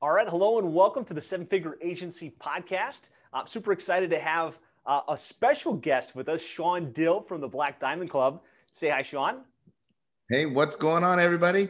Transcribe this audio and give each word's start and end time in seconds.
All 0.00 0.12
right, 0.12 0.28
hello 0.28 0.60
and 0.60 0.72
welcome 0.72 1.04
to 1.06 1.12
the 1.12 1.20
Seven 1.20 1.44
Figure 1.44 1.76
Agency 1.82 2.32
podcast. 2.40 3.08
I'm 3.32 3.48
super 3.48 3.72
excited 3.72 4.08
to 4.10 4.20
have 4.20 4.56
uh, 4.86 5.00
a 5.08 5.16
special 5.16 5.72
guest 5.72 6.14
with 6.14 6.28
us, 6.28 6.40
Sean 6.40 6.92
Dill 6.92 7.20
from 7.20 7.40
the 7.40 7.48
Black 7.48 7.80
Diamond 7.80 8.08
Club. 8.08 8.40
Say 8.72 8.90
hi, 8.90 9.02
Sean. 9.02 9.40
Hey, 10.30 10.46
what's 10.46 10.76
going 10.76 11.02
on, 11.02 11.18
everybody? 11.18 11.68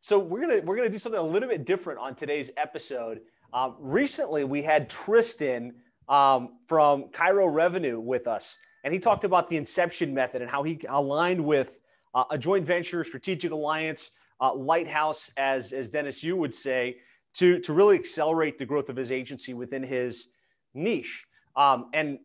So 0.00 0.18
we're 0.18 0.40
gonna 0.40 0.62
we're 0.64 0.76
gonna 0.76 0.88
do 0.88 0.98
something 0.98 1.20
a 1.20 1.22
little 1.22 1.46
bit 1.46 1.66
different 1.66 1.98
on 1.98 2.14
today's 2.14 2.50
episode. 2.56 3.20
Um, 3.52 3.76
recently, 3.78 4.44
we 4.44 4.62
had 4.62 4.88
Tristan 4.88 5.74
um, 6.08 6.56
from 6.66 7.10
Chiro 7.10 7.52
Revenue 7.52 8.00
with 8.00 8.28
us, 8.28 8.56
and 8.84 8.94
he 8.94 8.98
talked 8.98 9.24
about 9.24 9.46
the 9.46 9.58
inception 9.58 10.14
method 10.14 10.40
and 10.40 10.50
how 10.50 10.62
he 10.62 10.80
aligned 10.88 11.44
with 11.44 11.80
uh, 12.14 12.24
a 12.30 12.38
joint 12.38 12.64
venture, 12.64 13.04
strategic 13.04 13.52
alliance, 13.52 14.12
uh, 14.40 14.54
lighthouse, 14.54 15.30
as 15.36 15.74
as 15.74 15.90
Dennis 15.90 16.22
you 16.22 16.34
would 16.34 16.54
say 16.54 16.96
to, 17.34 17.58
to 17.60 17.72
really 17.72 17.96
accelerate 17.96 18.58
the 18.58 18.66
growth 18.66 18.88
of 18.88 18.96
his 18.96 19.10
agency 19.10 19.54
within 19.54 19.82
his 19.82 20.28
niche. 20.74 21.24
Um, 21.56 21.90
and, 21.92 22.18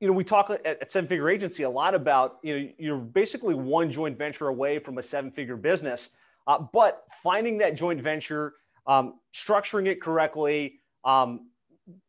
you 0.00 0.08
know, 0.08 0.12
we 0.12 0.24
talk 0.24 0.50
at, 0.50 0.64
at 0.66 0.90
Seven 0.90 1.08
Figure 1.08 1.30
Agency 1.30 1.62
a 1.62 1.70
lot 1.70 1.94
about, 1.94 2.38
you 2.42 2.58
know, 2.58 2.68
you're 2.78 2.98
basically 2.98 3.54
one 3.54 3.90
joint 3.90 4.18
venture 4.18 4.48
away 4.48 4.78
from 4.78 4.98
a 4.98 5.02
seven 5.02 5.30
figure 5.30 5.56
business, 5.56 6.10
uh, 6.46 6.58
but 6.72 7.04
finding 7.22 7.58
that 7.58 7.76
joint 7.76 8.00
venture, 8.00 8.54
um, 8.86 9.14
structuring 9.34 9.86
it 9.86 10.00
correctly, 10.00 10.80
um, 11.04 11.48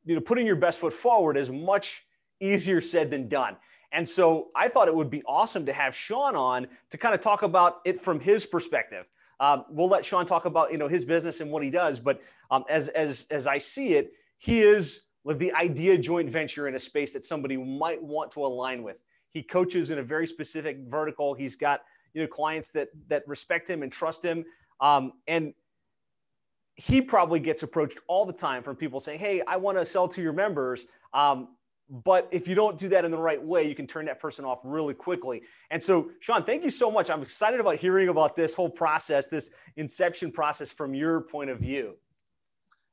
you 0.05 0.15
know, 0.15 0.21
putting 0.21 0.45
your 0.45 0.55
best 0.55 0.79
foot 0.79 0.93
forward 0.93 1.37
is 1.37 1.49
much 1.49 2.03
easier 2.39 2.81
said 2.81 3.09
than 3.09 3.27
done. 3.27 3.55
And 3.91 4.07
so 4.07 4.49
I 4.55 4.67
thought 4.67 4.87
it 4.87 4.95
would 4.95 5.09
be 5.09 5.23
awesome 5.23 5.65
to 5.65 5.73
have 5.73 5.95
Sean 5.95 6.35
on 6.35 6.67
to 6.89 6.97
kind 6.97 7.15
of 7.15 7.21
talk 7.21 7.43
about 7.43 7.79
it 7.85 7.99
from 7.99 8.19
his 8.19 8.45
perspective. 8.45 9.05
Um, 9.39 9.65
we'll 9.69 9.87
let 9.87 10.03
Sean 10.03 10.25
talk 10.25 10.45
about 10.45 10.71
you 10.71 10.77
know 10.77 10.87
his 10.87 11.05
business 11.05 11.39
and 11.41 11.51
what 11.51 11.63
he 11.63 11.69
does, 11.69 11.99
but 11.99 12.21
um, 12.51 12.63
as 12.69 12.89
as 12.89 13.25
as 13.31 13.47
I 13.47 13.57
see 13.57 13.93
it, 13.93 14.11
he 14.37 14.61
is 14.61 15.01
the 15.25 15.53
idea 15.53 15.97
joint 15.97 16.29
venture 16.29 16.67
in 16.67 16.75
a 16.75 16.79
space 16.79 17.13
that 17.13 17.23
somebody 17.23 17.57
might 17.57 18.01
want 18.01 18.31
to 18.31 18.45
align 18.45 18.83
with. 18.83 19.01
He 19.31 19.43
coaches 19.43 19.91
in 19.91 19.99
a 19.99 20.03
very 20.03 20.27
specific 20.27 20.79
vertical. 20.87 21.33
He's 21.33 21.55
got 21.55 21.81
you 22.13 22.21
know 22.21 22.27
clients 22.27 22.71
that 22.71 22.89
that 23.07 23.27
respect 23.27 23.69
him 23.69 23.83
and 23.83 23.91
trust 23.91 24.23
him, 24.23 24.43
um, 24.81 25.13
and 25.27 25.53
he 26.75 27.01
probably 27.01 27.39
gets 27.39 27.63
approached 27.63 27.99
all 28.07 28.25
the 28.25 28.33
time 28.33 28.63
from 28.63 28.75
people 28.75 28.99
saying, 28.99 29.19
"Hey, 29.19 29.41
I 29.47 29.57
want 29.57 29.77
to 29.77 29.85
sell 29.85 30.07
to 30.09 30.21
your 30.21 30.33
members." 30.33 30.85
Um, 31.13 31.49
but 31.89 32.27
if 32.31 32.47
you 32.47 32.53
don't 32.53 32.77
do 32.77 32.87
that 32.89 33.03
in 33.03 33.11
the 33.11 33.17
right 33.17 33.41
way, 33.41 33.67
you 33.67 33.73
can 33.73 33.87
turn 33.87 34.05
that 34.05 34.19
person 34.19 34.45
off 34.45 34.59
really 34.63 34.93
quickly. 34.93 35.41
And 35.71 35.81
so, 35.81 36.11
Sean, 36.19 36.43
thank 36.43 36.63
you 36.63 36.69
so 36.69 36.91
much. 36.91 37.09
I'm 37.09 37.23
excited 37.23 37.59
about 37.59 37.77
hearing 37.77 38.09
about 38.09 38.35
this 38.35 38.53
whole 38.53 38.69
process, 38.69 39.27
this 39.27 39.49
inception 39.75 40.31
process 40.31 40.69
from 40.69 40.93
your 40.93 41.21
point 41.21 41.49
of 41.49 41.59
view. 41.59 41.95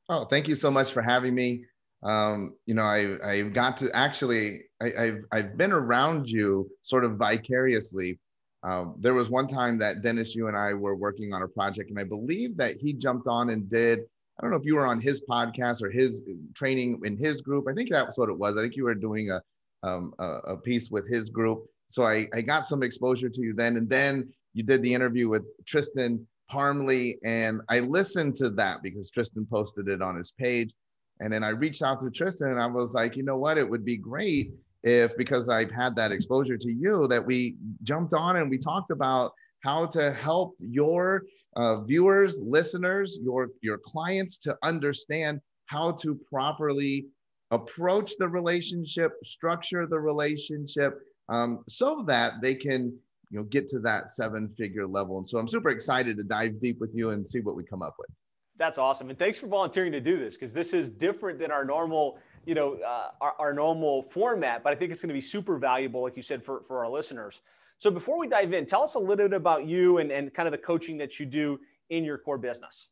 Oh, 0.09 0.25
thank 0.25 0.47
you 0.47 0.55
so 0.55 0.71
much 0.71 0.91
for 0.93 1.01
having 1.01 1.35
me. 1.35 1.65
Um, 2.03 2.55
you 2.65 2.73
know, 2.73 2.83
I 2.83 3.17
I 3.23 3.41
got 3.41 3.77
to 3.77 3.95
actually 3.95 4.61
I, 4.81 4.91
have 4.97 5.19
I've 5.31 5.57
been 5.57 5.71
around 5.71 6.29
you 6.29 6.69
sort 6.81 7.03
of 7.03 7.17
vicariously. 7.17 8.19
Um, 8.63 8.95
there 8.99 9.13
was 9.13 9.29
one 9.29 9.47
time 9.47 9.77
that 9.79 10.01
Dennis, 10.01 10.35
you 10.35 10.47
and 10.47 10.57
I 10.57 10.73
were 10.73 10.95
working 10.95 11.33
on 11.33 11.43
a 11.43 11.47
project, 11.47 11.89
and 11.89 11.99
I 11.99 12.03
believe 12.03 12.57
that 12.57 12.77
he 12.77 12.93
jumped 12.93 13.27
on 13.27 13.49
and 13.49 13.69
did 13.69 13.99
I 14.37 14.43
don't 14.43 14.51
know 14.51 14.57
if 14.57 14.65
you 14.65 14.75
were 14.75 14.85
on 14.85 15.01
his 15.01 15.21
podcast 15.27 15.81
or 15.81 15.89
his 15.89 16.23
training 16.53 17.01
in 17.03 17.17
his 17.17 17.41
group. 17.41 17.65
I 17.67 17.73
think 17.73 17.89
that's 17.89 18.17
what 18.17 18.29
it 18.29 18.37
was. 18.37 18.57
I 18.57 18.61
think 18.61 18.75
you 18.75 18.83
were 18.83 18.95
doing 18.95 19.31
a 19.31 19.41
um, 19.83 20.13
a, 20.19 20.25
a, 20.25 20.57
piece 20.57 20.89
with 20.89 21.07
his 21.07 21.29
group. 21.29 21.65
So 21.87 22.03
I, 22.03 22.27
I 22.33 22.41
got 22.41 22.67
some 22.67 22.83
exposure 22.83 23.29
to 23.29 23.41
you 23.41 23.53
then. 23.53 23.77
And 23.77 23.89
then 23.89 24.29
you 24.53 24.63
did 24.63 24.81
the 24.81 24.93
interview 24.93 25.29
with 25.29 25.45
Tristan 25.65 26.25
Parmley. 26.49 27.19
And 27.23 27.61
I 27.69 27.79
listened 27.79 28.35
to 28.37 28.49
that 28.51 28.81
because 28.81 29.09
Tristan 29.09 29.45
posted 29.49 29.87
it 29.87 30.01
on 30.01 30.15
his 30.15 30.31
page. 30.31 30.73
And 31.19 31.31
then 31.31 31.43
I 31.43 31.49
reached 31.49 31.81
out 31.81 32.01
to 32.01 32.09
Tristan 32.09 32.51
and 32.51 32.59
I 32.59 32.67
was 32.67 32.93
like, 32.93 33.15
you 33.15 33.23
know 33.23 33.37
what? 33.37 33.57
It 33.57 33.69
would 33.69 33.85
be 33.85 33.97
great 33.97 34.51
if, 34.83 35.17
because 35.17 35.49
I've 35.49 35.71
had 35.71 35.95
that 35.95 36.11
exposure 36.11 36.57
to 36.57 36.71
you, 36.71 37.05
that 37.09 37.25
we 37.25 37.55
jumped 37.83 38.13
on 38.13 38.37
and 38.37 38.49
we 38.49 38.57
talked 38.57 38.91
about 38.91 39.33
how 39.63 39.87
to 39.87 40.11
help 40.11 40.55
your 40.59 41.23
uh, 41.57 41.81
viewers, 41.81 42.39
listeners, 42.41 43.17
your, 43.21 43.49
your 43.61 43.79
clients 43.79 44.37
to 44.37 44.55
understand 44.63 45.41
how 45.65 45.91
to 45.91 46.15
properly 46.31 47.07
approach 47.51 48.13
the 48.19 48.27
relationship, 48.27 49.13
structure 49.23 49.87
the 49.87 49.99
relationship, 49.99 50.99
um, 51.29 51.63
so 51.67 52.03
that 52.07 52.33
they 52.41 52.53
can 52.53 52.93
you 53.31 53.39
know 53.39 53.43
get 53.45 53.67
to 53.67 53.79
that 53.79 54.11
seven 54.11 54.47
figure 54.57 54.87
level. 54.87 55.17
And 55.17 55.27
so 55.27 55.39
I'm 55.39 55.47
super 55.47 55.69
excited 55.69 56.15
to 56.17 56.23
dive 56.23 56.59
deep 56.61 56.79
with 56.79 56.91
you 56.93 57.09
and 57.09 57.25
see 57.25 57.39
what 57.39 57.55
we 57.55 57.63
come 57.63 57.81
up 57.81 57.95
with. 57.97 58.09
That's 58.57 58.77
awesome, 58.77 59.09
and 59.09 59.17
thanks 59.17 59.39
for 59.39 59.47
volunteering 59.47 59.91
to 59.93 59.99
do 59.99 60.17
this 60.19 60.35
because 60.35 60.53
this 60.53 60.73
is 60.73 60.89
different 60.89 61.39
than 61.39 61.51
our 61.51 61.65
normal 61.65 62.19
you 62.45 62.53
know 62.53 62.75
uh, 62.75 63.09
our, 63.19 63.33
our 63.39 63.53
normal 63.53 64.03
format. 64.03 64.63
But 64.63 64.73
I 64.73 64.75
think 64.75 64.91
it's 64.91 65.01
going 65.01 65.09
to 65.09 65.13
be 65.13 65.21
super 65.21 65.57
valuable, 65.57 66.03
like 66.03 66.15
you 66.15 66.23
said, 66.23 66.43
for 66.43 66.61
for 66.67 66.85
our 66.85 66.89
listeners. 66.89 67.41
So 67.79 67.91
before 67.91 68.17
we 68.17 68.27
dive 68.27 68.53
in, 68.53 68.65
tell 68.65 68.83
us 68.83 68.95
a 68.95 68.99
little 68.99 69.27
bit 69.27 69.33
about 69.33 69.67
you 69.67 69.99
and, 69.99 70.11
and 70.11 70.33
kind 70.33 70.47
of 70.47 70.51
the 70.51 70.57
coaching 70.57 70.97
that 70.97 71.19
you 71.19 71.25
do 71.25 71.59
in 71.89 72.03
your 72.03 72.17
core 72.17 72.37
business. 72.37 72.89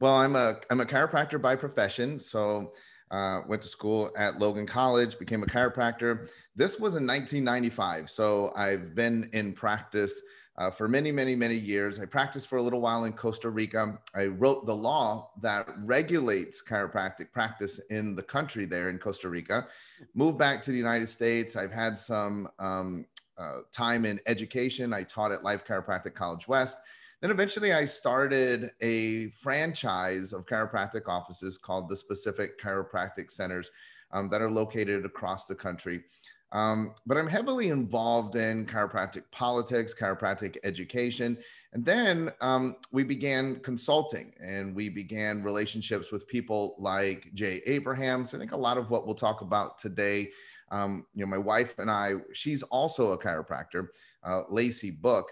Well, 0.00 0.14
I'm 0.14 0.36
a 0.36 0.58
I'm 0.70 0.80
a 0.80 0.84
chiropractor 0.84 1.40
by 1.40 1.56
profession. 1.56 2.18
So 2.18 2.72
uh, 3.10 3.42
went 3.48 3.62
to 3.62 3.68
school 3.68 4.10
at 4.16 4.38
Logan 4.38 4.66
College, 4.66 5.18
became 5.18 5.42
a 5.42 5.46
chiropractor. 5.46 6.30
This 6.54 6.78
was 6.78 6.94
in 6.94 7.06
1995. 7.06 8.08
So 8.10 8.52
I've 8.54 8.94
been 8.94 9.28
in 9.32 9.52
practice 9.52 10.22
uh, 10.58 10.70
for 10.70 10.88
many, 10.88 11.12
many, 11.12 11.36
many 11.36 11.54
years. 11.54 12.00
I 12.00 12.04
practiced 12.04 12.48
for 12.48 12.58
a 12.58 12.62
little 12.62 12.80
while 12.80 13.04
in 13.04 13.12
Costa 13.12 13.48
Rica. 13.48 13.98
I 14.14 14.26
wrote 14.26 14.66
the 14.66 14.74
law 14.74 15.30
that 15.40 15.68
regulates 15.78 16.62
chiropractic 16.62 17.32
practice 17.32 17.80
in 17.90 18.16
the 18.16 18.22
country 18.22 18.66
there 18.66 18.90
in 18.90 18.98
Costa 18.98 19.28
Rica. 19.28 19.68
Moved 20.14 20.38
back 20.38 20.60
to 20.62 20.70
the 20.70 20.76
United 20.76 21.08
States. 21.08 21.54
I've 21.54 21.72
had 21.72 21.96
some 21.96 22.48
um, 22.58 23.06
uh, 23.38 23.60
time 23.72 24.04
in 24.04 24.20
education. 24.26 24.92
I 24.92 25.02
taught 25.02 25.32
at 25.32 25.44
Life 25.44 25.64
Chiropractic 25.64 26.14
College 26.14 26.48
West. 26.48 26.78
Then 27.20 27.30
eventually 27.30 27.72
I 27.72 27.84
started 27.84 28.70
a 28.80 29.28
franchise 29.30 30.32
of 30.32 30.46
chiropractic 30.46 31.08
offices 31.08 31.58
called 31.58 31.88
the 31.88 31.96
Specific 31.96 32.60
Chiropractic 32.60 33.30
Centers 33.30 33.70
um, 34.12 34.28
that 34.30 34.40
are 34.40 34.50
located 34.50 35.04
across 35.04 35.46
the 35.46 35.54
country. 35.54 36.02
Um, 36.52 36.94
but 37.06 37.18
I'm 37.18 37.26
heavily 37.26 37.68
involved 37.68 38.36
in 38.36 38.64
chiropractic 38.66 39.24
politics, 39.32 39.94
chiropractic 39.94 40.56
education. 40.64 41.36
And 41.72 41.84
then 41.84 42.32
um, 42.40 42.76
we 42.92 43.04
began 43.04 43.56
consulting 43.56 44.32
and 44.40 44.74
we 44.74 44.88
began 44.88 45.42
relationships 45.42 46.10
with 46.10 46.26
people 46.26 46.76
like 46.78 47.30
Jay 47.34 47.60
Abraham. 47.66 48.24
So 48.24 48.36
I 48.36 48.40
think 48.40 48.52
a 48.52 48.56
lot 48.56 48.78
of 48.78 48.90
what 48.90 49.04
we'll 49.04 49.14
talk 49.14 49.42
about 49.42 49.78
today 49.78 50.30
um, 50.70 51.06
you 51.14 51.24
know, 51.24 51.30
my 51.30 51.38
wife 51.38 51.78
and 51.78 51.90
I, 51.90 52.14
she's 52.32 52.62
also 52.64 53.12
a 53.12 53.18
chiropractor, 53.18 53.88
uh, 54.24 54.42
Lacey 54.48 54.90
Book. 54.90 55.30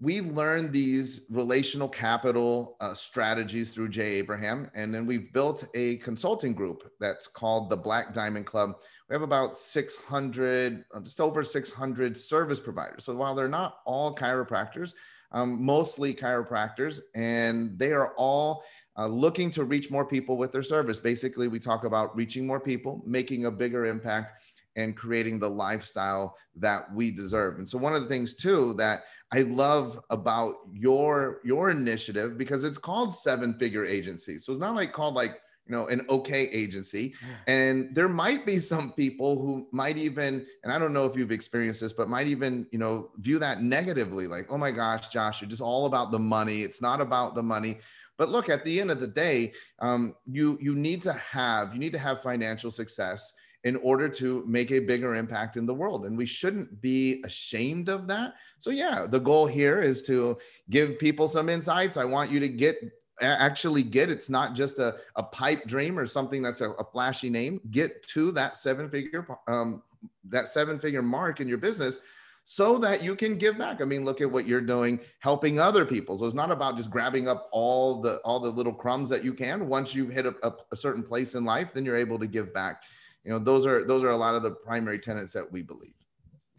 We 0.00 0.20
learned 0.20 0.72
these 0.72 1.26
relational 1.30 1.88
capital 1.88 2.76
uh, 2.80 2.94
strategies 2.94 3.72
through 3.72 3.90
Jay 3.90 4.14
Abraham. 4.14 4.70
And 4.74 4.94
then 4.94 5.06
we've 5.06 5.32
built 5.32 5.66
a 5.74 5.96
consulting 5.98 6.52
group 6.52 6.90
that's 7.00 7.26
called 7.26 7.70
the 7.70 7.76
Black 7.76 8.12
Diamond 8.12 8.44
Club. 8.46 8.80
We 9.08 9.14
have 9.14 9.22
about 9.22 9.56
600, 9.56 10.84
uh, 10.92 11.00
just 11.00 11.20
over 11.20 11.44
600 11.44 12.16
service 12.16 12.60
providers. 12.60 13.04
So 13.04 13.14
while 13.14 13.34
they're 13.34 13.48
not 13.48 13.78
all 13.86 14.14
chiropractors, 14.14 14.94
um, 15.34 15.62
mostly 15.62 16.14
chiropractors, 16.14 17.00
and 17.14 17.78
they 17.78 17.92
are 17.92 18.14
all 18.16 18.64
uh, 18.96 19.08
looking 19.08 19.50
to 19.50 19.64
reach 19.64 19.90
more 19.90 20.06
people 20.06 20.36
with 20.36 20.52
their 20.52 20.62
service. 20.62 20.98
Basically, 21.00 21.48
we 21.48 21.58
talk 21.58 21.84
about 21.84 22.14
reaching 22.16 22.46
more 22.46 22.60
people, 22.60 23.02
making 23.04 23.46
a 23.46 23.50
bigger 23.50 23.86
impact, 23.86 24.32
and 24.76 24.96
creating 24.96 25.38
the 25.38 25.50
lifestyle 25.50 26.36
that 26.56 26.92
we 26.92 27.10
deserve. 27.10 27.58
And 27.58 27.68
so 27.68 27.78
one 27.78 27.94
of 27.94 28.02
the 28.02 28.08
things 28.08 28.34
too 28.34 28.74
that 28.74 29.04
I 29.32 29.40
love 29.40 30.00
about 30.10 30.56
your 30.72 31.40
your 31.44 31.70
initiative 31.70 32.38
because 32.38 32.62
it's 32.62 32.78
called 32.78 33.14
seven 33.14 33.54
figure 33.54 33.84
agency. 33.84 34.38
So 34.38 34.52
it's 34.52 34.60
not 34.60 34.76
like 34.76 34.92
called 34.92 35.14
like 35.14 35.40
you 35.66 35.72
know 35.72 35.86
an 35.88 36.06
okay 36.08 36.48
agency. 36.50 37.14
And 37.46 37.94
there 37.94 38.08
might 38.08 38.46
be 38.46 38.58
some 38.58 38.92
people 38.92 39.40
who 39.40 39.66
might 39.72 39.96
even 39.96 40.46
and 40.62 40.72
i 40.72 40.78
don't 40.78 40.92
know 40.92 41.04
if 41.04 41.16
you've 41.16 41.32
experienced 41.32 41.80
this 41.80 41.92
but 41.92 42.08
might 42.08 42.26
even 42.26 42.66
you 42.70 42.78
know 42.78 43.10
view 43.18 43.38
that 43.38 43.62
negatively 43.62 44.26
like 44.26 44.52
oh 44.52 44.58
my 44.58 44.70
gosh 44.70 45.08
josh 45.08 45.40
you're 45.40 45.50
just 45.50 45.62
all 45.62 45.86
about 45.86 46.10
the 46.10 46.18
money. 46.18 46.62
It's 46.62 46.82
not 46.82 47.00
about 47.00 47.34
the 47.34 47.42
money. 47.42 47.78
But 48.16 48.28
look 48.28 48.48
at 48.48 48.64
the 48.64 48.80
end 48.80 48.92
of 48.92 49.00
the 49.00 49.08
day 49.08 49.52
um, 49.80 50.14
you 50.26 50.58
you 50.60 50.74
need 50.76 51.02
to 51.02 51.12
have 51.12 51.72
you 51.72 51.80
need 51.80 51.92
to 51.92 51.98
have 51.98 52.22
financial 52.22 52.70
success 52.70 53.32
in 53.64 53.76
order 53.76 54.08
to 54.10 54.44
make 54.46 54.70
a 54.70 54.78
bigger 54.78 55.14
impact 55.14 55.56
in 55.56 55.66
the 55.66 55.74
world. 55.74 56.04
And 56.04 56.16
we 56.16 56.26
shouldn't 56.26 56.80
be 56.80 57.22
ashamed 57.24 57.88
of 57.88 58.06
that. 58.08 58.34
So, 58.58 58.70
yeah, 58.70 59.06
the 59.08 59.18
goal 59.18 59.46
here 59.46 59.80
is 59.80 60.02
to 60.02 60.38
give 60.70 60.98
people 60.98 61.28
some 61.28 61.48
insights. 61.48 61.96
I 61.96 62.04
want 62.04 62.30
you 62.30 62.40
to 62.40 62.48
get 62.48 62.78
actually 63.20 63.82
get 63.82 64.10
it's 64.10 64.28
not 64.28 64.54
just 64.54 64.78
a, 64.80 64.96
a 65.16 65.22
pipe 65.22 65.66
dream 65.66 65.98
or 65.98 66.06
something 66.06 66.42
that's 66.42 66.60
a, 66.60 66.72
a 66.72 66.84
flashy 66.84 67.30
name 67.30 67.60
get 67.70 68.02
to 68.08 68.32
that 68.32 68.56
seven 68.56 68.90
figure 68.90 69.24
um, 69.46 69.84
that 70.28 70.48
seven 70.48 70.80
figure 70.80 71.00
mark 71.00 71.40
in 71.40 71.46
your 71.46 71.58
business 71.58 72.00
so 72.44 72.76
that 72.76 73.02
you 73.02 73.16
can 73.16 73.38
give 73.38 73.56
back. 73.56 73.80
I 73.80 73.86
mean, 73.86 74.04
look 74.04 74.20
at 74.20 74.30
what 74.30 74.46
you're 74.46 74.60
doing, 74.60 75.00
helping 75.20 75.58
other 75.58 75.86
people. 75.86 76.16
So 76.16 76.26
it's 76.26 76.34
not 76.34 76.50
about 76.50 76.76
just 76.76 76.90
grabbing 76.90 77.26
up 77.26 77.48
all 77.52 78.02
the 78.02 78.16
all 78.18 78.38
the 78.38 78.50
little 78.50 78.74
crumbs 78.74 79.08
that 79.08 79.24
you 79.24 79.32
can. 79.32 79.66
Once 79.68 79.94
you've 79.94 80.10
hit 80.10 80.26
a, 80.26 80.34
a, 80.42 80.52
a 80.72 80.76
certain 80.76 81.02
place 81.02 81.34
in 81.34 81.44
life, 81.44 81.72
then 81.72 81.84
you're 81.84 81.96
able 81.96 82.18
to 82.18 82.26
give 82.26 82.52
back. 82.52 82.82
You 83.24 83.32
know, 83.32 83.38
those 83.38 83.66
are 83.66 83.84
those 83.84 84.02
are 84.02 84.10
a 84.10 84.16
lot 84.16 84.34
of 84.34 84.42
the 84.42 84.50
primary 84.50 84.98
tenets 84.98 85.32
that 85.32 85.50
we 85.50 85.62
believe. 85.62 85.94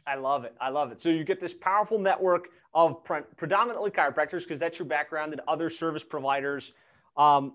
I 0.07 0.15
love 0.15 0.43
it. 0.43 0.55
I 0.61 0.69
love 0.69 0.91
it. 0.91 1.01
So 1.01 1.09
you 1.09 1.23
get 1.23 1.39
this 1.39 1.53
powerful 1.53 1.97
network 1.97 2.49
of 2.73 3.03
pre- 3.03 3.21
predominantly 3.37 3.89
chiropractors 3.89 4.41
because 4.41 4.59
that's 4.59 4.77
your 4.77 4.87
background 4.87 5.31
and 5.31 5.41
other 5.47 5.69
service 5.69 6.03
providers. 6.03 6.73
Um, 7.17 7.53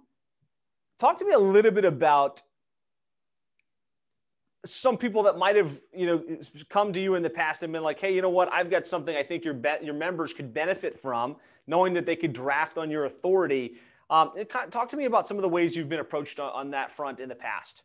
talk 0.99 1.19
to 1.19 1.25
me 1.25 1.33
a 1.33 1.39
little 1.39 1.71
bit 1.71 1.85
about 1.85 2.43
some 4.65 4.97
people 4.97 5.23
that 5.23 5.39
might 5.39 5.57
have 5.57 5.81
you 5.95 6.07
know 6.07 6.23
come 6.69 6.93
to 6.93 7.01
you 7.01 7.15
in 7.15 7.23
the 7.23 7.31
past 7.31 7.63
and 7.63 7.73
been 7.73 7.83
like 7.83 7.99
hey 7.99 8.15
you 8.15 8.21
know 8.21 8.29
what 8.29 8.53
i've 8.53 8.71
got 8.71 8.87
something 8.87 9.17
i 9.17 9.23
think 9.23 9.43
your 9.43 9.55
be- 9.55 9.79
your 9.83 9.95
members 9.95 10.35
could 10.35 10.53
benefit 10.53 11.01
from 11.01 11.35
knowing 11.67 11.95
that 11.95 12.05
they 12.05 12.15
could 12.15 12.35
draft 12.35 12.77
on 12.77 12.91
your 12.91 13.07
authority 13.07 13.77
um, 14.11 14.33
talk 14.71 14.89
to 14.89 14.97
me 14.97 15.07
about 15.07 15.27
some 15.27 15.39
of 15.39 15.43
the 15.43 15.49
ways 15.49 15.75
you've 15.75 15.89
been 15.89 16.01
approached 16.01 16.41
on, 16.41 16.51
on 16.53 16.71
that 16.71 16.93
front 16.93 17.21
in 17.21 17.29
the 17.29 17.35
past 17.35 17.85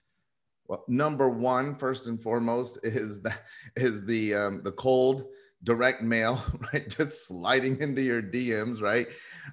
well 0.68 0.84
number 0.88 1.30
one 1.30 1.76
first 1.76 2.08
and 2.08 2.22
foremost 2.22 2.80
is 2.84 3.22
that 3.22 3.44
is 3.76 4.06
the 4.06 4.34
um, 4.34 4.60
the 4.60 4.72
cold 4.72 5.26
direct 5.64 6.02
mail 6.02 6.42
right 6.74 6.90
just 6.90 7.28
sliding 7.28 7.80
into 7.82 8.02
your 8.02 8.22
dms 8.22 8.82
right 8.82 9.08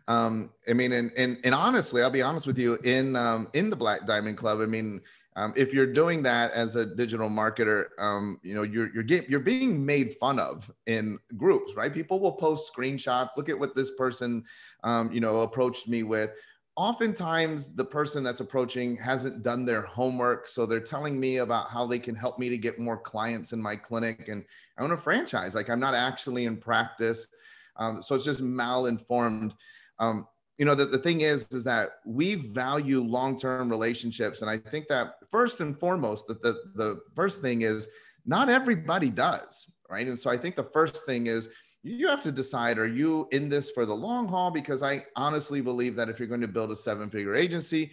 um, 0.09 0.51
i 0.69 0.73
mean 0.73 0.93
and, 0.93 1.11
and 1.17 1.39
and 1.45 1.55
honestly 1.55 2.03
i'll 2.03 2.11
be 2.11 2.23
honest 2.23 2.47
with 2.47 2.59
you 2.59 2.79
in 2.85 3.17
um, 3.17 3.49
in 3.55 3.71
the 3.71 3.77
black 3.77 4.07
diamond 4.07 4.37
club 4.37 4.61
i 4.61 4.67
mean 4.67 5.01
um, 5.35 5.55
if 5.57 5.73
you're 5.73 5.87
doing 5.87 6.23
that 6.23 6.53
as 6.53 6.77
a 6.77 6.85
digital 6.85 7.31
marketer, 7.31 7.87
um, 7.99 8.39
you 8.43 8.55
know 8.55 8.63
you're 8.63 8.93
you're 8.93 9.03
getting, 9.03 9.31
you're 9.31 9.41
being 9.41 9.85
made 9.85 10.13
fun 10.15 10.39
of 10.39 10.71
in 10.87 11.19
groups, 11.37 11.75
right? 11.75 11.93
People 11.93 12.21
will 12.21 12.33
post 12.33 12.71
screenshots. 12.73 13.37
Look 13.37 13.49
at 13.49 13.59
what 13.59 13.75
this 13.75 13.93
person, 13.93 14.45
um, 14.85 15.11
you 15.11 15.21
know, 15.21 15.41
approached 15.41 15.89
me 15.89 16.03
with. 16.03 16.33
Oftentimes, 16.77 17.75
the 17.75 17.85
person 17.85 18.25
that's 18.25 18.41
approaching 18.41 18.97
hasn't 18.97 19.43
done 19.43 19.65
their 19.65 19.83
homework, 19.83 20.47
so 20.47 20.65
they're 20.65 20.81
telling 20.81 21.21
me 21.21 21.39
about 21.39 21.71
how 21.71 21.87
they 21.87 21.99
can 21.99 22.15
help 22.15 22.39
me 22.39 22.49
to 22.49 22.57
get 22.57 22.79
more 22.79 22.97
clients 22.97 23.53
in 23.53 23.61
my 23.61 23.77
clinic, 23.77 24.29
and 24.29 24.45
I 24.79 24.83
want 24.83 24.95
a 24.95 24.97
franchise. 24.97 25.55
Like 25.55 25.69
I'm 25.69 25.81
not 25.81 25.95
actually 25.95 26.47
in 26.47 26.57
practice, 26.57 27.29
um, 27.77 28.01
so 28.01 28.15
it's 28.15 28.25
just 28.25 28.43
malinformed. 28.43 29.53
Um, 29.99 30.27
you 30.59 30.67
know 30.67 30.75
the, 30.75 30.85
the 30.85 30.99
thing 30.99 31.23
is 31.23 31.51
is 31.51 31.65
that 31.65 31.95
we 32.07 32.37
value 32.37 33.03
long-term 33.03 33.69
relationships 33.69 34.43
and 34.43 34.51
i 34.51 34.57
think 34.57 34.87
that 34.87 35.15
first 35.29 35.61
and 35.61 35.77
foremost 35.77 36.29
that 36.29 36.43
the, 36.43 36.53
the 36.77 37.01
first 37.17 37.43
thing 37.43 37.63
is 37.63 37.89
not 38.27 38.49
everybody 38.49 39.11
does 39.11 39.73
right 39.91 40.07
and 40.07 40.17
so 40.19 40.31
i 40.31 40.37
think 40.37 40.55
the 40.55 40.71
first 40.73 41.05
thing 41.07 41.27
is 41.27 41.49
you 41.83 42.09
have 42.09 42.21
to 42.21 42.33
decide 42.33 42.79
are 42.79 42.87
you 42.87 43.29
in 43.33 43.49
this 43.49 43.71
for 43.71 43.85
the 43.85 43.95
long 43.95 44.29
haul 44.29 44.51
because 44.51 44.83
i 44.83 45.05
honestly 45.17 45.61
believe 45.61 45.97
that 45.97 46.09
if 46.09 46.19
you're 46.19 46.29
going 46.29 46.41
to 46.41 46.49
build 46.49 46.71
a 46.71 46.77
seven 46.77 47.11
figure 47.11 47.35
agency 47.35 47.91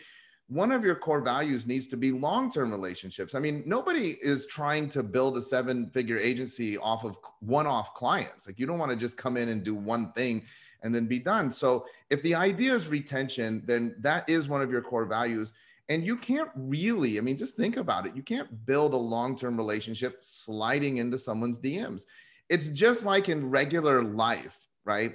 one 0.47 0.71
of 0.71 0.83
your 0.83 0.95
core 0.95 1.21
values 1.21 1.67
needs 1.67 1.87
to 1.87 1.97
be 1.97 2.11
long-term 2.11 2.71
relationships 2.71 3.35
i 3.35 3.39
mean 3.39 3.63
nobody 3.65 4.15
is 4.21 4.45
trying 4.45 4.87
to 4.87 5.01
build 5.01 5.37
a 5.37 5.41
seven 5.41 5.89
figure 5.89 6.17
agency 6.17 6.77
off 6.77 7.03
of 7.03 7.17
one-off 7.39 7.93
clients 7.93 8.47
like 8.47 8.59
you 8.59 8.65
don't 8.65 8.79
want 8.79 8.91
to 8.91 8.97
just 8.97 9.17
come 9.17 9.37
in 9.37 9.49
and 9.49 9.63
do 9.63 9.73
one 9.73 10.11
thing 10.13 10.43
and 10.81 10.93
then 10.93 11.05
be 11.05 11.19
done. 11.19 11.51
So 11.51 11.85
if 12.09 12.21
the 12.23 12.35
idea 12.35 12.73
is 12.73 12.87
retention, 12.87 13.63
then 13.65 13.95
that 13.99 14.29
is 14.29 14.47
one 14.47 14.61
of 14.61 14.71
your 14.71 14.81
core 14.81 15.05
values. 15.05 15.53
And 15.89 16.05
you 16.05 16.15
can't 16.15 16.51
really, 16.55 17.17
I 17.17 17.21
mean, 17.21 17.35
just 17.35 17.55
think 17.55 17.77
about 17.77 18.05
it. 18.05 18.15
You 18.15 18.21
can't 18.21 18.65
build 18.65 18.93
a 18.93 18.97
long 18.97 19.35
term 19.35 19.57
relationship 19.57 20.17
sliding 20.19 20.97
into 20.97 21.17
someone's 21.17 21.57
DMs. 21.57 22.05
It's 22.49 22.69
just 22.69 23.05
like 23.05 23.29
in 23.29 23.49
regular 23.49 24.03
life, 24.03 24.57
right? 24.85 25.13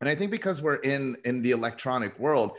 And 0.00 0.08
I 0.08 0.14
think 0.14 0.30
because 0.30 0.62
we're 0.62 0.76
in 0.76 1.16
in 1.24 1.42
the 1.42 1.50
electronic 1.50 2.18
world, 2.18 2.52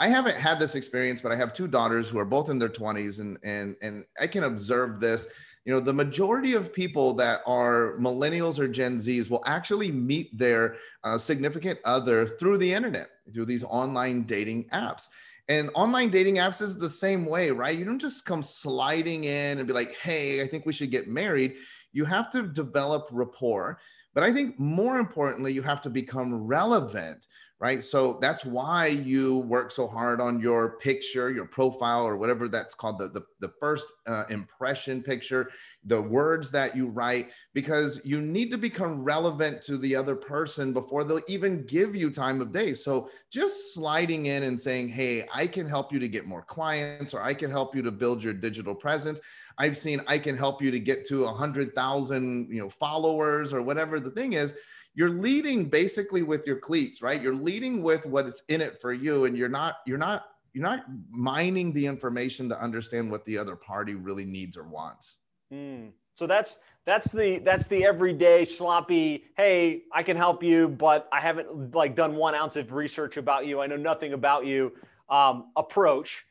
I 0.00 0.08
haven't 0.08 0.36
had 0.36 0.58
this 0.58 0.74
experience, 0.74 1.20
but 1.20 1.32
I 1.32 1.36
have 1.36 1.52
two 1.52 1.66
daughters 1.66 2.08
who 2.08 2.18
are 2.18 2.24
both 2.24 2.50
in 2.50 2.58
their 2.58 2.68
20s, 2.68 3.20
and 3.20 3.38
and 3.42 3.76
and 3.82 4.04
I 4.20 4.26
can 4.26 4.44
observe 4.44 5.00
this. 5.00 5.28
You 5.64 5.74
know 5.74 5.80
the 5.80 5.92
majority 5.92 6.54
of 6.54 6.72
people 6.72 7.14
that 7.14 7.42
are 7.46 7.94
millennials 7.98 8.58
or 8.58 8.68
gen 8.68 8.98
z's 8.98 9.28
will 9.28 9.42
actually 9.44 9.92
meet 9.92 10.36
their 10.36 10.76
uh, 11.04 11.18
significant 11.18 11.78
other 11.84 12.26
through 12.26 12.58
the 12.58 12.72
internet 12.72 13.08
through 13.32 13.44
these 13.44 13.64
online 13.64 14.22
dating 14.22 14.68
apps. 14.70 15.08
And 15.50 15.70
online 15.74 16.10
dating 16.10 16.36
apps 16.36 16.60
is 16.62 16.78
the 16.78 16.88
same 16.88 17.26
way 17.26 17.50
right? 17.50 17.78
You 17.78 17.84
don't 17.84 17.98
just 17.98 18.24
come 18.24 18.42
sliding 18.42 19.24
in 19.24 19.58
and 19.58 19.66
be 19.66 19.74
like 19.74 19.94
hey 19.96 20.42
i 20.42 20.46
think 20.46 20.64
we 20.64 20.72
should 20.72 20.90
get 20.90 21.08
married 21.08 21.56
you 21.92 22.04
have 22.04 22.30
to 22.30 22.46
develop 22.48 23.08
rapport 23.10 23.78
but 24.14 24.24
i 24.24 24.32
think 24.32 24.58
more 24.58 24.98
importantly 24.98 25.52
you 25.52 25.62
have 25.62 25.80
to 25.80 25.90
become 25.90 26.34
relevant 26.34 27.26
right? 27.60 27.82
So 27.82 28.18
that's 28.20 28.44
why 28.44 28.86
you 28.86 29.38
work 29.38 29.72
so 29.72 29.88
hard 29.88 30.20
on 30.20 30.40
your 30.40 30.78
picture, 30.78 31.30
your 31.30 31.44
profile, 31.44 32.06
or 32.06 32.16
whatever 32.16 32.48
that's 32.48 32.74
called 32.74 32.98
the, 32.98 33.08
the, 33.08 33.22
the 33.40 33.52
first 33.60 33.88
uh, 34.06 34.24
impression 34.30 35.02
picture, 35.02 35.50
the 35.84 36.00
words 36.00 36.52
that 36.52 36.76
you 36.76 36.86
write, 36.86 37.30
because 37.54 38.00
you 38.04 38.20
need 38.20 38.50
to 38.52 38.58
become 38.58 39.02
relevant 39.02 39.60
to 39.62 39.76
the 39.76 39.96
other 39.96 40.14
person 40.14 40.72
before 40.72 41.02
they'll 41.02 41.20
even 41.26 41.66
give 41.66 41.96
you 41.96 42.10
time 42.10 42.40
of 42.40 42.52
day. 42.52 42.74
So 42.74 43.10
just 43.30 43.74
sliding 43.74 44.26
in 44.26 44.44
and 44.44 44.58
saying, 44.58 44.88
hey, 44.88 45.26
I 45.34 45.48
can 45.48 45.66
help 45.66 45.92
you 45.92 45.98
to 45.98 46.08
get 46.08 46.26
more 46.26 46.42
clients, 46.42 47.12
or 47.12 47.22
I 47.22 47.34
can 47.34 47.50
help 47.50 47.74
you 47.74 47.82
to 47.82 47.90
build 47.90 48.22
your 48.22 48.34
digital 48.34 48.74
presence. 48.74 49.20
I've 49.58 49.76
seen 49.76 50.00
I 50.06 50.18
can 50.18 50.36
help 50.36 50.62
you 50.62 50.70
to 50.70 50.78
get 50.78 51.06
to 51.08 51.24
a 51.24 51.32
hundred 51.32 51.74
thousand, 51.74 52.48
you 52.50 52.60
know, 52.60 52.70
followers 52.70 53.52
or 53.52 53.62
whatever 53.62 54.00
the 54.00 54.10
thing 54.10 54.34
is 54.34 54.54
you're 54.98 55.10
leading 55.10 55.68
basically 55.68 56.24
with 56.24 56.44
your 56.44 56.58
cleats, 56.58 57.02
right? 57.02 57.22
You're 57.22 57.32
leading 57.32 57.82
with 57.82 58.04
what's 58.04 58.42
in 58.48 58.60
it 58.60 58.80
for 58.80 58.92
you, 58.92 59.26
and 59.26 59.38
you're 59.38 59.48
not 59.48 59.76
you're 59.86 59.96
not 59.96 60.24
you're 60.52 60.64
not 60.64 60.86
mining 61.10 61.72
the 61.72 61.86
information 61.86 62.48
to 62.48 62.60
understand 62.60 63.08
what 63.08 63.24
the 63.24 63.38
other 63.38 63.54
party 63.54 63.94
really 63.94 64.24
needs 64.24 64.56
or 64.56 64.64
wants. 64.64 65.18
Mm. 65.52 65.92
So 66.16 66.26
that's 66.26 66.58
that's 66.84 67.12
the 67.12 67.38
that's 67.38 67.68
the 67.68 67.84
everyday 67.84 68.44
sloppy. 68.44 69.26
Hey, 69.36 69.82
I 69.92 70.02
can 70.02 70.16
help 70.16 70.42
you, 70.42 70.68
but 70.68 71.08
I 71.12 71.20
haven't 71.20 71.76
like 71.76 71.94
done 71.94 72.16
one 72.16 72.34
ounce 72.34 72.56
of 72.56 72.72
research 72.72 73.18
about 73.18 73.46
you. 73.46 73.60
I 73.60 73.68
know 73.68 73.76
nothing 73.76 74.14
about 74.14 74.46
you. 74.46 74.72
Um, 75.08 75.52
approach. 75.56 76.24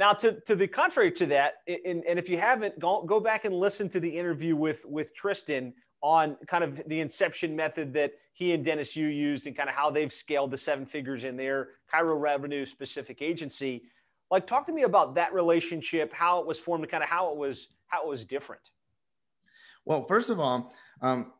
Now, 0.00 0.14
to, 0.14 0.40
to 0.46 0.56
the 0.56 0.66
contrary 0.66 1.12
to 1.12 1.26
that, 1.26 1.56
and, 1.68 2.02
and 2.08 2.18
if 2.18 2.30
you 2.30 2.38
haven't, 2.38 2.78
go, 2.78 3.02
go 3.02 3.20
back 3.20 3.44
and 3.44 3.54
listen 3.54 3.86
to 3.90 4.00
the 4.00 4.08
interview 4.08 4.56
with 4.56 4.86
with 4.86 5.14
Tristan 5.14 5.74
on 6.00 6.38
kind 6.46 6.64
of 6.64 6.82
the 6.88 7.00
inception 7.00 7.54
method 7.54 7.92
that 7.92 8.14
he 8.32 8.52
and 8.52 8.64
Dennis 8.64 8.96
Yu 8.96 9.08
used 9.08 9.46
and 9.46 9.54
kind 9.54 9.68
of 9.68 9.74
how 9.74 9.90
they've 9.90 10.10
scaled 10.10 10.52
the 10.52 10.56
seven 10.56 10.86
figures 10.86 11.24
in 11.24 11.36
their 11.36 11.68
Chiro 11.92 12.18
revenue 12.18 12.64
specific 12.64 13.20
agency. 13.20 13.82
Like, 14.30 14.46
talk 14.46 14.64
to 14.68 14.72
me 14.72 14.84
about 14.84 15.14
that 15.16 15.34
relationship, 15.34 16.14
how 16.14 16.40
it 16.40 16.46
was 16.46 16.58
formed, 16.58 16.82
and 16.82 16.90
kind 16.90 17.02
of 17.02 17.10
how 17.10 17.30
it 17.32 17.36
was 17.36 17.68
how 17.88 18.02
it 18.02 18.08
was 18.08 18.24
different. 18.24 18.62
Well, 19.84 20.04
first 20.04 20.30
of 20.30 20.40
all, 20.40 20.72
um, 21.02 21.34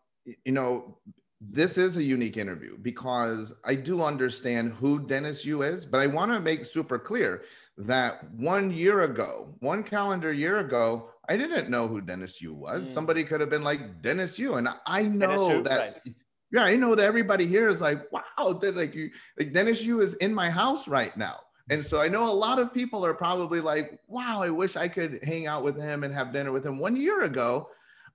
you 0.44 0.52
know, 0.52 0.98
this 1.40 1.78
is 1.78 1.96
a 1.96 2.04
unique 2.04 2.36
interview 2.36 2.76
because 2.76 3.54
I 3.64 3.74
do 3.74 4.02
understand 4.02 4.72
who 4.72 5.06
Dennis 5.06 5.46
Yu 5.46 5.62
is, 5.62 5.86
but 5.86 6.00
I 6.00 6.06
want 6.06 6.30
to 6.32 6.40
make 6.40 6.66
super 6.66 6.98
clear 6.98 7.44
that 7.86 8.30
one 8.32 8.70
year 8.70 9.02
ago, 9.02 9.54
one 9.60 9.82
calendar 9.82 10.32
year 10.32 10.58
ago, 10.58 11.10
I 11.28 11.36
didn't 11.36 11.70
know 11.70 11.86
who 11.86 12.00
Dennis 12.00 12.40
Yu 12.40 12.52
was. 12.52 12.88
Mm. 12.88 12.92
Somebody 12.92 13.24
could 13.24 13.40
have 13.40 13.50
been 13.50 13.64
like 13.64 14.02
Dennis 14.02 14.38
Yu, 14.38 14.54
and 14.54 14.68
I 14.86 15.02
know 15.02 15.56
Yu, 15.56 15.62
that. 15.62 15.80
Right. 16.04 16.14
Yeah, 16.52 16.64
I 16.64 16.74
know 16.74 16.94
that 16.96 17.04
everybody 17.04 17.46
here 17.46 17.68
is 17.68 17.80
like, 17.80 18.10
wow, 18.10 18.52
that 18.60 18.76
like 18.76 18.94
you, 18.94 19.10
like 19.38 19.52
Dennis 19.52 19.84
Yu 19.84 20.00
is 20.00 20.14
in 20.14 20.34
my 20.34 20.50
house 20.50 20.88
right 20.88 21.16
now. 21.16 21.36
And 21.70 21.84
so 21.84 22.00
I 22.00 22.08
know 22.08 22.28
a 22.28 22.34
lot 22.34 22.58
of 22.58 22.74
people 22.74 23.06
are 23.06 23.14
probably 23.14 23.60
like, 23.60 24.00
wow, 24.08 24.42
I 24.42 24.50
wish 24.50 24.74
I 24.76 24.88
could 24.88 25.20
hang 25.22 25.46
out 25.46 25.62
with 25.62 25.80
him 25.80 26.02
and 26.02 26.12
have 26.12 26.32
dinner 26.32 26.50
with 26.50 26.66
him. 26.66 26.78
One 26.78 26.96
year 26.96 27.22
ago, 27.22 27.68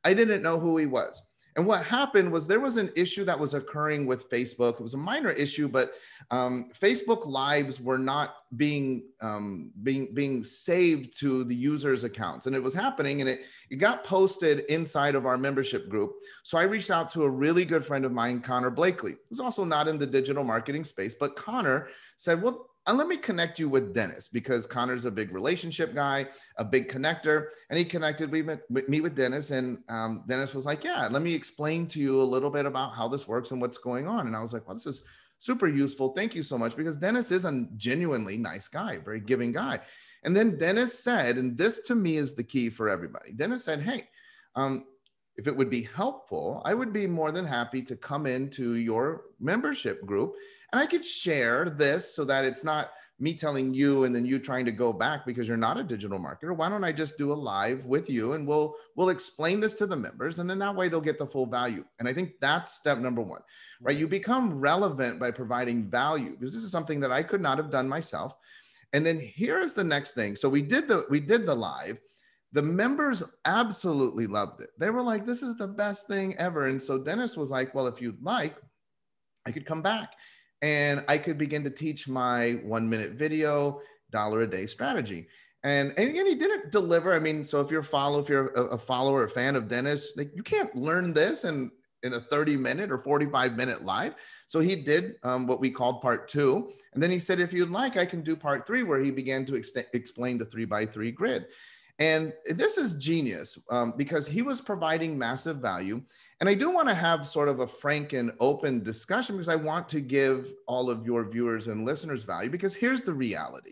I 0.03 0.13
didn't 0.13 0.43
know 0.43 0.59
who 0.59 0.75
he 0.75 0.85
was. 0.85 1.21
And 1.55 1.65
what 1.65 1.85
happened 1.85 2.31
was 2.33 2.47
there 2.47 2.59
was 2.59 2.75
an 2.75 2.91
issue 2.97 3.23
that 3.23 3.39
was 3.39 3.53
occurring 3.53 4.05
with 4.05 4.29
Facebook. 4.29 4.73
It 4.73 4.81
was 4.81 4.93
a 4.93 4.97
minor 4.97 5.29
issue, 5.29 5.69
but 5.69 5.93
um, 6.29 6.69
Facebook 6.77 7.25
Lives 7.25 7.79
were 7.79 7.97
not 7.97 8.35
being 8.57 9.03
um, 9.21 9.71
being 9.81 10.13
being 10.13 10.43
saved 10.43 11.17
to 11.19 11.45
the 11.45 11.55
users' 11.55 12.03
accounts, 12.03 12.45
and 12.45 12.55
it 12.55 12.61
was 12.61 12.73
happening, 12.73 13.21
and 13.21 13.29
it 13.29 13.45
it 13.69 13.77
got 13.77 14.03
posted 14.03 14.59
inside 14.67 15.15
of 15.15 15.25
our 15.25 15.37
membership 15.37 15.87
group. 15.87 16.15
So 16.43 16.57
I 16.57 16.63
reached 16.63 16.91
out 16.91 17.09
to 17.13 17.23
a 17.23 17.29
really 17.29 17.63
good 17.63 17.85
friend 17.85 18.03
of 18.03 18.11
mine, 18.11 18.41
Connor 18.41 18.69
Blakely, 18.69 19.15
who's 19.29 19.39
also 19.39 19.63
not 19.63 19.87
in 19.87 19.97
the 19.97 20.07
digital 20.07 20.43
marketing 20.43 20.83
space, 20.83 21.15
but 21.15 21.37
Connor 21.37 21.87
said, 22.17 22.41
"Well, 22.41 22.69
and 22.87 22.97
let 22.97 23.07
me 23.07 23.17
connect 23.17 23.57
you 23.57 23.67
with 23.67 23.93
Dennis 23.93 24.27
because 24.27 24.67
Connor's 24.67 25.05
a 25.05 25.11
big 25.11 25.31
relationship 25.31 25.95
guy, 25.95 26.27
a 26.57 26.63
big 26.65 26.87
connector, 26.87 27.47
and 27.69 27.79
he 27.79 27.85
connected 27.85 28.31
me, 28.31 28.43
me 28.69 29.01
with 29.01 29.15
Dennis. 29.15 29.49
And 29.49 29.79
um, 29.89 30.23
Dennis 30.27 30.53
was 30.53 30.65
like, 30.65 30.83
"Yeah, 30.83 31.07
let 31.09 31.23
me 31.23 31.33
explain 31.33 31.87
to 31.87 31.99
you 31.99 32.21
a 32.21 32.23
little 32.23 32.51
bit 32.51 32.65
about 32.65 32.95
how 32.95 33.07
this 33.07 33.27
works 33.27 33.51
and 33.51 33.59
what's 33.59 33.79
going 33.79 34.07
on." 34.07 34.27
And 34.27 34.35
I 34.35 34.41
was 34.41 34.53
like, 34.53 34.67
"Well, 34.67 34.75
this 34.75 34.85
is 34.85 35.03
super 35.39 35.67
useful. 35.67 36.09
Thank 36.09 36.35
you 36.35 36.43
so 36.43 36.57
much." 36.57 36.75
Because 36.75 36.97
Dennis 36.97 37.31
is 37.31 37.45
a 37.45 37.65
genuinely 37.75 38.37
nice 38.37 38.67
guy, 38.67 38.97
very 38.97 39.19
giving 39.19 39.51
guy. 39.51 39.79
And 40.23 40.35
then 40.35 40.57
Dennis 40.57 40.97
said, 40.97 41.37
and 41.37 41.55
this 41.57 41.81
to 41.83 41.95
me 41.95 42.17
is 42.17 42.33
the 42.33 42.43
key 42.43 42.69
for 42.69 42.89
everybody. 42.89 43.31
Dennis 43.31 43.63
said, 43.63 43.81
"Hey." 43.81 44.07
Um, 44.55 44.85
if 45.37 45.47
it 45.47 45.57
would 45.57 45.69
be 45.69 45.81
helpful, 45.81 46.61
I 46.63 46.73
would 46.73 46.93
be 46.93 47.07
more 47.07 47.31
than 47.33 47.45
happy 47.45 47.81
to 47.81 47.97
come 47.97 48.25
into 48.25 48.75
your 48.75 49.23
membership 49.37 50.05
group 50.05 50.35
and 50.71 50.81
I 50.81 50.85
could 50.85 51.05
share 51.05 51.69
this 51.69 52.15
so 52.15 52.25
that 52.25 52.45
it's 52.45 52.63
not 52.63 52.91
me 53.17 53.33
telling 53.33 53.73
you 53.73 54.03
and 54.03 54.13
then 54.13 54.25
you 54.25 54.39
trying 54.39 54.65
to 54.65 54.71
go 54.71 54.91
back 54.91 55.25
because 55.25 55.47
you're 55.47 55.55
not 55.55 55.79
a 55.79 55.83
digital 55.83 56.19
marketer. 56.19 56.55
Why 56.55 56.67
don't 56.67 56.83
i 56.83 56.91
just 56.91 57.17
do 57.17 57.31
a 57.31 57.33
live 57.33 57.85
with 57.85 58.09
you 58.09 58.33
and 58.33 58.45
we'll 58.45 58.75
we'll 58.95 59.09
explain 59.09 59.61
this 59.61 59.73
to 59.75 59.85
the 59.85 59.95
members 59.95 60.39
and 60.39 60.49
then 60.49 60.59
that 60.59 60.75
way 60.75 60.89
they'll 60.89 60.99
get 60.99 61.17
the 61.17 61.25
full 61.25 61.45
value. 61.45 61.85
And 61.99 62.09
i 62.09 62.13
think 62.13 62.33
that's 62.41 62.73
step 62.73 62.97
number 62.97 63.21
one 63.21 63.41
right? 63.81 63.97
You 63.97 64.07
become 64.07 64.59
relevant 64.59 65.19
by 65.19 65.31
providing 65.31 65.89
value 65.89 66.31
because 66.31 66.53
this 66.53 66.63
is 66.63 66.71
something 66.71 66.99
that 67.01 67.11
i 67.11 67.23
could 67.23 67.41
not 67.41 67.57
have 67.57 67.69
done 67.69 67.87
myself. 67.87 68.33
And 68.93 69.05
then 69.05 69.19
here's 69.19 69.73
the 69.73 69.83
next 69.83 70.13
thing. 70.13 70.35
So 70.35 70.47
we 70.47 70.61
did 70.61 70.87
the 70.87 71.05
we 71.09 71.19
did 71.19 71.45
the 71.45 71.55
live. 71.55 71.99
The 72.53 72.61
members 72.61 73.21
absolutely 73.43 74.27
loved 74.27 74.61
it. 74.61 74.69
They 74.79 74.89
were 74.89 75.01
like 75.01 75.25
this 75.25 75.41
is 75.41 75.57
the 75.57 75.67
best 75.67 76.07
thing 76.07 76.35
ever. 76.37 76.67
And 76.67 76.81
so 76.81 76.97
dennis 76.97 77.37
was 77.37 77.51
like 77.51 77.73
well 77.73 77.87
if 77.87 78.01
you'd 78.01 78.21
like 78.21 78.55
i 79.45 79.51
could 79.51 79.65
come 79.65 79.81
back 79.81 80.13
and 80.65 81.05
I 81.07 81.19
could 81.19 81.37
begin 81.37 81.63
to 81.65 81.69
teach 81.69 82.07
my 82.07 82.53
one 82.63 82.89
minute 82.89 83.11
video, 83.11 83.81
dollar 84.09 84.41
a 84.41 84.49
day 84.49 84.65
strategy. 84.65 85.27
And, 85.63 85.93
and 85.95 86.09
again, 86.09 86.25
he 86.25 86.33
didn't 86.33 86.71
deliver. 86.71 87.13
I 87.13 87.19
mean, 87.19 87.45
so 87.45 87.61
if 87.61 87.69
you're 87.69 87.83
follow, 87.83 88.17
if 88.17 88.29
you're 88.29 88.47
a, 88.47 88.61
a 88.69 88.77
follower, 88.79 89.25
a 89.25 89.29
fan 89.29 89.55
of 89.55 89.67
Dennis, 89.67 90.13
like 90.17 90.31
you 90.35 90.41
can't 90.41 90.75
learn 90.75 91.13
this 91.13 91.43
in, 91.43 91.69
in 92.01 92.13
a 92.13 92.19
30 92.19 92.57
minute 92.57 92.91
or 92.91 92.97
45 92.97 93.55
minute 93.55 93.85
live. 93.85 94.15
So 94.47 94.59
he 94.59 94.75
did 94.75 95.17
um, 95.21 95.45
what 95.45 95.59
we 95.59 95.69
called 95.69 96.01
part 96.01 96.27
two. 96.27 96.71
And 96.95 97.03
then 97.03 97.11
he 97.11 97.19
said, 97.19 97.39
if 97.39 97.53
you'd 97.53 97.69
like, 97.69 97.95
I 97.95 98.05
can 98.07 98.23
do 98.23 98.35
part 98.35 98.65
three, 98.65 98.81
where 98.81 99.03
he 99.03 99.11
began 99.11 99.45
to 99.45 99.57
ex- 99.57 99.71
explain 99.93 100.39
the 100.39 100.45
three 100.45 100.65
by 100.65 100.87
three 100.87 101.11
grid. 101.11 101.45
And 101.99 102.33
this 102.47 102.79
is 102.79 102.97
genius 102.97 103.55
um, 103.69 103.93
because 103.95 104.27
he 104.27 104.41
was 104.41 104.61
providing 104.61 105.15
massive 105.15 105.57
value. 105.57 106.01
And 106.41 106.49
I 106.49 106.53
do 106.53 106.69
want 106.69 106.89
to 106.89 106.95
have 106.95 107.25
sort 107.25 107.47
of 107.47 107.61
a 107.61 107.67
frank 107.67 108.13
and 108.13 108.31
open 108.39 108.83
discussion 108.83 109.35
because 109.35 109.49
I 109.49 109.55
want 109.55 109.87
to 109.89 110.01
give 110.01 110.53
all 110.67 110.89
of 110.89 111.05
your 111.05 111.23
viewers 111.23 111.67
and 111.67 111.85
listeners 111.85 112.23
value. 112.23 112.49
Because 112.49 112.75
here's 112.75 113.01
the 113.01 113.13
reality 113.13 113.71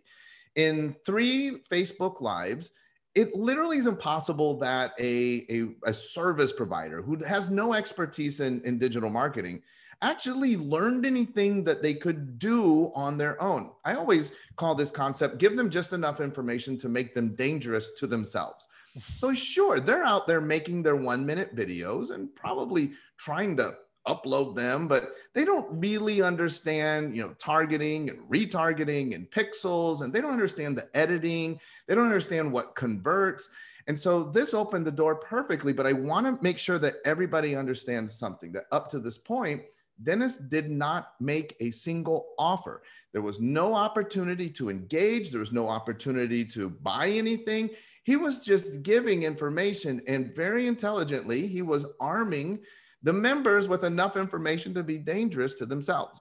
in 0.55 0.95
three 1.05 1.61
Facebook 1.71 2.21
Lives, 2.21 2.71
it 3.15 3.35
literally 3.35 3.77
is 3.77 3.87
impossible 3.87 4.57
that 4.59 4.93
a, 4.99 5.45
a, 5.49 5.89
a 5.89 5.93
service 5.93 6.53
provider 6.53 7.01
who 7.01 7.23
has 7.25 7.49
no 7.49 7.73
expertise 7.73 8.39
in, 8.39 8.61
in 8.61 8.79
digital 8.79 9.09
marketing 9.09 9.61
actually 10.01 10.57
learned 10.57 11.05
anything 11.05 11.63
that 11.63 11.81
they 11.81 11.93
could 11.93 12.37
do 12.37 12.91
on 12.93 13.17
their 13.17 13.41
own. 13.41 13.71
I 13.85 13.95
always 13.95 14.35
call 14.57 14.75
this 14.75 14.91
concept 14.91 15.37
give 15.37 15.55
them 15.55 15.69
just 15.69 15.93
enough 15.93 16.19
information 16.19 16.77
to 16.77 16.89
make 16.89 17.13
them 17.13 17.35
dangerous 17.35 17.93
to 17.93 18.07
themselves. 18.07 18.67
So, 19.15 19.33
sure, 19.33 19.79
they're 19.79 20.03
out 20.03 20.27
there 20.27 20.41
making 20.41 20.83
their 20.83 20.95
one 20.95 21.25
minute 21.25 21.55
videos 21.55 22.11
and 22.11 22.33
probably 22.35 22.93
trying 23.17 23.57
to 23.57 23.75
upload 24.07 24.55
them, 24.55 24.87
but 24.87 25.11
they 25.33 25.45
don't 25.45 25.79
really 25.79 26.21
understand, 26.21 27.15
you 27.15 27.21
know, 27.21 27.33
targeting 27.39 28.09
and 28.09 28.19
retargeting 28.29 29.15
and 29.15 29.29
pixels, 29.31 30.01
and 30.01 30.11
they 30.11 30.19
don't 30.19 30.31
understand 30.31 30.77
the 30.77 30.89
editing. 30.93 31.59
They 31.87 31.95
don't 31.95 32.05
understand 32.05 32.51
what 32.51 32.75
converts. 32.75 33.49
And 33.87 33.97
so 33.97 34.23
this 34.23 34.53
opened 34.53 34.85
the 34.85 34.91
door 34.91 35.15
perfectly, 35.15 35.73
but 35.73 35.87
I 35.87 35.93
want 35.93 36.25
to 36.25 36.41
make 36.43 36.57
sure 36.57 36.79
that 36.79 36.95
everybody 37.05 37.55
understands 37.55 38.13
something 38.13 38.51
that 38.53 38.65
up 38.71 38.89
to 38.89 38.99
this 38.99 39.17
point, 39.17 39.61
Dennis 40.01 40.37
did 40.37 40.69
not 40.69 41.13
make 41.19 41.55
a 41.59 41.69
single 41.69 42.27
offer. 42.39 42.81
There 43.11 43.21
was 43.21 43.39
no 43.39 43.75
opportunity 43.75 44.49
to 44.51 44.69
engage, 44.69 45.31
there 45.31 45.39
was 45.39 45.51
no 45.51 45.69
opportunity 45.69 46.43
to 46.45 46.69
buy 46.69 47.09
anything. 47.09 47.69
He 48.03 48.17
was 48.17 48.39
just 48.39 48.83
giving 48.83 49.23
information, 49.23 50.01
and 50.07 50.35
very 50.35 50.67
intelligently, 50.67 51.47
he 51.47 51.61
was 51.61 51.85
arming 51.99 52.59
the 53.01 53.13
members 53.13 53.67
with 53.67 53.83
enough 53.83 54.17
information 54.17 54.73
to 54.73 54.83
be 54.83 54.97
dangerous 54.97 55.53
to 55.55 55.65
themselves. 55.65 56.19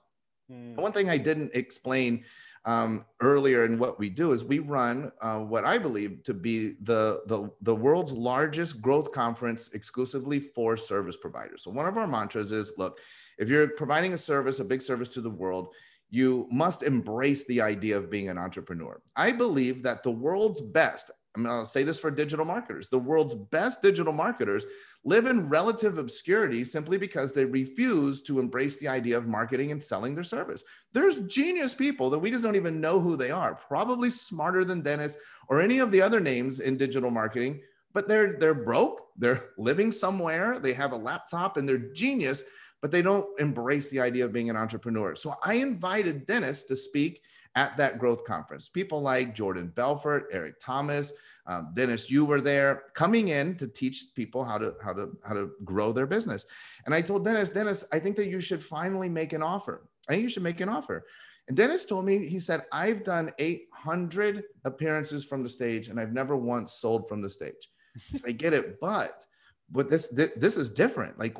Mm. 0.51 0.75
One 0.75 0.91
thing 0.91 1.09
I 1.09 1.17
didn't 1.17 1.51
explain 1.53 2.23
um, 2.65 3.05
earlier 3.19 3.65
in 3.65 3.77
what 3.77 3.99
we 3.99 4.09
do 4.09 4.31
is 4.31 4.43
we 4.43 4.59
run 4.59 5.11
uh, 5.21 5.39
what 5.39 5.65
I 5.65 5.77
believe 5.77 6.23
to 6.23 6.33
be 6.33 6.75
the, 6.81 7.21
the, 7.27 7.49
the 7.61 7.75
world's 7.75 8.13
largest 8.13 8.81
growth 8.81 9.11
conference 9.11 9.71
exclusively 9.73 10.39
for 10.39 10.77
service 10.77 11.17
providers. 11.17 11.63
So 11.63 11.71
one 11.71 11.87
of 11.87 11.97
our 11.97 12.07
mantras 12.07 12.51
is, 12.51 12.73
look, 12.77 12.99
if 13.37 13.49
you're 13.49 13.67
providing 13.69 14.13
a 14.13 14.17
service, 14.17 14.59
a 14.59 14.65
big 14.65 14.81
service 14.81 15.09
to 15.09 15.21
the 15.21 15.29
world, 15.29 15.73
you 16.09 16.47
must 16.51 16.83
embrace 16.83 17.45
the 17.45 17.59
idea 17.59 17.97
of 17.97 18.09
being 18.09 18.29
an 18.29 18.37
entrepreneur. 18.37 19.01
I 19.15 19.31
believe 19.31 19.83
that 19.83 20.03
the 20.03 20.11
world's 20.11 20.61
best, 20.61 21.11
I'm 21.35 21.43
going 21.43 21.65
to 21.65 21.69
say 21.69 21.83
this 21.83 21.99
for 21.99 22.11
digital 22.11 22.45
marketers, 22.45 22.89
the 22.89 22.99
world's 22.99 23.33
best 23.33 23.81
digital 23.81 24.13
marketers 24.13 24.67
live 25.03 25.25
in 25.25 25.49
relative 25.49 25.97
obscurity 25.97 26.63
simply 26.63 26.97
because 26.97 27.33
they 27.33 27.43
refuse 27.43 28.21
to 28.23 28.39
embrace 28.39 28.77
the 28.77 28.87
idea 28.87 29.17
of 29.17 29.27
marketing 29.27 29.71
and 29.71 29.81
selling 29.81 30.13
their 30.13 30.23
service. 30.23 30.63
There's 30.91 31.25
genius 31.25 31.73
people 31.73 32.09
that 32.11 32.19
we 32.19 32.29
just 32.29 32.43
don't 32.43 32.55
even 32.55 32.79
know 32.79 32.99
who 32.99 33.17
they 33.17 33.31
are, 33.31 33.55
probably 33.55 34.11
smarter 34.11 34.63
than 34.63 34.81
Dennis 34.81 35.17
or 35.49 35.59
any 35.59 35.79
of 35.79 35.91
the 35.91 36.01
other 36.01 36.19
names 36.19 36.59
in 36.59 36.77
digital 36.77 37.09
marketing, 37.09 37.61
but 37.93 38.07
they're 38.07 38.37
they're 38.37 38.53
broke, 38.53 39.07
they're 39.17 39.49
living 39.57 39.91
somewhere, 39.91 40.59
they 40.59 40.73
have 40.73 40.91
a 40.91 40.97
laptop 40.97 41.57
and 41.57 41.67
they're 41.67 41.77
genius 41.77 42.43
but 42.83 42.91
they 42.91 43.01
don't 43.01 43.39
embrace 43.39 43.89
the 43.89 44.01
idea 44.01 44.25
of 44.25 44.33
being 44.33 44.49
an 44.49 44.57
entrepreneur. 44.57 45.15
So 45.15 45.35
I 45.41 45.53
invited 45.53 46.25
Dennis 46.25 46.63
to 46.63 46.75
speak 46.75 47.21
at 47.55 47.77
that 47.77 47.99
growth 47.99 48.23
conference. 48.25 48.67
People 48.69 49.01
like 49.01 49.35
Jordan 49.35 49.71
Belfort, 49.75 50.29
Eric 50.31 50.59
Thomas, 50.59 51.13
um, 51.45 51.71
Dennis, 51.73 52.09
you 52.09 52.25
were 52.25 52.41
there 52.41 52.83
coming 52.93 53.29
in 53.29 53.55
to 53.57 53.67
teach 53.67 54.05
people 54.15 54.43
how 54.43 54.57
to 54.57 54.75
how 54.81 54.93
to 54.93 55.17
how 55.25 55.33
to 55.33 55.51
grow 55.65 55.91
their 55.91 56.07
business. 56.07 56.45
And 56.85 56.95
I 56.95 57.01
told 57.01 57.25
Dennis, 57.25 57.49
Dennis, 57.49 57.85
I 57.91 57.99
think 57.99 58.15
that 58.15 58.27
you 58.27 58.39
should 58.39 58.63
finally 58.63 59.09
make 59.09 59.33
an 59.33 59.43
offer. 59.43 59.87
I 60.07 60.13
think 60.13 60.23
you 60.23 60.29
should 60.29 60.43
make 60.43 60.61
an 60.61 60.69
offer. 60.69 61.05
And 61.47 61.57
Dennis 61.57 61.85
told 61.85 62.05
me, 62.05 62.25
he 62.25 62.39
said, 62.39 62.63
I've 62.71 63.03
done 63.03 63.31
800 63.37 64.43
appearances 64.63 65.25
from 65.25 65.43
the 65.43 65.49
stage 65.49 65.89
and 65.89 65.99
I've 65.99 66.13
never 66.13 66.37
once 66.37 66.73
sold 66.73 67.09
from 67.09 67.21
the 67.21 67.29
stage. 67.29 67.69
So 68.13 68.21
I 68.25 68.31
get 68.31 68.53
it, 68.53 68.79
but 68.79 69.25
but 69.69 69.89
this 69.89 70.07
this 70.07 70.57
is 70.57 70.69
different. 70.71 71.19
Like 71.19 71.35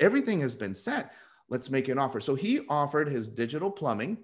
everything 0.00 0.40
has 0.40 0.54
been 0.54 0.74
set. 0.74 1.12
Let's 1.48 1.70
make 1.70 1.88
an 1.88 1.98
offer. 1.98 2.20
So 2.20 2.34
he 2.34 2.60
offered 2.68 3.08
his 3.08 3.28
digital 3.28 3.70
plumbing, 3.70 4.18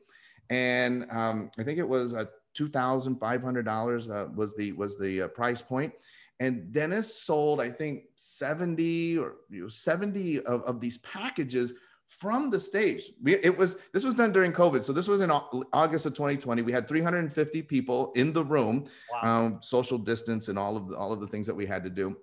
and 0.50 1.06
um, 1.10 1.50
I 1.58 1.62
think 1.62 1.78
it 1.78 1.88
was 1.88 2.12
a 2.12 2.28
two 2.54 2.68
thousand 2.68 3.16
five 3.16 3.42
hundred 3.42 3.64
dollars 3.64 4.08
uh, 4.08 4.28
was 4.34 4.56
the 4.56 4.72
was 4.72 4.98
the 4.98 5.22
uh, 5.22 5.28
price 5.28 5.62
point. 5.62 5.92
And 6.40 6.72
Dennis 6.72 7.22
sold, 7.22 7.60
I 7.60 7.68
think, 7.68 8.04
seventy 8.16 9.18
or 9.18 9.36
you 9.50 9.62
know, 9.62 9.68
seventy 9.68 10.40
of, 10.40 10.62
of 10.62 10.80
these 10.80 10.98
packages 10.98 11.74
from 12.08 12.48
the 12.48 12.58
stage. 12.58 13.10
We, 13.22 13.34
it 13.36 13.56
was 13.56 13.78
this 13.92 14.04
was 14.04 14.14
done 14.14 14.32
during 14.32 14.52
COVID, 14.52 14.82
so 14.82 14.92
this 14.92 15.08
was 15.08 15.20
in 15.20 15.30
August 15.30 16.06
of 16.06 16.14
2020. 16.14 16.62
We 16.62 16.72
had 16.72 16.88
350 16.88 17.62
people 17.62 18.12
in 18.14 18.32
the 18.32 18.42
room, 18.42 18.86
wow. 19.12 19.46
um, 19.46 19.58
social 19.60 19.98
distance, 19.98 20.48
and 20.48 20.58
all 20.58 20.76
of 20.76 20.88
the, 20.88 20.96
all 20.96 21.12
of 21.12 21.20
the 21.20 21.26
things 21.26 21.46
that 21.46 21.54
we 21.54 21.66
had 21.66 21.84
to 21.84 21.90
do 21.90 22.16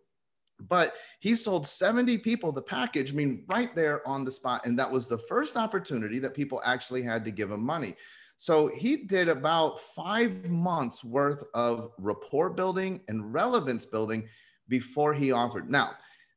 but 0.59 0.93
he 1.19 1.35
sold 1.35 1.67
70 1.67 2.17
people 2.19 2.51
the 2.51 2.61
package 2.61 3.11
i 3.11 3.15
mean 3.15 3.43
right 3.47 3.75
there 3.75 4.07
on 4.07 4.23
the 4.23 4.31
spot 4.31 4.65
and 4.65 4.77
that 4.79 4.89
was 4.89 5.07
the 5.07 5.17
first 5.17 5.57
opportunity 5.57 6.19
that 6.19 6.33
people 6.33 6.61
actually 6.65 7.01
had 7.01 7.25
to 7.25 7.31
give 7.31 7.51
him 7.51 7.63
money. 7.63 7.95
So 8.37 8.67
he 8.67 8.97
did 8.97 9.29
about 9.29 9.79
five 9.79 10.49
months 10.49 11.03
worth 11.03 11.43
of 11.53 11.91
rapport 11.97 12.49
building 12.49 12.99
and 13.07 13.33
relevance 13.33 13.85
building 13.85 14.27
before 14.67 15.13
he 15.13 15.31
offered. 15.31 15.69
Now 15.69 15.91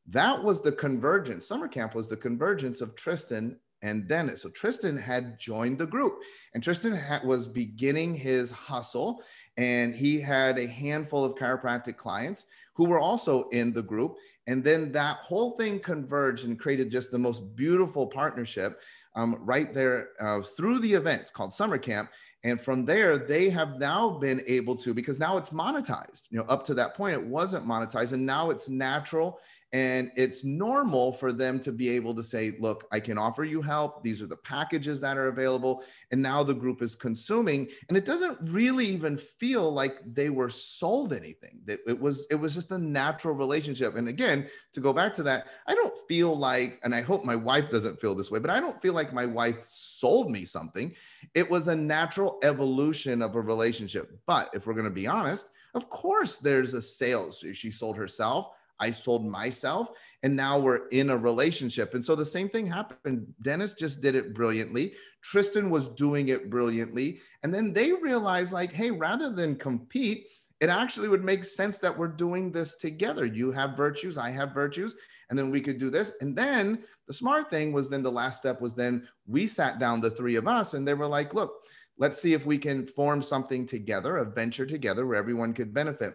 that 0.09 0.43
was 0.43 0.63
the 0.63 0.73
convergence 0.73 1.47
summer 1.47 1.69
camp 1.69 1.95
was 1.95 2.09
the 2.09 2.17
convergence 2.17 2.81
of 2.81 2.95
tristan 2.95 3.59
and 3.83 4.09
dennis. 4.09 4.43
So 4.43 4.49
tristan 4.51 4.97
had 4.97 5.39
joined 5.39 5.79
the 5.79 5.87
group 5.87 6.21
and 6.55 6.63
tristan 6.63 6.93
had, 6.93 7.25
was 7.25 7.49
beginning 7.49 8.15
his 8.15 8.51
hustle 8.51 9.23
and 9.59 9.93
he 9.95 10.21
had 10.21 10.57
a 10.57 10.67
handful 10.67 11.25
of 11.25 11.35
chiropractic 11.35 11.97
clients 11.97 12.47
who 12.75 12.89
were 12.89 13.01
also 13.01 13.49
in 13.49 13.73
the 13.73 13.83
group. 13.83 14.17
And 14.47 14.65
then 14.65 14.93
that 14.93 15.17
whole 15.17 15.57
thing 15.59 15.81
converged 15.81 16.47
and 16.47 16.59
created 16.59 16.91
just 16.91 17.11
the 17.11 17.19
most 17.19 17.55
beautiful 17.55 18.07
partnership 18.07 18.81
um, 19.15 19.37
right 19.41 19.75
there 19.75 20.11
uh, 20.21 20.41
through 20.43 20.79
the 20.79 20.95
events 20.95 21.29
called 21.31 21.53
Summer 21.53 21.77
Camp. 21.77 22.11
And 22.45 22.61
from 22.61 22.85
there, 22.85 23.19
they 23.19 23.51
have 23.51 23.81
now 23.81 24.11
been 24.11 24.43
able 24.47 24.77
to, 24.77 24.95
because 24.95 25.19
now 25.19 25.37
it's 25.37 25.51
monetized. 25.51 26.23
You 26.31 26.39
know, 26.39 26.45
up 26.45 26.65
to 26.67 26.75
that 26.75 26.95
point, 26.95 27.15
it 27.15 27.27
wasn't 27.27 27.67
monetized. 27.67 28.13
And 28.13 28.25
now 28.25 28.51
it's 28.51 28.69
natural 28.69 29.41
and 29.73 30.11
it's 30.17 30.45
normal 30.45 31.13
for 31.13 31.31
them 31.31 31.61
to 31.61 31.73
be 31.73 31.91
able 31.91 32.15
to 32.15 32.23
say, 32.23 32.57
look, 32.59 32.87
I 32.91 33.01
can 33.01 33.19
offer 33.19 33.45
you 33.45 33.61
help. 33.61 34.03
These 34.03 34.23
are 34.23 34.27
the 34.27 34.37
packages 34.39 34.99
that 35.03 35.19
are 35.19 35.27
available. 35.27 35.85
And 36.11 36.23
now 36.23 36.43
the 36.43 36.55
group 36.55 36.81
is 36.81 36.95
consuming. 36.95 37.69
And 37.89 37.97
it 37.97 38.07
doesn't 38.07 38.39
really 38.51 38.87
even 38.87 39.19
feel 39.19 39.71
like 39.71 39.99
they 40.07 40.31
were 40.31 40.49
sold 40.49 41.13
anything. 41.13 41.61
It 41.67 42.01
was, 42.01 42.27
it 42.31 42.37
was 42.37 42.55
just 42.55 42.73
a 42.73 42.79
natural 42.79 43.35
relationship. 43.35 43.97
And 43.97 44.09
again, 44.09 44.49
to 44.73 44.81
go 44.81 44.95
back 44.95 45.13
to 45.15 45.23
that, 45.25 45.49
I 45.67 45.75
don't 45.75 45.97
feel 46.09 46.35
like, 46.35 46.81
and 46.83 46.95
I 46.95 47.03
hope 47.03 47.25
my 47.25 47.37
wife 47.37 47.71
doesn't 47.71 48.01
feel 48.01 48.15
this 48.15 48.31
way, 48.31 48.39
but 48.39 48.51
I 48.51 48.61
don't 48.61 48.81
feel 48.81 48.95
like 48.95 49.13
my 49.13 49.27
wife 49.27 49.63
sold 49.63 50.31
me 50.31 50.47
something. 50.47 50.95
It 51.35 51.49
was 51.49 51.69
a 51.69 51.77
natural 51.77 52.39
evolution 52.43 53.21
of 53.21 53.37
a 53.37 53.41
relationship. 53.41 54.19
But 54.27 54.49
if 54.55 54.67
we're 54.67 54.73
going 54.73 54.85
to 54.85 54.91
be 54.91 55.07
honest, 55.07 55.51
of 55.75 55.91
course 55.91 56.39
there's 56.39 56.73
a 56.73 56.81
sales. 56.81 57.45
She 57.53 57.71
sold 57.71 57.99
herself. 57.99 58.53
I 58.81 58.91
sold 58.91 59.27
myself, 59.27 59.91
and 60.23 60.35
now 60.35 60.59
we're 60.59 60.89
in 60.89 61.11
a 61.11 61.17
relationship. 61.17 61.95
And 61.95 62.05
so 62.05 62.15
the 62.15 62.25
same 62.25 62.49
thing 62.49 62.67
happened. 62.67 63.27
Dennis 63.43 63.75
just 63.75 64.03
did 64.03 64.15
it 64.15 64.35
brilliantly. 64.35 64.95
Tristan 65.23 65.71
was 65.71 65.89
doing 65.89 66.29
it 66.29 66.49
brilliantly. 66.49 67.21
And 67.43 67.53
then 67.53 67.73
they 67.73 67.93
realized, 67.93 68.53
like, 68.53 68.73
hey, 68.73 68.91
rather 68.91 69.31
than 69.31 69.57
compete, 69.57 70.27
it 70.61 70.69
actually 70.69 71.09
would 71.09 71.25
make 71.25 71.45
sense 71.45 71.79
that 71.79 71.97
we're 71.97 72.09
doing 72.09 72.51
this 72.51 72.75
together. 72.75 73.25
You 73.25 73.53
have 73.53 73.77
virtues, 73.77 74.19
I 74.19 74.31
have 74.31 74.53
virtues, 74.53 74.95
and 75.31 75.39
then 75.39 75.51
we 75.51 75.61
could 75.61 75.79
do 75.79 75.91
this. 75.91 76.15
And 76.21 76.37
then 76.37 76.83
the 77.07 77.13
smart 77.13 77.51
thing 77.51 77.73
was 77.73 77.89
then 77.89 78.03
the 78.03 78.11
last 78.11 78.39
step 78.39 78.61
was 78.61 78.75
then 78.75 79.07
we 79.27 79.47
sat 79.47 79.79
down, 79.79 80.01
the 80.01 80.11
three 80.11 80.37
of 80.37 80.49
us, 80.49 80.75
and 80.75 80.87
they 80.87 80.95
were 80.95 81.07
like, 81.07 81.33
look, 81.33 81.65
let's 81.97 82.21
see 82.21 82.33
if 82.33 82.45
we 82.45 82.59
can 82.59 82.87
form 82.87 83.23
something 83.23 83.67
together, 83.67 84.17
a 84.17 84.25
venture 84.25 84.67
together 84.67 85.07
where 85.07 85.17
everyone 85.17 85.53
could 85.53 85.73
benefit. 85.73 86.15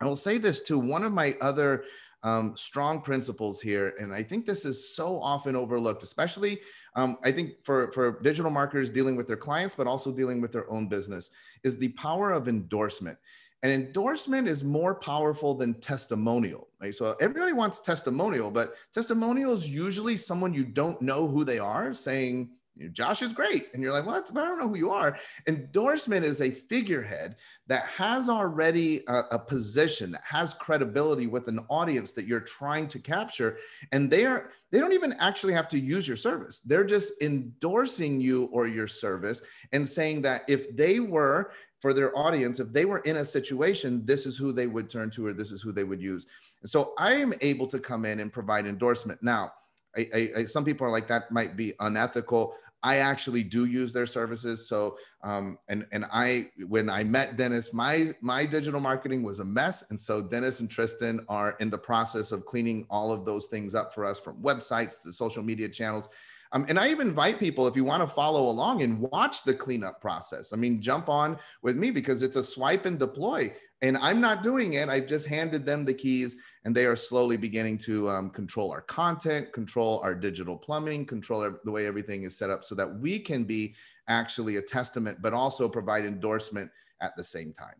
I 0.00 0.06
will 0.06 0.16
say 0.16 0.38
this 0.38 0.60
too. 0.60 0.78
One 0.78 1.02
of 1.02 1.12
my 1.12 1.36
other 1.40 1.84
um, 2.22 2.56
strong 2.56 3.02
principles 3.02 3.60
here, 3.60 3.94
and 3.98 4.12
I 4.12 4.22
think 4.22 4.46
this 4.46 4.64
is 4.64 4.96
so 4.96 5.20
often 5.20 5.54
overlooked, 5.54 6.02
especially 6.02 6.60
um, 6.96 7.18
I 7.22 7.30
think 7.30 7.62
for 7.62 7.92
for 7.92 8.20
digital 8.22 8.50
marketers 8.50 8.90
dealing 8.90 9.14
with 9.14 9.28
their 9.28 9.36
clients, 9.36 9.74
but 9.74 9.86
also 9.86 10.10
dealing 10.10 10.40
with 10.40 10.50
their 10.50 10.70
own 10.70 10.88
business, 10.88 11.30
is 11.62 11.78
the 11.78 11.88
power 11.88 12.32
of 12.32 12.48
endorsement. 12.48 13.18
And 13.62 13.72
endorsement 13.72 14.46
is 14.46 14.62
more 14.62 14.94
powerful 14.94 15.54
than 15.54 15.80
testimonial. 15.80 16.68
Right? 16.80 16.94
So 16.94 17.16
everybody 17.20 17.52
wants 17.52 17.80
testimonial, 17.80 18.50
but 18.50 18.74
testimonial 18.92 19.52
is 19.52 19.68
usually 19.68 20.16
someone 20.18 20.52
you 20.52 20.64
don't 20.64 21.00
know 21.00 21.26
who 21.26 21.44
they 21.44 21.58
are 21.58 21.94
saying, 21.94 22.50
Josh 22.92 23.22
is 23.22 23.32
great. 23.32 23.68
And 23.72 23.82
you're 23.82 23.92
like, 23.92 24.06
what? 24.06 24.30
Well, 24.32 24.44
I 24.44 24.48
don't 24.48 24.58
know 24.58 24.68
who 24.68 24.76
you 24.76 24.90
are. 24.90 25.16
Endorsement 25.46 26.24
is 26.24 26.40
a 26.40 26.50
figurehead 26.50 27.36
that 27.68 27.84
has 27.84 28.28
already 28.28 29.04
a, 29.06 29.22
a, 29.32 29.38
position 29.38 30.10
that 30.10 30.22
has 30.24 30.54
credibility 30.54 31.28
with 31.28 31.46
an 31.46 31.60
audience 31.68 32.12
that 32.12 32.26
you're 32.26 32.40
trying 32.40 32.88
to 32.88 32.98
capture. 32.98 33.58
And 33.92 34.10
they 34.10 34.26
are, 34.26 34.50
they 34.72 34.80
don't 34.80 34.92
even 34.92 35.14
actually 35.20 35.52
have 35.52 35.68
to 35.68 35.78
use 35.78 36.08
your 36.08 36.16
service. 36.16 36.60
They're 36.60 36.84
just 36.84 37.22
endorsing 37.22 38.20
you 38.20 38.46
or 38.46 38.66
your 38.66 38.88
service 38.88 39.42
and 39.72 39.88
saying 39.88 40.22
that 40.22 40.42
if 40.48 40.74
they 40.76 40.98
were 40.98 41.52
for 41.80 41.92
their 41.92 42.16
audience, 42.18 42.58
if 42.58 42.72
they 42.72 42.86
were 42.86 43.00
in 43.00 43.18
a 43.18 43.24
situation, 43.24 44.04
this 44.04 44.26
is 44.26 44.36
who 44.36 44.52
they 44.52 44.66
would 44.66 44.88
turn 44.88 45.10
to, 45.10 45.26
or 45.26 45.32
this 45.32 45.52
is 45.52 45.62
who 45.62 45.70
they 45.70 45.84
would 45.84 46.00
use. 46.00 46.26
And 46.62 46.70
so 46.70 46.94
I 46.98 47.12
am 47.12 47.34
able 47.40 47.66
to 47.68 47.78
come 47.78 48.04
in 48.04 48.20
and 48.20 48.32
provide 48.32 48.66
endorsement. 48.66 49.22
Now, 49.22 49.52
I, 49.96 50.08
I, 50.14 50.30
I, 50.38 50.44
some 50.44 50.64
people 50.64 50.86
are 50.86 50.90
like 50.90 51.08
that 51.08 51.30
might 51.30 51.56
be 51.56 51.74
unethical. 51.80 52.54
I 52.84 52.96
actually 52.98 53.42
do 53.42 53.64
use 53.64 53.92
their 53.92 54.06
services. 54.06 54.68
So, 54.68 54.98
um, 55.22 55.58
and 55.68 55.86
and 55.90 56.04
I 56.12 56.50
when 56.66 56.90
I 56.90 57.02
met 57.02 57.36
Dennis, 57.36 57.72
my 57.72 58.12
my 58.20 58.44
digital 58.44 58.78
marketing 58.78 59.22
was 59.22 59.40
a 59.40 59.44
mess, 59.44 59.84
and 59.88 59.98
so 59.98 60.22
Dennis 60.22 60.60
and 60.60 60.70
Tristan 60.70 61.24
are 61.28 61.56
in 61.60 61.70
the 61.70 61.78
process 61.78 62.30
of 62.30 62.44
cleaning 62.44 62.86
all 62.90 63.10
of 63.10 63.24
those 63.24 63.46
things 63.46 63.74
up 63.74 63.94
for 63.94 64.04
us, 64.04 64.20
from 64.20 64.40
websites 64.42 65.00
to 65.02 65.12
social 65.12 65.42
media 65.42 65.68
channels. 65.68 66.08
Um, 66.52 66.66
and 66.68 66.78
I 66.78 66.88
even 66.90 67.08
invite 67.08 67.40
people 67.40 67.66
if 67.66 67.74
you 67.74 67.84
want 67.84 68.02
to 68.02 68.06
follow 68.06 68.48
along 68.48 68.82
and 68.82 69.00
watch 69.00 69.42
the 69.42 69.54
cleanup 69.54 70.00
process. 70.00 70.52
I 70.52 70.56
mean, 70.56 70.80
jump 70.80 71.08
on 71.08 71.38
with 71.62 71.76
me 71.76 71.90
because 71.90 72.22
it's 72.22 72.36
a 72.36 72.44
swipe 72.44 72.84
and 72.84 72.96
deploy. 72.96 73.52
And 73.82 73.96
I'm 73.98 74.20
not 74.20 74.44
doing 74.44 74.74
it. 74.74 74.88
I've 74.88 75.08
just 75.08 75.26
handed 75.26 75.66
them 75.66 75.84
the 75.84 75.92
keys 75.92 76.36
and 76.64 76.74
they 76.74 76.86
are 76.86 76.96
slowly 76.96 77.36
beginning 77.36 77.76
to 77.78 78.08
um, 78.08 78.30
control 78.30 78.70
our 78.70 78.80
content, 78.80 79.52
control 79.52 80.00
our 80.02 80.14
digital 80.14 80.56
plumbing, 80.56 81.04
control 81.04 81.50
the 81.64 81.70
way 81.70 81.86
everything 81.86 82.24
is 82.24 82.36
set 82.36 82.50
up 82.50 82.64
so 82.64 82.74
that 82.74 82.98
we 83.00 83.18
can 83.18 83.44
be 83.44 83.74
actually 84.08 84.56
a 84.56 84.62
testament, 84.62 85.20
but 85.20 85.32
also 85.32 85.68
provide 85.68 86.04
endorsement 86.04 86.70
at 87.00 87.14
the 87.16 87.24
same 87.24 87.52
time. 87.52 87.76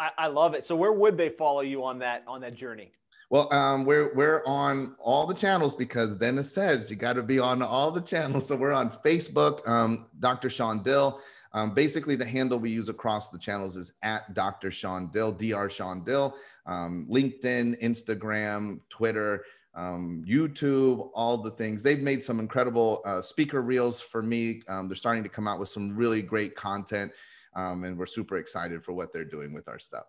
I, 0.00 0.10
I 0.18 0.26
love 0.26 0.54
it. 0.54 0.64
So 0.64 0.74
where 0.74 0.92
would 0.92 1.16
they 1.16 1.28
follow 1.28 1.60
you 1.60 1.84
on 1.84 1.98
that 2.00 2.24
on 2.26 2.40
that 2.40 2.54
journey? 2.54 2.92
Well, 3.28 3.52
um, 3.54 3.84
we're 3.84 4.12
we're 4.14 4.42
on 4.44 4.96
all 4.98 5.26
the 5.26 5.34
channels 5.34 5.76
because 5.76 6.16
Dennis 6.16 6.52
says 6.52 6.90
you 6.90 6.96
got 6.96 7.12
to 7.12 7.22
be 7.22 7.38
on 7.38 7.62
all 7.62 7.92
the 7.92 8.00
channels. 8.00 8.48
So 8.48 8.56
we're 8.56 8.72
on 8.72 8.90
Facebook, 8.90 9.66
um, 9.68 10.08
Dr. 10.18 10.50
Sean 10.50 10.82
Dill. 10.82 11.20
Um, 11.52 11.74
basically, 11.74 12.16
the 12.16 12.24
handle 12.24 12.58
we 12.58 12.70
use 12.70 12.88
across 12.88 13.30
the 13.30 13.38
channels 13.38 13.76
is 13.76 13.92
at 14.02 14.34
Dr. 14.34 14.70
Sean 14.70 15.10
Dill, 15.12 15.32
Dr. 15.32 15.70
Sean 15.70 16.02
Dill. 16.02 16.34
Um, 16.70 17.06
LinkedIn, 17.10 17.82
Instagram, 17.82 18.80
Twitter, 18.88 19.44
um, 19.74 20.24
YouTube, 20.26 21.10
all 21.14 21.36
the 21.36 21.50
things. 21.50 21.82
They've 21.82 22.00
made 22.00 22.22
some 22.22 22.38
incredible 22.40 23.02
uh, 23.04 23.20
speaker 23.20 23.60
reels 23.60 24.00
for 24.00 24.22
me. 24.22 24.62
Um, 24.68 24.88
they're 24.88 24.96
starting 24.96 25.24
to 25.24 25.28
come 25.28 25.48
out 25.48 25.58
with 25.58 25.68
some 25.68 25.96
really 25.96 26.22
great 26.22 26.54
content, 26.54 27.12
and 27.54 27.98
we're 27.98 28.06
super 28.06 28.36
excited 28.36 28.84
for 28.84 28.92
what 28.92 29.12
they're 29.12 29.24
doing 29.24 29.52
with 29.52 29.68
our 29.68 29.78
stuff. 29.78 30.06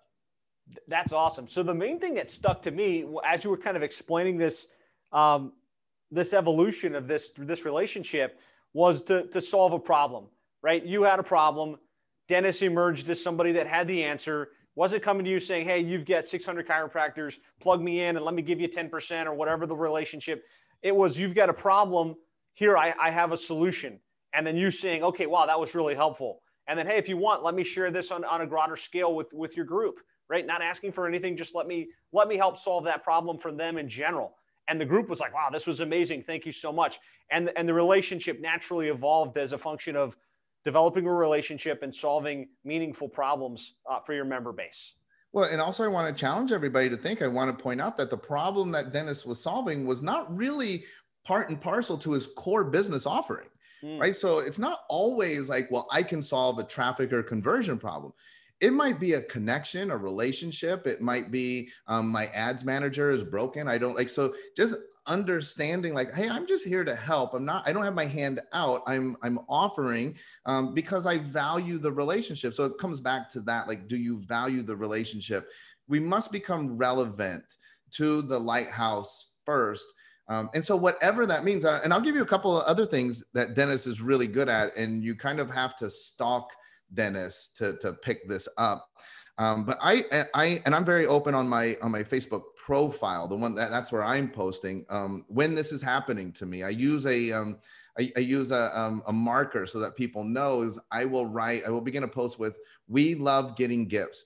That's 0.87 1.11
awesome. 1.11 1.47
So 1.47 1.63
the 1.63 1.73
main 1.73 1.99
thing 1.99 2.13
that 2.15 2.31
stuck 2.31 2.61
to 2.63 2.71
me 2.71 3.05
as 3.25 3.43
you 3.43 3.49
were 3.49 3.57
kind 3.57 3.75
of 3.75 3.83
explaining 3.83 4.37
this, 4.37 4.67
um, 5.11 5.53
this 6.11 6.33
evolution 6.33 6.95
of 6.95 7.07
this 7.07 7.31
this 7.37 7.65
relationship 7.65 8.39
was 8.73 9.01
to 9.03 9.27
to 9.27 9.41
solve 9.41 9.73
a 9.73 9.79
problem. 9.79 10.25
Right? 10.61 10.85
You 10.85 11.03
had 11.03 11.19
a 11.19 11.23
problem. 11.23 11.77
Dennis 12.29 12.61
emerged 12.61 13.09
as 13.09 13.21
somebody 13.21 13.51
that 13.53 13.67
had 13.67 13.87
the 13.87 14.03
answer. 14.03 14.49
Wasn't 14.75 15.03
coming 15.03 15.25
to 15.25 15.31
you 15.31 15.39
saying, 15.39 15.65
"Hey, 15.65 15.79
you've 15.79 16.05
got 16.05 16.27
600 16.27 16.67
chiropractors. 16.67 17.37
Plug 17.59 17.81
me 17.81 18.01
in 18.01 18.15
and 18.15 18.25
let 18.25 18.33
me 18.33 18.41
give 18.41 18.59
you 18.59 18.67
10% 18.67 19.25
or 19.25 19.33
whatever 19.33 19.65
the 19.65 19.75
relationship." 19.75 20.43
It 20.81 20.95
was, 20.95 21.19
"You've 21.19 21.35
got 21.35 21.49
a 21.49 21.53
problem. 21.53 22.15
Here, 22.53 22.77
I, 22.77 22.93
I 22.99 23.09
have 23.11 23.31
a 23.31 23.37
solution." 23.37 23.99
And 24.33 24.47
then 24.47 24.55
you 24.55 24.71
saying, 24.71 25.03
"Okay, 25.03 25.25
wow, 25.25 25.45
that 25.45 25.59
was 25.59 25.75
really 25.75 25.95
helpful." 25.95 26.41
And 26.67 26.77
then, 26.77 26.87
hey, 26.87 26.97
if 26.97 27.09
you 27.09 27.17
want, 27.17 27.43
let 27.43 27.55
me 27.55 27.63
share 27.63 27.91
this 27.91 28.11
on, 28.11 28.23
on 28.23 28.41
a 28.41 28.47
broader 28.47 28.77
scale 28.77 29.13
with 29.13 29.33
with 29.33 29.55
your 29.55 29.65
group 29.65 29.99
right? 30.31 30.47
Not 30.47 30.61
asking 30.61 30.93
for 30.93 31.05
anything, 31.05 31.35
just 31.35 31.53
let 31.53 31.67
me 31.67 31.89
let 32.13 32.29
me 32.29 32.37
help 32.37 32.57
solve 32.57 32.85
that 32.85 33.03
problem 33.03 33.37
for 33.37 33.51
them 33.51 33.77
in 33.77 33.89
general. 33.89 34.37
And 34.69 34.79
the 34.79 34.85
group 34.85 35.09
was 35.09 35.19
like, 35.19 35.33
wow, 35.33 35.49
this 35.51 35.67
was 35.67 35.81
amazing. 35.81 36.23
Thank 36.23 36.45
you 36.45 36.53
so 36.53 36.71
much. 36.71 36.99
And, 37.29 37.51
and 37.57 37.67
the 37.67 37.73
relationship 37.73 38.39
naturally 38.39 38.87
evolved 38.87 39.37
as 39.37 39.51
a 39.51 39.57
function 39.57 39.97
of 39.97 40.15
developing 40.63 41.05
a 41.07 41.13
relationship 41.13 41.83
and 41.83 41.93
solving 41.93 42.49
meaningful 42.63 43.09
problems 43.09 43.75
uh, 43.89 43.99
for 43.99 44.13
your 44.13 44.25
member 44.25 44.51
base. 44.51 44.93
Well, 45.33 45.45
and 45.45 45.61
also 45.61 45.83
I 45.83 45.87
want 45.87 46.15
to 46.15 46.19
challenge 46.19 46.51
everybody 46.51 46.89
to 46.89 46.97
think. 46.97 47.21
I 47.21 47.27
want 47.27 47.57
to 47.57 47.63
point 47.63 47.79
out 47.79 47.97
that 47.97 48.09
the 48.09 48.17
problem 48.17 48.71
that 48.71 48.91
Dennis 48.91 49.25
was 49.25 49.41
solving 49.41 49.85
was 49.85 50.01
not 50.01 50.35
really 50.35 50.83
part 51.23 51.49
and 51.49 51.59
parcel 51.59 51.97
to 51.99 52.11
his 52.11 52.27
core 52.35 52.65
business 52.65 53.05
offering, 53.05 53.47
mm. 53.83 53.99
right? 53.99 54.15
So 54.15 54.39
it's 54.39 54.59
not 54.59 54.79
always 54.89 55.49
like, 55.49 55.69
well, 55.71 55.87
I 55.91 56.03
can 56.03 56.21
solve 56.21 56.59
a 56.59 56.63
traffic 56.63 57.13
or 57.13 57.23
conversion 57.23 57.77
problem 57.77 58.13
it 58.61 58.71
might 58.71 58.99
be 58.99 59.13
a 59.13 59.21
connection, 59.23 59.89
a 59.89 59.97
relationship. 59.97 60.85
It 60.85 61.01
might 61.01 61.31
be 61.31 61.69
um, 61.87 62.09
my 62.09 62.27
ads 62.27 62.63
manager 62.63 63.09
is 63.09 63.23
broken. 63.23 63.67
I 63.67 63.79
don't 63.79 63.95
like 63.95 64.09
so 64.09 64.35
just 64.55 64.75
understanding 65.07 65.95
like, 65.95 66.13
hey, 66.13 66.29
I'm 66.29 66.45
just 66.45 66.65
here 66.65 66.83
to 66.83 66.95
help. 66.95 67.33
I'm 67.33 67.43
not. 67.43 67.67
I 67.67 67.73
don't 67.73 67.83
have 67.83 67.95
my 67.95 68.05
hand 68.05 68.39
out. 68.53 68.83
I'm 68.85 69.17
I'm 69.23 69.39
offering 69.49 70.15
um, 70.45 70.75
because 70.75 71.07
I 71.07 71.17
value 71.17 71.79
the 71.79 71.91
relationship. 71.91 72.53
So 72.53 72.65
it 72.65 72.77
comes 72.77 73.01
back 73.01 73.29
to 73.29 73.41
that. 73.41 73.67
Like, 73.67 73.87
do 73.87 73.97
you 73.97 74.19
value 74.19 74.61
the 74.61 74.75
relationship? 74.75 75.49
We 75.87 75.99
must 75.99 76.31
become 76.31 76.77
relevant 76.77 77.43
to 77.93 78.21
the 78.21 78.39
lighthouse 78.39 79.31
first. 79.43 79.91
Um, 80.29 80.49
and 80.53 80.63
so, 80.63 80.75
whatever 80.75 81.25
that 81.25 81.43
means, 81.43 81.65
uh, 81.65 81.81
and 81.83 81.91
I'll 81.91 81.99
give 81.99 82.15
you 82.15 82.21
a 82.21 82.27
couple 82.27 82.55
of 82.55 82.63
other 82.63 82.85
things 82.85 83.23
that 83.33 83.55
Dennis 83.55 83.87
is 83.87 84.01
really 84.01 84.27
good 84.27 84.47
at, 84.49 84.75
and 84.77 85.03
you 85.03 85.15
kind 85.15 85.39
of 85.39 85.49
have 85.49 85.75
to 85.77 85.89
stalk 85.89 86.51
Dennis 86.93 87.49
to 87.57 87.77
to 87.77 87.93
pick 87.93 88.27
this 88.27 88.47
up. 88.57 88.89
Um, 89.37 89.65
but 89.65 89.77
I 89.81 90.27
I 90.33 90.61
and 90.65 90.75
I'm 90.75 90.85
very 90.85 91.07
open 91.07 91.33
on 91.33 91.47
my 91.47 91.77
on 91.81 91.91
my 91.91 92.03
Facebook 92.03 92.43
profile, 92.55 93.27
the 93.27 93.35
one 93.35 93.55
that 93.55 93.69
that's 93.69 93.91
where 93.91 94.03
I'm 94.03 94.29
posting. 94.29 94.85
Um, 94.89 95.25
when 95.27 95.55
this 95.55 95.71
is 95.71 95.81
happening 95.81 96.31
to 96.33 96.45
me, 96.45 96.63
I 96.63 96.69
use 96.69 97.05
a 97.05 97.31
um, 97.31 97.57
I, 97.99 98.11
I 98.15 98.19
use 98.19 98.51
a, 98.51 98.79
um, 98.79 99.03
a 99.07 99.11
marker 99.11 99.65
so 99.65 99.79
that 99.79 99.95
people 99.95 100.23
know 100.23 100.61
is 100.61 100.79
I 100.91 101.05
will 101.05 101.25
write 101.25 101.63
I 101.65 101.69
will 101.69 101.81
begin 101.81 102.03
a 102.03 102.07
post 102.07 102.39
with 102.39 102.55
we 102.87 103.15
love 103.15 103.55
getting 103.55 103.87
gifts. 103.87 104.25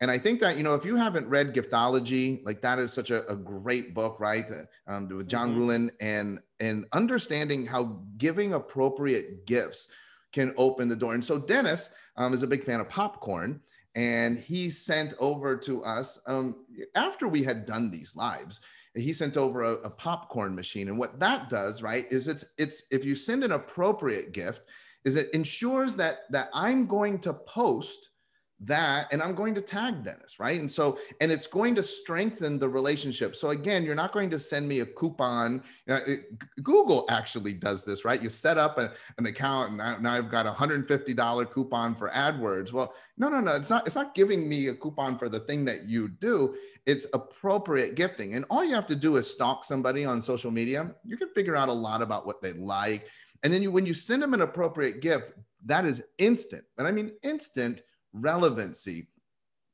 And 0.00 0.10
I 0.10 0.18
think 0.18 0.40
that, 0.40 0.58
you 0.58 0.62
know, 0.62 0.74
if 0.74 0.84
you 0.84 0.94
haven't 0.96 1.26
read 1.26 1.54
Giftology, 1.54 2.44
like 2.44 2.60
that 2.60 2.78
is 2.78 2.92
such 2.92 3.10
a, 3.10 3.26
a 3.30 3.34
great 3.36 3.94
book, 3.94 4.20
right? 4.20 4.48
Um, 4.86 5.08
with 5.08 5.26
John 5.26 5.52
mm-hmm. 5.52 5.60
Ruhlin 5.62 5.90
and, 6.00 6.38
and 6.60 6.84
understanding 6.92 7.64
how 7.64 8.02
giving 8.18 8.52
appropriate 8.52 9.46
gifts 9.46 9.88
can 10.32 10.52
open 10.58 10.88
the 10.88 10.96
door. 10.96 11.14
And 11.14 11.24
so 11.24 11.38
Dennis, 11.38 11.94
um, 12.16 12.34
is 12.34 12.42
a 12.42 12.46
big 12.46 12.64
fan 12.64 12.80
of 12.80 12.88
popcorn. 12.88 13.60
And 13.94 14.38
he 14.38 14.68
sent 14.70 15.14
over 15.18 15.56
to 15.56 15.82
us 15.82 16.20
um, 16.26 16.56
after 16.94 17.28
we 17.28 17.42
had 17.42 17.64
done 17.64 17.90
these 17.90 18.14
lives. 18.14 18.60
He 18.94 19.12
sent 19.12 19.36
over 19.36 19.62
a, 19.62 19.72
a 19.72 19.90
popcorn 19.90 20.54
machine, 20.54 20.88
and 20.88 20.98
what 20.98 21.20
that 21.20 21.48
does, 21.48 21.82
right, 21.82 22.06
is 22.10 22.28
it's 22.28 22.46
it's 22.56 22.84
if 22.90 23.04
you 23.04 23.14
send 23.14 23.44
an 23.44 23.52
appropriate 23.52 24.32
gift, 24.32 24.62
is 25.04 25.16
it 25.16 25.32
ensures 25.34 25.94
that 25.94 26.20
that 26.30 26.48
I'm 26.54 26.86
going 26.86 27.18
to 27.20 27.34
post 27.34 28.10
that 28.60 29.06
and 29.12 29.22
i'm 29.22 29.34
going 29.34 29.54
to 29.54 29.60
tag 29.60 30.02
dennis 30.02 30.26
right? 30.38 30.58
And 30.58 30.70
so 30.70 30.98
and 31.20 31.30
it's 31.30 31.46
going 31.46 31.74
to 31.74 31.82
strengthen 31.82 32.58
the 32.58 32.68
relationship. 32.68 33.36
So 33.36 33.50
again 33.50 33.84
you're 33.84 33.94
not 33.94 34.12
going 34.12 34.30
to 34.30 34.38
send 34.38 34.68
me 34.68 34.80
a 34.80 34.86
coupon. 34.86 35.62
You 35.86 35.94
know, 35.94 36.00
it, 36.06 36.62
google 36.62 37.06
actually 37.08 37.52
does 37.52 37.84
this 37.84 38.04
right? 38.04 38.22
You 38.22 38.28
set 38.28 38.58
up 38.58 38.78
a, 38.78 38.92
an 39.18 39.26
account 39.26 39.80
and 39.80 40.02
now, 40.02 40.12
i've 40.12 40.30
got 40.30 40.46
a 40.46 40.52
$150 40.52 41.50
coupon 41.50 41.94
for 41.94 42.10
adwords. 42.10 42.72
Well 42.72 42.94
no 43.16 43.28
no 43.28 43.40
no 43.40 43.54
it's 43.56 43.70
not 43.70 43.86
it's 43.86 43.96
not 43.96 44.14
giving 44.14 44.48
me 44.48 44.68
a 44.68 44.74
coupon 44.74 45.18
for 45.18 45.28
the 45.28 45.40
thing 45.40 45.64
that 45.66 45.84
you 45.84 46.08
do. 46.08 46.56
It's 46.86 47.06
appropriate 47.14 47.94
gifting. 47.94 48.34
And 48.34 48.44
all 48.48 48.64
you 48.64 48.74
have 48.74 48.86
to 48.86 48.96
do 48.96 49.16
is 49.16 49.28
stalk 49.28 49.64
somebody 49.64 50.04
on 50.04 50.20
social 50.20 50.50
media. 50.50 50.94
You 51.04 51.16
can 51.16 51.28
figure 51.30 51.56
out 51.56 51.68
a 51.68 51.72
lot 51.72 52.00
about 52.00 52.26
what 52.26 52.40
they 52.40 52.52
like. 52.52 53.08
And 53.42 53.52
then 53.52 53.62
you 53.62 53.70
when 53.70 53.86
you 53.86 53.94
send 53.94 54.22
them 54.22 54.34
an 54.34 54.42
appropriate 54.42 55.00
gift 55.00 55.32
that 55.64 55.84
is 55.84 56.02
instant. 56.18 56.64
And 56.78 56.86
i 56.86 56.90
mean 56.90 57.12
instant 57.22 57.82
relevancy. 58.20 59.08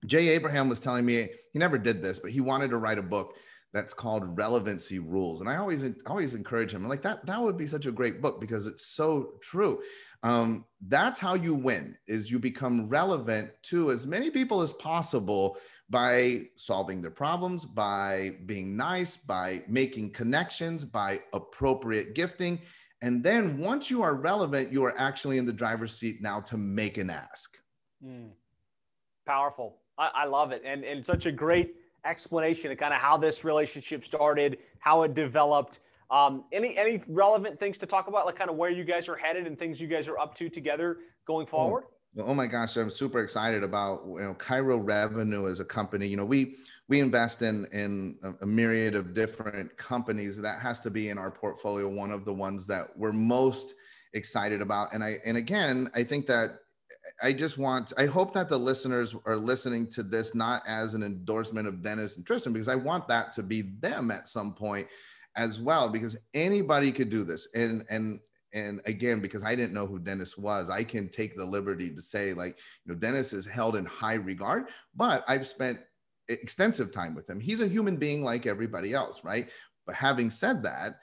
Jay 0.07 0.29
Abraham 0.29 0.69
was 0.69 0.81
telling 0.81 1.05
me 1.05 1.29
he 1.53 1.59
never 1.59 1.79
did 1.79 2.03
this, 2.03 2.19
but 2.19 2.33
he 2.33 2.41
wanted 2.41 2.71
to 2.71 2.79
write 2.79 2.99
a 2.99 3.03
book 3.03 3.35
that's 3.73 3.95
called 3.95 4.37
Relevancy 4.37 4.99
Rules. 4.99 5.41
And 5.41 5.49
I 5.49 5.57
always 5.57 5.85
always 6.07 6.35
encourage 6.35 6.75
him. 6.75 6.83
I'm 6.83 6.91
like 6.91 7.03
that 7.03 7.25
that 7.27 7.41
would 7.41 7.57
be 7.57 7.67
such 7.67 7.87
a 7.87 7.93
great 7.93 8.21
book 8.21 8.41
because 8.41 8.67
it's 8.67 8.87
so 8.87 9.35
true. 9.41 9.81
Um, 10.23 10.67
that's 10.89 11.19
how 11.19 11.35
you 11.35 11.55
win 11.55 11.97
is 12.07 12.31
you 12.31 12.39
become 12.39 12.89
relevant 12.89 13.51
to 13.65 13.91
as 13.91 14.07
many 14.07 14.31
people 14.31 14.61
as 14.61 14.73
possible 14.73 15.57
by 15.89 16.45
solving 16.57 17.03
their 17.03 17.11
problems, 17.11 17.65
by 17.65 18.37
being 18.47 18.77
nice, 18.77 19.17
by 19.17 19.63
making 19.69 20.11
connections, 20.13 20.85
by 20.85 21.21
appropriate 21.33 22.15
gifting. 22.15 22.61
And 23.03 23.23
then 23.23 23.59
once 23.59 23.91
you 23.91 24.03
are 24.03 24.15
relevant, 24.15 24.73
you 24.73 24.85
are 24.85 24.95
actually 24.97 25.39
in 25.39 25.45
the 25.45 25.53
driver's 25.53 25.99
seat 25.99 26.23
now 26.23 26.41
to 26.43 26.57
make 26.57 26.99
an 26.99 27.11
ask. 27.11 27.59
Mm. 28.05 28.31
Powerful. 29.27 29.77
I, 29.99 30.11
I, 30.15 30.25
love 30.27 30.53
it. 30.53 30.63
And, 30.65 30.85
and 30.85 31.05
such 31.05 31.27
a 31.27 31.33
great 31.33 31.75
explanation 32.05 32.73
of 32.73 32.79
kind 32.79 32.93
of 32.93 33.01
how 33.01 33.17
this 33.17 33.45
relationship 33.45 34.05
started, 34.05 34.59
how 34.79 35.03
it 35.03 35.15
developed. 35.15 35.81
Um, 36.11 36.45
any 36.53 36.77
any 36.77 37.03
relevant 37.09 37.59
things 37.59 37.79
to 37.79 37.87
talk 37.87 38.07
about, 38.09 38.27
like 38.27 38.37
kind 38.37 38.51
of 38.51 38.57
where 38.57 38.71
you 38.71 38.85
guys 38.85 39.09
are 39.09 39.17
headed 39.17 39.47
and 39.47 39.59
things 39.59 39.81
you 39.81 39.89
guys 39.89 40.09
are 40.09 40.19
up 40.19 40.35
to 40.35 40.51
together 40.51 40.99
going 41.27 41.47
forward? 41.47 41.85
Oh, 42.19 42.25
oh 42.27 42.35
my 42.35 42.47
gosh, 42.47 42.77
I'm 42.77 42.91
super 42.91 43.23
excited 43.23 43.63
about 43.63 44.03
you 44.07 44.21
know 44.21 44.35
Chiro 44.35 44.79
Revenue 44.83 45.49
as 45.49 45.61
a 45.61 45.65
company. 45.65 46.07
You 46.07 46.19
know, 46.19 46.27
we 46.27 46.57
we 46.89 47.01
invest 47.01 47.41
in 47.41 47.67
in 47.73 48.19
a 48.43 48.47
myriad 48.47 48.95
of 48.95 49.15
different 49.15 49.75
companies. 49.79 50.39
That 50.43 50.61
has 50.61 50.81
to 50.81 50.91
be 50.91 51.09
in 51.09 51.17
our 51.17 51.31
portfolio. 51.31 51.89
One 51.89 52.11
of 52.11 52.27
the 52.27 52.35
ones 52.35 52.67
that 52.67 52.89
we're 52.95 53.13
most 53.13 53.75
excited 54.13 54.61
about. 54.61 54.93
And 54.93 55.03
I 55.03 55.19
and 55.25 55.37
again, 55.37 55.91
I 55.95 56.03
think 56.03 56.27
that 56.27 56.59
I 57.23 57.33
just 57.33 57.57
want, 57.57 57.93
I 57.97 58.07
hope 58.07 58.35
that 58.35 58.49
the 58.49 58.59
listeners 58.59 59.15
are 59.27 59.37
listening 59.37 59.87
to 59.91 60.03
this 60.03 60.35
not 60.35 60.63
as 60.67 60.95
an 60.95 61.03
endorsement 61.03 61.69
of 61.69 61.83
Dennis 61.83 62.17
and 62.17 62.27
Tristan, 62.27 62.53
because 62.53 62.69
I 62.69 62.75
want 62.75 63.07
that 63.09 63.33
to 63.35 63.43
be 63.43 63.63
them 63.81 64.11
at 64.11 64.29
some 64.29 64.55
point 64.55 64.89
as 65.37 65.61
well, 65.61 65.89
because 65.89 66.19
anybody 66.35 66.91
could 66.91 67.11
do 67.11 67.23
this. 67.25 67.49
And, 67.55 67.85
and, 67.89 68.21
and 68.53 68.81
again, 68.87 69.21
because 69.21 69.45
I 69.45 69.55
didn't 69.55 69.73
know 69.73 69.87
who 69.87 69.99
Dennis 69.99 70.37
was, 70.37 70.69
I 70.69 70.85
can 70.85 71.09
take 71.09 71.37
the 71.37 71.45
liberty 71.45 71.95
to 71.95 72.03
say, 72.03 72.35
like, 72.35 72.59
you 72.85 72.93
know, 72.93 72.99
Dennis 72.99 73.33
is 73.33 73.47
held 73.47 73.77
in 73.77 73.85
high 73.85 74.15
regard, 74.15 74.65
but 74.95 75.25
I've 75.29 75.47
spent 75.47 75.79
extensive 76.29 76.93
time 76.93 77.15
with 77.15 77.31
him. 77.31 77.41
He's 77.41 77.61
a 77.61 77.69
human 77.69 77.97
being 77.97 78.23
like 78.23 78.47
everybody 78.47 78.93
else, 78.93 79.23
right? 79.25 79.49
But 79.87 79.95
having 79.95 80.29
said 80.29 80.63
that, 80.65 80.95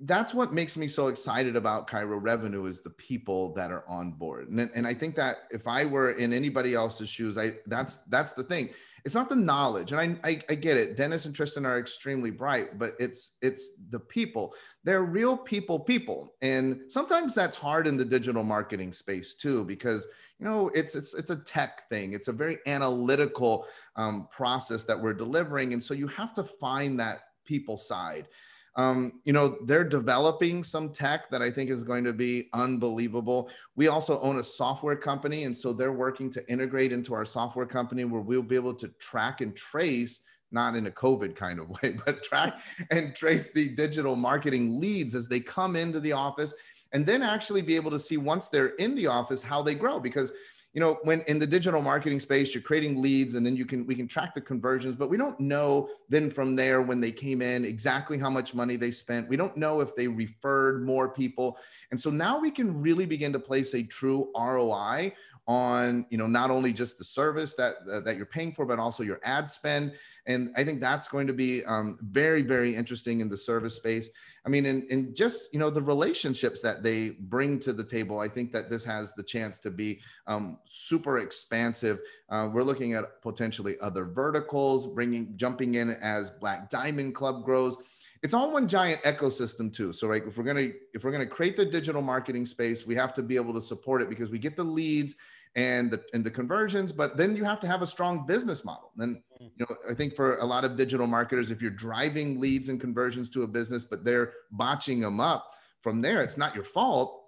that's 0.00 0.32
what 0.32 0.52
makes 0.52 0.76
me 0.76 0.86
so 0.86 1.08
excited 1.08 1.56
about 1.56 1.88
Chiro 1.88 2.22
Revenue 2.22 2.66
is 2.66 2.80
the 2.80 2.90
people 2.90 3.52
that 3.54 3.72
are 3.72 3.84
on 3.88 4.12
board. 4.12 4.48
And, 4.48 4.70
and 4.74 4.86
I 4.86 4.94
think 4.94 5.16
that 5.16 5.38
if 5.50 5.66
I 5.66 5.84
were 5.84 6.12
in 6.12 6.32
anybody 6.32 6.74
else's 6.74 7.08
shoes, 7.08 7.36
I 7.36 7.54
that's 7.66 7.96
that's 8.08 8.32
the 8.32 8.44
thing. 8.44 8.70
It's 9.04 9.14
not 9.14 9.28
the 9.28 9.36
knowledge, 9.36 9.92
and 9.92 10.00
I, 10.00 10.28
I, 10.28 10.40
I 10.50 10.54
get 10.54 10.76
it. 10.76 10.96
Dennis 10.96 11.24
and 11.24 11.34
Tristan 11.34 11.64
are 11.64 11.78
extremely 11.78 12.30
bright, 12.30 12.78
but 12.78 12.94
it's 13.00 13.38
it's 13.42 13.82
the 13.90 13.98
people. 13.98 14.54
They're 14.84 15.02
real 15.02 15.36
people, 15.36 15.80
people, 15.80 16.34
and 16.42 16.82
sometimes 16.88 17.34
that's 17.34 17.56
hard 17.56 17.86
in 17.86 17.96
the 17.96 18.04
digital 18.04 18.44
marketing 18.44 18.92
space 18.92 19.34
too, 19.34 19.64
because 19.64 20.06
you 20.38 20.46
know 20.46 20.68
it's 20.74 20.94
it's 20.94 21.14
it's 21.14 21.30
a 21.30 21.36
tech 21.36 21.88
thing. 21.88 22.12
It's 22.12 22.28
a 22.28 22.32
very 22.32 22.58
analytical 22.66 23.66
um, 23.96 24.28
process 24.30 24.84
that 24.84 25.00
we're 25.00 25.14
delivering, 25.14 25.72
and 25.72 25.82
so 25.82 25.94
you 25.94 26.06
have 26.08 26.34
to 26.34 26.44
find 26.44 27.00
that 27.00 27.20
people 27.44 27.78
side. 27.78 28.28
Um, 28.76 29.20
you 29.24 29.32
know, 29.32 29.58
they're 29.64 29.84
developing 29.84 30.62
some 30.62 30.90
tech 30.90 31.30
that 31.30 31.42
I 31.42 31.50
think 31.50 31.70
is 31.70 31.82
going 31.82 32.04
to 32.04 32.12
be 32.12 32.48
unbelievable. 32.52 33.50
We 33.74 33.88
also 33.88 34.20
own 34.20 34.38
a 34.38 34.44
software 34.44 34.96
company, 34.96 35.44
and 35.44 35.56
so 35.56 35.72
they're 35.72 35.92
working 35.92 36.30
to 36.30 36.50
integrate 36.50 36.92
into 36.92 37.14
our 37.14 37.24
software 37.24 37.66
company 37.66 38.04
where 38.04 38.20
we'll 38.20 38.42
be 38.42 38.54
able 38.54 38.74
to 38.74 38.88
track 39.00 39.40
and 39.40 39.56
trace 39.56 40.20
not 40.50 40.74
in 40.74 40.86
a 40.86 40.90
COVID 40.90 41.34
kind 41.34 41.58
of 41.58 41.68
way, 41.82 41.96
but 42.04 42.22
track 42.22 42.60
and 42.90 43.14
trace 43.14 43.52
the 43.52 43.74
digital 43.74 44.16
marketing 44.16 44.80
leads 44.80 45.14
as 45.14 45.28
they 45.28 45.40
come 45.40 45.76
into 45.76 46.00
the 46.00 46.12
office 46.12 46.54
and 46.92 47.04
then 47.04 47.22
actually 47.22 47.62
be 47.62 47.76
able 47.76 47.90
to 47.90 47.98
see 47.98 48.16
once 48.16 48.48
they're 48.48 48.74
in 48.76 48.94
the 48.94 49.06
office 49.06 49.42
how 49.42 49.62
they 49.62 49.74
grow. 49.74 50.00
Because 50.00 50.32
you 50.72 50.80
know 50.80 50.98
when 51.02 51.22
in 51.22 51.38
the 51.38 51.46
digital 51.46 51.80
marketing 51.80 52.20
space 52.20 52.54
you're 52.54 52.62
creating 52.62 53.00
leads 53.00 53.34
and 53.34 53.44
then 53.44 53.56
you 53.56 53.64
can 53.64 53.86
we 53.86 53.94
can 53.94 54.06
track 54.06 54.34
the 54.34 54.40
conversions 54.40 54.94
but 54.94 55.08
we 55.08 55.16
don't 55.16 55.40
know 55.40 55.88
then 56.08 56.30
from 56.30 56.56
there 56.56 56.82
when 56.82 57.00
they 57.00 57.12
came 57.12 57.42
in 57.42 57.64
exactly 57.64 58.18
how 58.18 58.30
much 58.30 58.54
money 58.54 58.76
they 58.76 58.90
spent. 58.90 59.28
We 59.28 59.36
don't 59.36 59.56
know 59.56 59.80
if 59.80 59.94
they 59.94 60.08
referred 60.08 60.84
more 60.84 61.08
people. 61.08 61.58
And 61.90 62.00
so 62.00 62.10
now 62.10 62.38
we 62.38 62.50
can 62.50 62.80
really 62.80 63.06
begin 63.06 63.32
to 63.32 63.38
place 63.38 63.74
a 63.74 63.82
true 63.82 64.30
roi 64.36 65.12
on 65.48 66.04
you 66.10 66.18
know 66.18 66.26
not 66.26 66.50
only 66.50 66.74
just 66.74 66.98
the 66.98 67.04
service 67.04 67.54
that 67.54 67.76
uh, 67.90 68.00
that 68.00 68.18
you're 68.18 68.26
paying 68.26 68.52
for 68.52 68.66
but 68.66 68.78
also 68.78 69.02
your 69.02 69.18
ad 69.24 69.48
spend. 69.48 69.94
And 70.26 70.52
i 70.56 70.62
think 70.62 70.80
that's 70.80 71.08
going 71.08 71.26
to 71.26 71.32
be 71.32 71.64
um, 71.64 71.98
very 72.02 72.42
very 72.42 72.76
interesting 72.76 73.20
in 73.20 73.28
the 73.28 73.36
service 73.36 73.74
space. 73.74 74.10
I 74.44 74.50
mean 74.50 74.66
and, 74.66 74.82
and 74.90 75.16
just 75.16 75.52
you 75.54 75.58
know 75.58 75.70
the 75.70 75.80
relationships 75.80 76.60
that 76.60 76.82
they 76.82 77.10
bring 77.18 77.58
to 77.60 77.72
the 77.72 77.82
table 77.82 78.20
i 78.20 78.28
think 78.28 78.52
that 78.52 78.68
this 78.68 78.84
has 78.84 79.14
the 79.14 79.22
chance 79.22 79.58
to 79.60 79.70
be 79.70 80.00
um, 80.26 80.58
super 80.66 81.18
expansive. 81.18 82.00
Uh, 82.28 82.50
we're 82.52 82.62
looking 82.62 82.92
at 82.92 83.22
potentially 83.22 83.76
other 83.80 84.04
verticals 84.04 84.86
bringing 84.86 85.32
jumping 85.36 85.76
in 85.76 85.90
as 86.02 86.30
black 86.30 86.68
diamond 86.68 87.14
club 87.14 87.42
grows. 87.42 87.78
It's 88.22 88.34
all 88.34 88.52
one 88.52 88.66
giant 88.68 89.00
ecosystem 89.04 89.72
too. 89.72 89.92
So 89.92 90.08
right 90.08 90.22
if 90.26 90.36
we're 90.36 90.44
going 90.44 90.56
to 90.56 90.74
if 90.92 91.04
we're 91.04 91.12
going 91.12 91.26
to 91.26 91.34
create 91.34 91.56
the 91.56 91.64
digital 91.64 92.02
marketing 92.02 92.44
space 92.44 92.86
we 92.86 92.94
have 92.96 93.14
to 93.14 93.22
be 93.22 93.36
able 93.36 93.54
to 93.54 93.62
support 93.62 94.02
it 94.02 94.10
because 94.10 94.28
we 94.28 94.38
get 94.38 94.54
the 94.54 94.64
leads 94.64 95.14
and 95.56 95.90
the 95.90 96.02
and 96.12 96.24
the 96.24 96.30
conversions 96.30 96.92
but 96.92 97.16
then 97.16 97.36
you 97.36 97.44
have 97.44 97.60
to 97.60 97.66
have 97.66 97.82
a 97.82 97.86
strong 97.86 98.26
business 98.26 98.64
model 98.64 98.92
and 98.98 99.16
mm-hmm. 99.16 99.44
you 99.56 99.66
know 99.68 99.76
i 99.90 99.94
think 99.94 100.14
for 100.14 100.36
a 100.36 100.44
lot 100.44 100.64
of 100.64 100.76
digital 100.76 101.06
marketers 101.06 101.50
if 101.50 101.62
you're 101.62 101.70
driving 101.70 102.38
leads 102.40 102.68
and 102.68 102.80
conversions 102.80 103.28
to 103.28 103.42
a 103.42 103.46
business 103.46 103.84
but 103.84 104.04
they're 104.04 104.32
botching 104.52 105.00
them 105.00 105.20
up 105.20 105.54
from 105.82 106.00
there 106.00 106.22
it's 106.22 106.36
not 106.36 106.54
your 106.54 106.64
fault 106.64 107.18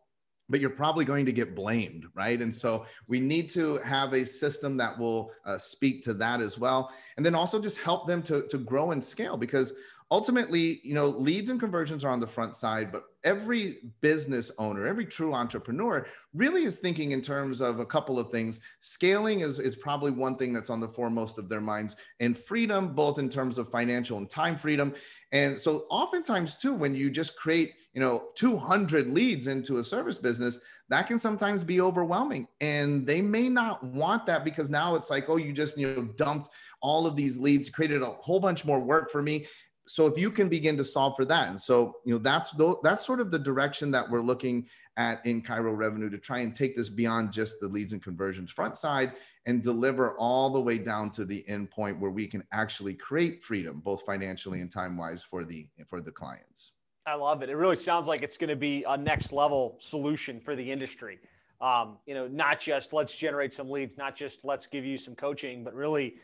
but 0.50 0.60
you're 0.60 0.68
probably 0.68 1.04
going 1.04 1.24
to 1.24 1.32
get 1.32 1.54
blamed, 1.54 2.06
right? 2.12 2.42
And 2.42 2.52
so 2.52 2.84
we 3.06 3.20
need 3.20 3.48
to 3.50 3.76
have 3.78 4.12
a 4.12 4.26
system 4.26 4.76
that 4.78 4.98
will 4.98 5.32
uh, 5.46 5.56
speak 5.56 6.02
to 6.02 6.14
that 6.14 6.40
as 6.40 6.58
well. 6.58 6.92
And 7.16 7.24
then 7.24 7.36
also 7.36 7.60
just 7.60 7.78
help 7.78 8.08
them 8.08 8.20
to, 8.24 8.42
to 8.48 8.58
grow 8.58 8.90
and 8.90 9.02
scale 9.02 9.36
because 9.36 9.72
ultimately, 10.10 10.80
you 10.82 10.94
know, 10.94 11.06
leads 11.06 11.50
and 11.50 11.60
conversions 11.60 12.04
are 12.04 12.10
on 12.10 12.20
the 12.20 12.26
front 12.26 12.56
side, 12.56 12.90
but 12.90 13.04
every 13.22 13.78
business 14.00 14.50
owner, 14.58 14.86
every 14.86 15.06
true 15.06 15.32
entrepreneur 15.32 16.06
really 16.34 16.64
is 16.64 16.78
thinking 16.78 17.12
in 17.12 17.20
terms 17.20 17.60
of 17.60 17.78
a 17.78 17.86
couple 17.86 18.18
of 18.18 18.30
things. 18.30 18.60
Scaling 18.80 19.40
is, 19.40 19.58
is 19.58 19.76
probably 19.76 20.10
one 20.10 20.36
thing 20.36 20.52
that's 20.52 20.70
on 20.70 20.80
the 20.80 20.88
foremost 20.88 21.38
of 21.38 21.48
their 21.48 21.60
minds, 21.60 21.96
and 22.18 22.36
freedom, 22.36 22.94
both 22.94 23.18
in 23.18 23.28
terms 23.28 23.58
of 23.58 23.68
financial 23.68 24.18
and 24.18 24.28
time 24.28 24.56
freedom. 24.56 24.94
And 25.32 25.58
so, 25.58 25.86
oftentimes, 25.90 26.56
too, 26.56 26.74
when 26.74 26.94
you 26.94 27.10
just 27.10 27.38
create 27.38 27.74
you 27.94 28.00
know 28.00 28.28
200 28.36 29.10
leads 29.10 29.46
into 29.46 29.78
a 29.78 29.84
service 29.84 30.18
business 30.18 30.58
that 30.88 31.06
can 31.06 31.18
sometimes 31.18 31.64
be 31.64 31.80
overwhelming 31.80 32.46
and 32.60 33.06
they 33.06 33.20
may 33.20 33.48
not 33.48 33.82
want 33.82 34.26
that 34.26 34.44
because 34.44 34.70
now 34.70 34.94
it's 34.94 35.10
like 35.10 35.28
oh 35.28 35.36
you 35.36 35.52
just 35.52 35.76
you 35.76 35.92
know 35.92 36.04
dumped 36.16 36.50
all 36.82 37.06
of 37.06 37.16
these 37.16 37.38
leads 37.38 37.68
created 37.68 38.02
a 38.02 38.06
whole 38.06 38.40
bunch 38.40 38.64
more 38.64 38.80
work 38.80 39.10
for 39.10 39.22
me 39.22 39.44
so 39.86 40.06
if 40.06 40.18
you 40.18 40.30
can 40.30 40.48
begin 40.48 40.76
to 40.76 40.84
solve 40.84 41.16
for 41.16 41.24
that 41.24 41.48
and 41.48 41.60
so 41.60 41.96
you 42.04 42.12
know 42.12 42.18
that's 42.18 42.54
that's 42.82 43.04
sort 43.04 43.20
of 43.20 43.30
the 43.30 43.38
direction 43.38 43.90
that 43.90 44.08
we're 44.08 44.20
looking 44.20 44.66
at 44.96 45.24
in 45.24 45.42
chiro 45.42 45.76
revenue 45.76 46.10
to 46.10 46.18
try 46.18 46.38
and 46.38 46.54
take 46.54 46.76
this 46.76 46.88
beyond 46.88 47.32
just 47.32 47.60
the 47.60 47.68
leads 47.68 47.92
and 47.92 48.02
conversions 48.02 48.50
front 48.50 48.76
side 48.76 49.12
and 49.46 49.62
deliver 49.62 50.16
all 50.18 50.50
the 50.50 50.60
way 50.60 50.78
down 50.78 51.10
to 51.10 51.24
the 51.24 51.46
end 51.48 51.70
point 51.70 51.98
where 51.98 52.10
we 52.10 52.26
can 52.26 52.44
actually 52.52 52.94
create 52.94 53.42
freedom 53.42 53.80
both 53.80 54.02
financially 54.02 54.60
and 54.60 54.70
time 54.70 54.96
wise 54.96 55.22
for 55.22 55.44
the 55.44 55.66
for 55.88 56.00
the 56.00 56.12
clients. 56.12 56.72
I 57.06 57.14
love 57.14 57.42
it. 57.42 57.48
It 57.48 57.56
really 57.56 57.80
sounds 57.80 58.06
like 58.06 58.22
it's 58.22 58.36
going 58.36 58.50
to 58.50 58.56
be 58.56 58.84
a 58.86 58.96
next 58.96 59.32
level 59.32 59.76
solution 59.80 60.38
for 60.40 60.54
the 60.54 60.70
industry. 60.70 61.18
Um, 61.60 61.98
you 62.06 62.14
know 62.14 62.26
not 62.26 62.60
just 62.60 62.92
let's 62.92 63.14
generate 63.14 63.52
some 63.52 63.68
leads 63.68 63.98
not 63.98 64.16
just 64.16 64.44
let's 64.44 64.66
give 64.66 64.86
you 64.86 64.96
some 64.96 65.14
coaching 65.14 65.62
but 65.62 65.74
really 65.74 66.14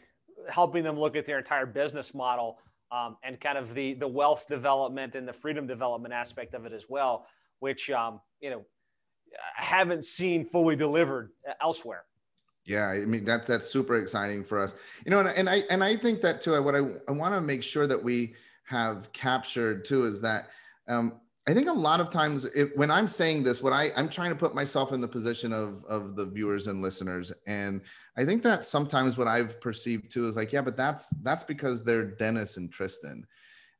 helping 0.48 0.82
them 0.82 0.98
look 0.98 1.14
at 1.14 1.26
their 1.26 1.36
entire 1.36 1.66
business 1.66 2.14
model 2.14 2.58
um, 2.90 3.16
and 3.22 3.40
kind 3.40 3.58
of 3.58 3.74
the 3.74 3.94
the 3.94 4.08
wealth 4.08 4.46
development 4.48 5.14
and 5.14 5.26
the 5.26 5.32
freedom 5.32 5.66
development 5.66 6.14
aspect 6.14 6.54
of 6.54 6.66
it 6.66 6.72
as 6.72 6.86
well, 6.88 7.26
which 7.60 7.90
um, 7.90 8.20
you 8.40 8.50
know 8.50 8.64
I 9.58 9.64
haven't 9.64 10.04
seen 10.04 10.44
fully 10.44 10.76
delivered 10.76 11.30
elsewhere. 11.60 12.04
Yeah, 12.64 12.88
I 12.88 13.04
mean 13.06 13.24
that's 13.24 13.46
that's 13.46 13.66
super 13.66 13.96
exciting 13.96 14.44
for 14.44 14.58
us. 14.58 14.74
You 15.04 15.10
know, 15.10 15.20
and, 15.20 15.28
and 15.28 15.48
I 15.48 15.62
and 15.70 15.82
I 15.82 15.96
think 15.96 16.20
that 16.22 16.40
too. 16.40 16.60
What 16.62 16.74
I 16.74 16.82
I 17.08 17.12
want 17.12 17.34
to 17.34 17.40
make 17.40 17.62
sure 17.62 17.86
that 17.86 18.02
we 18.02 18.34
have 18.64 19.12
captured 19.12 19.84
too 19.84 20.04
is 20.04 20.20
that 20.22 20.48
um, 20.88 21.20
I 21.48 21.54
think 21.54 21.68
a 21.68 21.72
lot 21.72 22.00
of 22.00 22.10
times 22.10 22.48
when 22.74 22.90
I'm 22.90 23.06
saying 23.06 23.44
this, 23.44 23.62
what 23.62 23.72
I 23.72 23.92
I'm 23.96 24.08
trying 24.08 24.30
to 24.30 24.36
put 24.36 24.54
myself 24.54 24.92
in 24.92 25.00
the 25.00 25.06
position 25.06 25.52
of 25.52 25.84
of 25.84 26.16
the 26.16 26.26
viewers 26.26 26.66
and 26.66 26.82
listeners, 26.82 27.32
and 27.46 27.82
I 28.16 28.24
think 28.24 28.42
that 28.42 28.64
sometimes 28.64 29.16
what 29.16 29.28
I've 29.28 29.60
perceived 29.60 30.10
too 30.10 30.26
is 30.26 30.36
like, 30.36 30.52
yeah, 30.52 30.62
but 30.62 30.76
that's 30.76 31.08
that's 31.22 31.44
because 31.44 31.84
they're 31.84 32.04
Dennis 32.04 32.56
and 32.56 32.70
Tristan, 32.72 33.24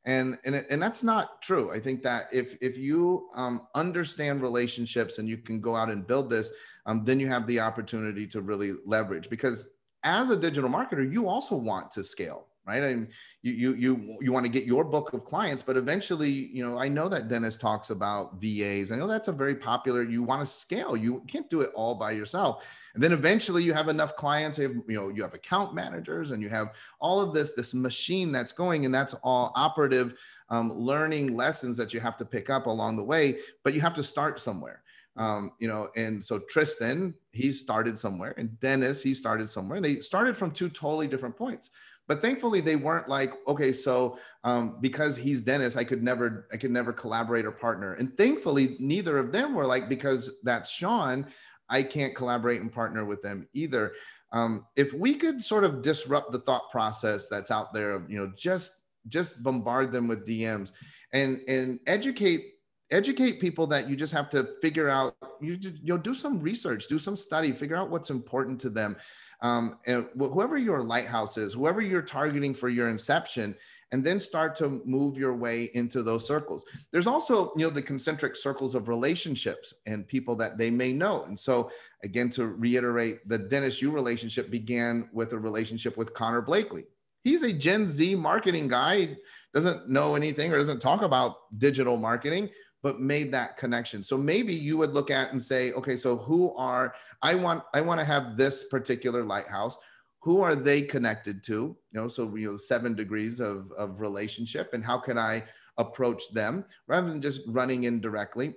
and 0.05 0.37
and 0.45 0.55
and 0.55 0.81
that's 0.81 1.03
not 1.03 1.41
true. 1.41 1.69
I 1.73 1.79
think 1.79 2.03
that 2.03 2.29
if 2.31 2.55
if 2.61 2.77
you 2.77 3.27
um, 3.35 3.67
understand 3.75 4.41
relationships 4.41 5.17
and 5.17 5.27
you 5.27 5.37
can 5.37 5.59
go 5.59 5.75
out 5.75 5.89
and 5.89 6.07
build 6.07 6.29
this, 6.29 6.53
um, 6.85 7.03
then 7.03 7.19
you 7.19 7.27
have 7.27 7.45
the 7.47 7.59
opportunity 7.59 8.25
to 8.27 8.41
really 8.41 8.75
leverage. 8.85 9.29
Because 9.29 9.71
as 10.03 10.29
a 10.29 10.37
digital 10.37 10.69
marketer, 10.69 11.11
you 11.11 11.27
also 11.27 11.57
want 11.57 11.91
to 11.91 12.03
scale, 12.03 12.46
right? 12.67 12.83
And 12.83 13.07
you 13.41 13.53
you 13.53 13.73
you 13.75 14.17
you 14.21 14.31
want 14.33 14.45
to 14.45 14.51
get 14.51 14.65
your 14.65 14.83
book 14.83 15.13
of 15.13 15.23
clients, 15.23 15.61
but 15.61 15.77
eventually, 15.77 16.29
you 16.29 16.67
know, 16.67 16.77
I 16.77 16.89
know 16.89 17.07
that 17.07 17.29
Dennis 17.29 17.55
talks 17.55 17.89
about 17.89 18.41
VAs. 18.41 18.91
I 18.91 18.97
know 18.97 19.07
that's 19.07 19.29
a 19.29 19.31
very 19.31 19.55
popular. 19.55 20.03
You 20.03 20.21
want 20.21 20.41
to 20.41 20.45
scale. 20.45 20.97
You 20.97 21.23
can't 21.27 21.49
do 21.49 21.61
it 21.61 21.71
all 21.73 21.95
by 21.95 22.11
yourself. 22.11 22.65
And 22.93 23.01
then 23.01 23.13
eventually, 23.13 23.63
you 23.63 23.73
have 23.73 23.87
enough 23.87 24.15
clients. 24.15 24.57
You, 24.57 24.63
have, 24.63 24.75
you 24.87 24.95
know, 24.95 25.09
you 25.09 25.21
have 25.23 25.33
account 25.33 25.73
managers, 25.73 26.31
and 26.31 26.43
you 26.43 26.49
have 26.49 26.73
all 26.99 27.21
of 27.21 27.33
this 27.33 27.53
this 27.53 27.73
machine 27.73 28.31
that's 28.31 28.51
going, 28.51 28.85
and 28.85 28.93
that's 28.93 29.13
all 29.23 29.53
operative 29.55 30.15
um, 30.49 30.73
learning 30.73 31.37
lessons 31.37 31.77
that 31.77 31.93
you 31.93 31.99
have 32.01 32.17
to 32.17 32.25
pick 32.25 32.49
up 32.49 32.65
along 32.65 32.97
the 32.97 33.03
way. 33.03 33.37
But 33.63 33.73
you 33.73 33.81
have 33.81 33.95
to 33.95 34.03
start 34.03 34.39
somewhere. 34.39 34.83
Um, 35.15 35.53
you 35.57 35.67
know, 35.67 35.89
and 35.95 36.23
so 36.23 36.37
Tristan, 36.37 37.15
he 37.31 37.51
started 37.51 37.97
somewhere, 37.97 38.35
and 38.37 38.59
Dennis, 38.59 39.01
he 39.01 39.15
started 39.15 39.49
somewhere. 39.49 39.81
They 39.81 39.99
started 39.99 40.37
from 40.37 40.51
two 40.51 40.69
totally 40.69 41.07
different 41.07 41.35
points. 41.35 41.71
But 42.07 42.21
thankfully, 42.21 42.61
they 42.61 42.75
weren't 42.75 43.09
like, 43.09 43.33
okay, 43.47 43.73
so 43.73 44.17
um, 44.43 44.77
because 44.79 45.17
he's 45.17 45.41
Dennis, 45.41 45.75
I 45.75 45.83
could 45.83 46.01
never, 46.01 46.47
I 46.53 46.57
could 46.57 46.71
never 46.71 46.93
collaborate 46.93 47.45
or 47.45 47.51
partner. 47.51 47.93
And 47.93 48.15
thankfully, 48.15 48.77
neither 48.79 49.17
of 49.17 49.31
them 49.31 49.53
were 49.53 49.65
like, 49.65 49.89
because 49.89 50.37
that's 50.43 50.69
Sean, 50.69 51.27
I 51.69 51.83
can't 51.83 52.15
collaborate 52.15 52.61
and 52.61 52.71
partner 52.71 53.03
with 53.03 53.21
them 53.21 53.47
either. 53.53 53.93
Um, 54.31 54.65
if 54.75 54.93
we 54.93 55.15
could 55.15 55.41
sort 55.41 55.63
of 55.63 55.81
disrupt 55.81 56.31
the 56.31 56.39
thought 56.39 56.71
process 56.71 57.27
that's 57.27 57.51
out 57.51 57.73
there 57.73 57.91
of, 57.91 58.09
you 58.09 58.17
know, 58.17 58.31
just 58.37 58.83
just 59.07 59.43
bombard 59.43 59.91
them 59.91 60.07
with 60.07 60.25
DMs 60.25 60.71
and 61.13 61.41
and 61.47 61.79
educate 61.87 62.53
educate 62.91 63.39
people 63.39 63.67
that 63.67 63.89
you 63.89 63.95
just 63.95 64.13
have 64.13 64.29
to 64.29 64.49
figure 64.61 64.89
out 64.89 65.15
you 65.41 65.57
you 65.61 65.93
know 65.93 65.97
do 65.97 66.13
some 66.13 66.39
research 66.39 66.87
do 66.87 66.99
some 66.99 67.15
study 67.15 67.51
figure 67.51 67.75
out 67.75 67.89
what's 67.89 68.09
important 68.09 68.59
to 68.59 68.69
them 68.69 68.95
um, 69.41 69.77
and 69.85 70.07
whoever 70.17 70.57
your 70.57 70.83
lighthouse 70.83 71.37
is 71.37 71.53
whoever 71.53 71.81
you're 71.81 72.01
targeting 72.01 72.53
for 72.53 72.69
your 72.69 72.89
inception 72.89 73.55
and 73.91 74.03
then 74.03 74.19
start 74.19 74.53
to 74.55 74.81
move 74.83 75.17
your 75.17 75.33
way 75.33 75.69
into 75.73 76.03
those 76.03 76.27
circles. 76.27 76.65
There's 76.91 77.07
also 77.07 77.51
you 77.55 77.65
know 77.65 77.69
the 77.69 77.81
concentric 77.81 78.35
circles 78.35 78.75
of 78.75 78.87
relationships 78.87 79.73
and 79.85 80.07
people 80.07 80.35
that 80.37 80.57
they 80.57 80.69
may 80.69 80.91
know. 80.91 81.23
And 81.23 81.37
so 81.37 81.71
again 82.03 82.29
to 82.31 82.47
reiterate 82.47 83.27
the 83.27 83.37
dennis 83.37 83.81
yu 83.81 83.91
relationship 83.91 84.51
began 84.51 85.09
with 85.13 85.33
a 85.33 85.39
relationship 85.39 85.97
with 85.97 86.13
connor 86.13 86.41
blakely. 86.41 86.85
He's 87.23 87.43
a 87.43 87.53
gen 87.53 87.87
z 87.87 88.15
marketing 88.15 88.67
guy 88.67 89.17
doesn't 89.53 89.89
know 89.89 90.15
anything 90.15 90.51
or 90.51 90.57
doesn't 90.57 90.79
talk 90.79 91.01
about 91.01 91.57
digital 91.57 91.97
marketing 91.97 92.49
but 92.83 92.99
made 92.99 93.31
that 93.31 93.57
connection. 93.57 94.03
So 94.03 94.17
maybe 94.17 94.53
you 94.53 94.77
would 94.77 94.93
look 94.93 95.11
at 95.11 95.31
and 95.31 95.41
say, 95.41 95.71
okay, 95.73 95.95
so 95.95 96.15
who 96.17 96.55
are 96.55 96.93
I 97.21 97.35
want 97.35 97.63
I 97.73 97.81
want 97.81 97.99
to 97.99 98.05
have 98.05 98.37
this 98.37 98.65
particular 98.65 99.23
lighthouse. 99.23 99.77
Who 100.21 100.41
are 100.41 100.55
they 100.55 100.81
connected 100.81 101.43
to? 101.45 101.53
You 101.53 101.77
know, 101.93 102.07
so 102.07 102.35
you 102.35 102.51
know, 102.51 102.57
seven 102.57 102.95
degrees 102.95 103.39
of, 103.39 103.71
of 103.77 104.01
relationship, 104.01 104.73
and 104.73 104.83
how 104.83 104.97
can 104.97 105.17
I 105.17 105.43
approach 105.77 106.29
them 106.31 106.65
rather 106.87 107.09
than 107.09 107.21
just 107.21 107.41
running 107.47 107.85
in 107.85 108.01
directly? 108.01 108.55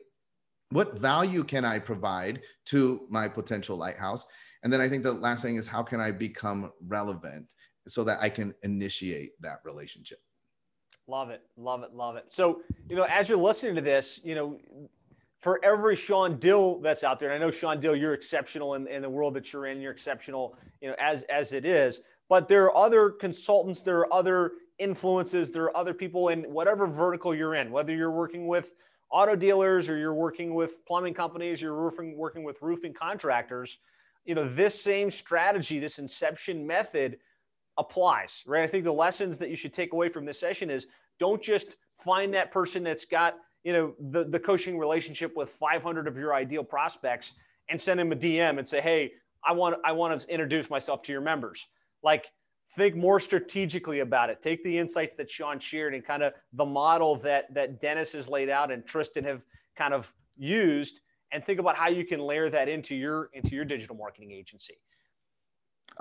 What 0.71 0.99
value 0.99 1.45
can 1.45 1.65
I 1.65 1.79
provide 1.79 2.43
to 2.67 3.07
my 3.11 3.29
potential 3.29 3.77
lighthouse? 3.77 4.27
And 4.63 4.73
then 4.73 4.81
I 4.81 4.89
think 4.89 5.03
the 5.03 5.13
last 5.13 5.43
thing 5.43 5.57
is 5.57 5.67
how 5.67 5.83
can 5.83 6.01
I 6.01 6.11
become 6.11 6.73
relevant 6.87 7.55
so 7.89 8.05
that 8.05 8.21
I 8.21 8.29
can 8.29 8.55
initiate 8.63 9.41
that 9.41 9.61
relationship? 9.65 10.19
Love 11.11 11.31
it. 11.31 11.43
Love 11.57 11.83
it. 11.83 11.93
Love 11.93 12.15
it. 12.15 12.27
So, 12.29 12.63
you 12.89 12.95
know, 12.95 13.03
as 13.03 13.29
you're 13.29 13.37
listening 13.37 13.75
to 13.75 13.81
this, 13.81 14.21
you 14.23 14.37
know, 14.37 14.61
for 15.41 15.59
every 15.65 15.97
Sean 15.97 16.39
Dill 16.39 16.79
that's 16.79 17.03
out 17.03 17.19
there, 17.19 17.33
and 17.33 17.43
I 17.43 17.45
know 17.45 17.51
Sean 17.51 17.81
Dill, 17.81 17.97
you're 17.97 18.15
exceptional 18.15 18.75
in, 18.75 18.87
in 18.87 19.03
the 19.03 19.11
world 19.11 19.35
that 19.35 19.53
you're 19.53 19.67
in, 19.67 19.81
you're 19.81 19.91
exceptional, 19.91 20.55
you 20.81 20.89
know, 20.89 20.95
as 21.01 21.25
as 21.25 21.53
it 21.53 21.65
is. 21.65 22.03
But 22.29 22.47
there 22.47 22.67
are 22.67 22.77
other 22.77 23.11
consultants, 23.11 23.83
there 23.83 23.99
are 23.99 24.15
other 24.15 24.53
influences, 24.79 25.51
there 25.51 25.65
are 25.65 25.77
other 25.77 25.93
people 25.93 26.29
in 26.29 26.45
whatever 26.45 26.87
vertical 26.87 27.35
you're 27.35 27.57
in, 27.57 27.73
whether 27.73 27.93
you're 27.93 28.13
working 28.13 28.47
with 28.47 28.71
auto 29.11 29.35
dealers 29.35 29.89
or 29.89 29.97
you're 29.97 30.15
working 30.15 30.55
with 30.55 30.87
plumbing 30.87 31.15
companies, 31.15 31.61
you're 31.61 31.75
roofing, 31.75 32.17
working 32.17 32.45
with 32.45 32.63
roofing 32.63 32.95
contractors, 32.95 33.79
you 34.27 34.37
know, 34.37 34.49
this 34.49 34.81
same 34.81 35.11
strategy, 35.11 35.81
this 35.81 35.99
inception 35.99 36.65
method 36.65 37.19
applies, 37.79 38.45
right? 38.47 38.63
I 38.63 38.67
think 38.69 38.85
the 38.85 38.93
lessons 38.93 39.39
that 39.39 39.51
you 39.51 39.57
should 39.57 39.73
take 39.73 39.93
away 39.93 40.09
from 40.09 40.25
this 40.25 40.39
session 40.39 40.71
is 40.71 40.87
don't 41.21 41.43
just 41.43 41.77
find 42.03 42.35
that 42.35 42.51
person 42.51 42.83
that's 42.83 43.05
got, 43.05 43.37
you 43.63 43.73
know, 43.73 43.95
the, 44.11 44.25
the 44.25 44.41
coaching 44.41 44.79
relationship 44.79 45.37
with 45.37 45.51
500 45.51 46.09
of 46.09 46.17
your 46.17 46.35
ideal 46.35 46.65
prospects 46.65 47.35
and 47.69 47.81
send 47.81 48.01
him 48.01 48.11
a 48.11 48.17
DM 48.17 48.59
and 48.59 48.69
say, 48.69 48.81
hey, 48.81 49.13
I 49.47 49.53
want, 49.53 49.77
I 49.85 49.93
want 49.93 50.21
to 50.21 50.29
introduce 50.29 50.69
myself 50.69 51.03
to 51.05 51.13
your 51.13 51.21
members. 51.21 51.67
Like, 52.03 52.33
think 52.77 52.97
more 52.97 53.21
strategically 53.21 54.01
about 54.01 54.31
it. 54.31 54.43
Take 54.43 54.63
the 54.65 54.77
insights 54.77 55.17
that 55.17 55.31
Sean 55.31 55.59
shared 55.59 55.95
and 55.95 56.05
kind 56.05 56.23
of 56.23 56.33
the 56.53 56.65
model 56.65 57.17
that 57.17 57.53
that 57.55 57.81
Dennis 57.81 58.13
has 58.13 58.29
laid 58.29 58.49
out 58.49 58.71
and 58.71 58.87
Tristan 58.87 59.25
have 59.25 59.43
kind 59.77 59.93
of 59.93 60.13
used, 60.37 61.01
and 61.33 61.45
think 61.45 61.59
about 61.59 61.77
how 61.77 61.89
you 61.89 62.05
can 62.05 62.21
layer 62.21 62.49
that 62.51 62.69
into 62.69 62.95
your 62.95 63.31
into 63.33 63.55
your 63.55 63.65
digital 63.65 63.97
marketing 63.97 64.31
agency. 64.31 64.75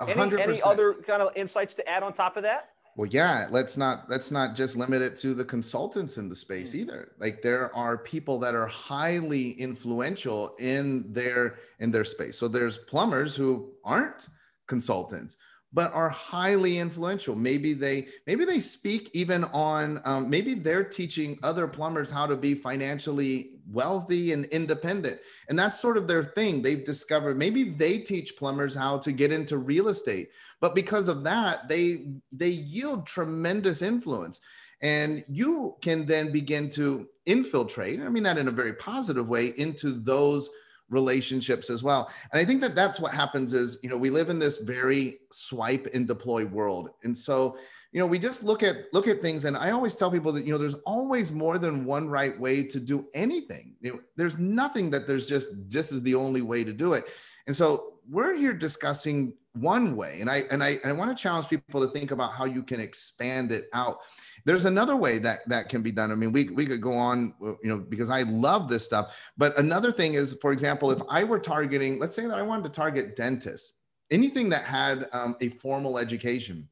Any, 0.00 0.40
any 0.40 0.62
other 0.62 0.94
kind 0.94 1.20
of 1.20 1.32
insights 1.36 1.74
to 1.74 1.88
add 1.88 2.02
on 2.02 2.12
top 2.12 2.36
of 2.36 2.44
that? 2.44 2.70
Well, 2.96 3.08
yeah, 3.08 3.46
let's 3.50 3.76
not 3.76 4.10
let's 4.10 4.30
not 4.30 4.54
just 4.54 4.76
limit 4.76 5.00
it 5.00 5.16
to 5.16 5.32
the 5.32 5.44
consultants 5.44 6.18
in 6.18 6.28
the 6.28 6.36
space 6.36 6.72
mm. 6.72 6.80
either. 6.80 7.12
Like 7.18 7.40
there 7.40 7.74
are 7.74 7.96
people 7.96 8.38
that 8.40 8.54
are 8.54 8.66
highly 8.66 9.52
influential 9.52 10.54
in 10.58 11.12
their 11.12 11.56
in 11.78 11.90
their 11.90 12.04
space. 12.04 12.38
So 12.38 12.48
there's 12.48 12.78
plumbers 12.78 13.34
who 13.36 13.72
aren't 13.84 14.28
consultants 14.66 15.36
but 15.72 15.92
are 15.94 16.08
highly 16.08 16.78
influential 16.78 17.34
maybe 17.34 17.72
they 17.72 18.08
maybe 18.26 18.44
they 18.44 18.60
speak 18.60 19.10
even 19.14 19.44
on 19.44 20.00
um, 20.04 20.28
maybe 20.28 20.54
they're 20.54 20.84
teaching 20.84 21.38
other 21.42 21.66
plumbers 21.66 22.10
how 22.10 22.26
to 22.26 22.36
be 22.36 22.54
financially 22.54 23.52
wealthy 23.70 24.32
and 24.32 24.46
independent 24.46 25.18
and 25.48 25.58
that's 25.58 25.80
sort 25.80 25.96
of 25.96 26.08
their 26.08 26.24
thing 26.24 26.60
they've 26.60 26.84
discovered 26.84 27.38
maybe 27.38 27.64
they 27.64 27.98
teach 27.98 28.36
plumbers 28.36 28.74
how 28.74 28.98
to 28.98 29.12
get 29.12 29.32
into 29.32 29.58
real 29.58 29.88
estate 29.88 30.28
but 30.60 30.74
because 30.74 31.08
of 31.08 31.24
that 31.24 31.68
they 31.68 32.06
they 32.32 32.48
yield 32.48 33.06
tremendous 33.06 33.82
influence 33.82 34.40
and 34.82 35.24
you 35.28 35.76
can 35.82 36.06
then 36.06 36.32
begin 36.32 36.68
to 36.68 37.06
infiltrate 37.26 38.00
i 38.00 38.08
mean 38.08 38.22
that 38.22 38.38
in 38.38 38.48
a 38.48 38.52
very 38.52 38.74
positive 38.74 39.28
way 39.28 39.52
into 39.56 39.92
those 39.92 40.48
relationships 40.90 41.70
as 41.70 41.82
well. 41.82 42.10
And 42.32 42.40
I 42.40 42.44
think 42.44 42.60
that 42.60 42.74
that's 42.74 43.00
what 43.00 43.14
happens 43.14 43.52
is, 43.52 43.78
you 43.82 43.88
know, 43.88 43.96
we 43.96 44.10
live 44.10 44.28
in 44.28 44.38
this 44.38 44.58
very 44.58 45.20
swipe 45.30 45.88
and 45.94 46.06
deploy 46.06 46.44
world. 46.44 46.90
And 47.04 47.16
so, 47.16 47.56
you 47.92 47.98
know, 47.98 48.06
we 48.06 48.18
just 48.18 48.44
look 48.44 48.62
at 48.62 48.92
look 48.92 49.08
at 49.08 49.22
things 49.22 49.46
and 49.46 49.56
I 49.56 49.70
always 49.70 49.96
tell 49.96 50.10
people 50.10 50.32
that, 50.32 50.44
you 50.44 50.52
know, 50.52 50.58
there's 50.58 50.74
always 50.86 51.32
more 51.32 51.58
than 51.58 51.84
one 51.84 52.08
right 52.08 52.38
way 52.38 52.62
to 52.64 52.78
do 52.78 53.06
anything. 53.14 53.74
You 53.80 53.94
know, 53.94 54.00
there's 54.16 54.38
nothing 54.38 54.90
that 54.90 55.06
there's 55.06 55.28
just 55.28 55.48
this 55.68 55.90
is 55.90 56.02
the 56.02 56.14
only 56.14 56.42
way 56.42 56.62
to 56.62 56.72
do 56.72 56.92
it. 56.92 57.08
And 57.46 57.54
so, 57.54 57.94
we're 58.08 58.34
here 58.34 58.52
discussing 58.52 59.34
one 59.54 59.94
way 59.94 60.20
and 60.20 60.30
I 60.30 60.44
and 60.50 60.62
I 60.64 60.78
and 60.82 60.86
I 60.86 60.92
want 60.92 61.16
to 61.16 61.20
challenge 61.20 61.48
people 61.48 61.80
to 61.80 61.88
think 61.88 62.12
about 62.12 62.32
how 62.32 62.44
you 62.44 62.62
can 62.62 62.80
expand 62.80 63.52
it 63.52 63.68
out 63.72 63.98
there's 64.44 64.64
another 64.64 64.96
way 64.96 65.18
that 65.18 65.48
that 65.48 65.68
can 65.68 65.82
be 65.82 65.92
done. 65.92 66.12
I 66.12 66.14
mean, 66.14 66.32
we 66.32 66.48
we 66.50 66.66
could 66.66 66.80
go 66.80 66.94
on, 66.94 67.34
you 67.40 67.58
know, 67.64 67.78
because 67.78 68.10
I 68.10 68.22
love 68.22 68.68
this 68.68 68.84
stuff. 68.84 69.16
But 69.36 69.58
another 69.58 69.92
thing 69.92 70.14
is, 70.14 70.36
for 70.40 70.52
example, 70.52 70.90
if 70.90 71.00
I 71.08 71.24
were 71.24 71.38
targeting, 71.38 71.98
let's 71.98 72.14
say 72.14 72.26
that 72.26 72.38
I 72.38 72.42
wanted 72.42 72.64
to 72.64 72.70
target 72.70 73.16
dentists, 73.16 73.78
anything 74.10 74.48
that 74.50 74.64
had 74.64 75.08
um, 75.12 75.36
a 75.40 75.48
formal 75.48 75.98
education. 75.98 76.68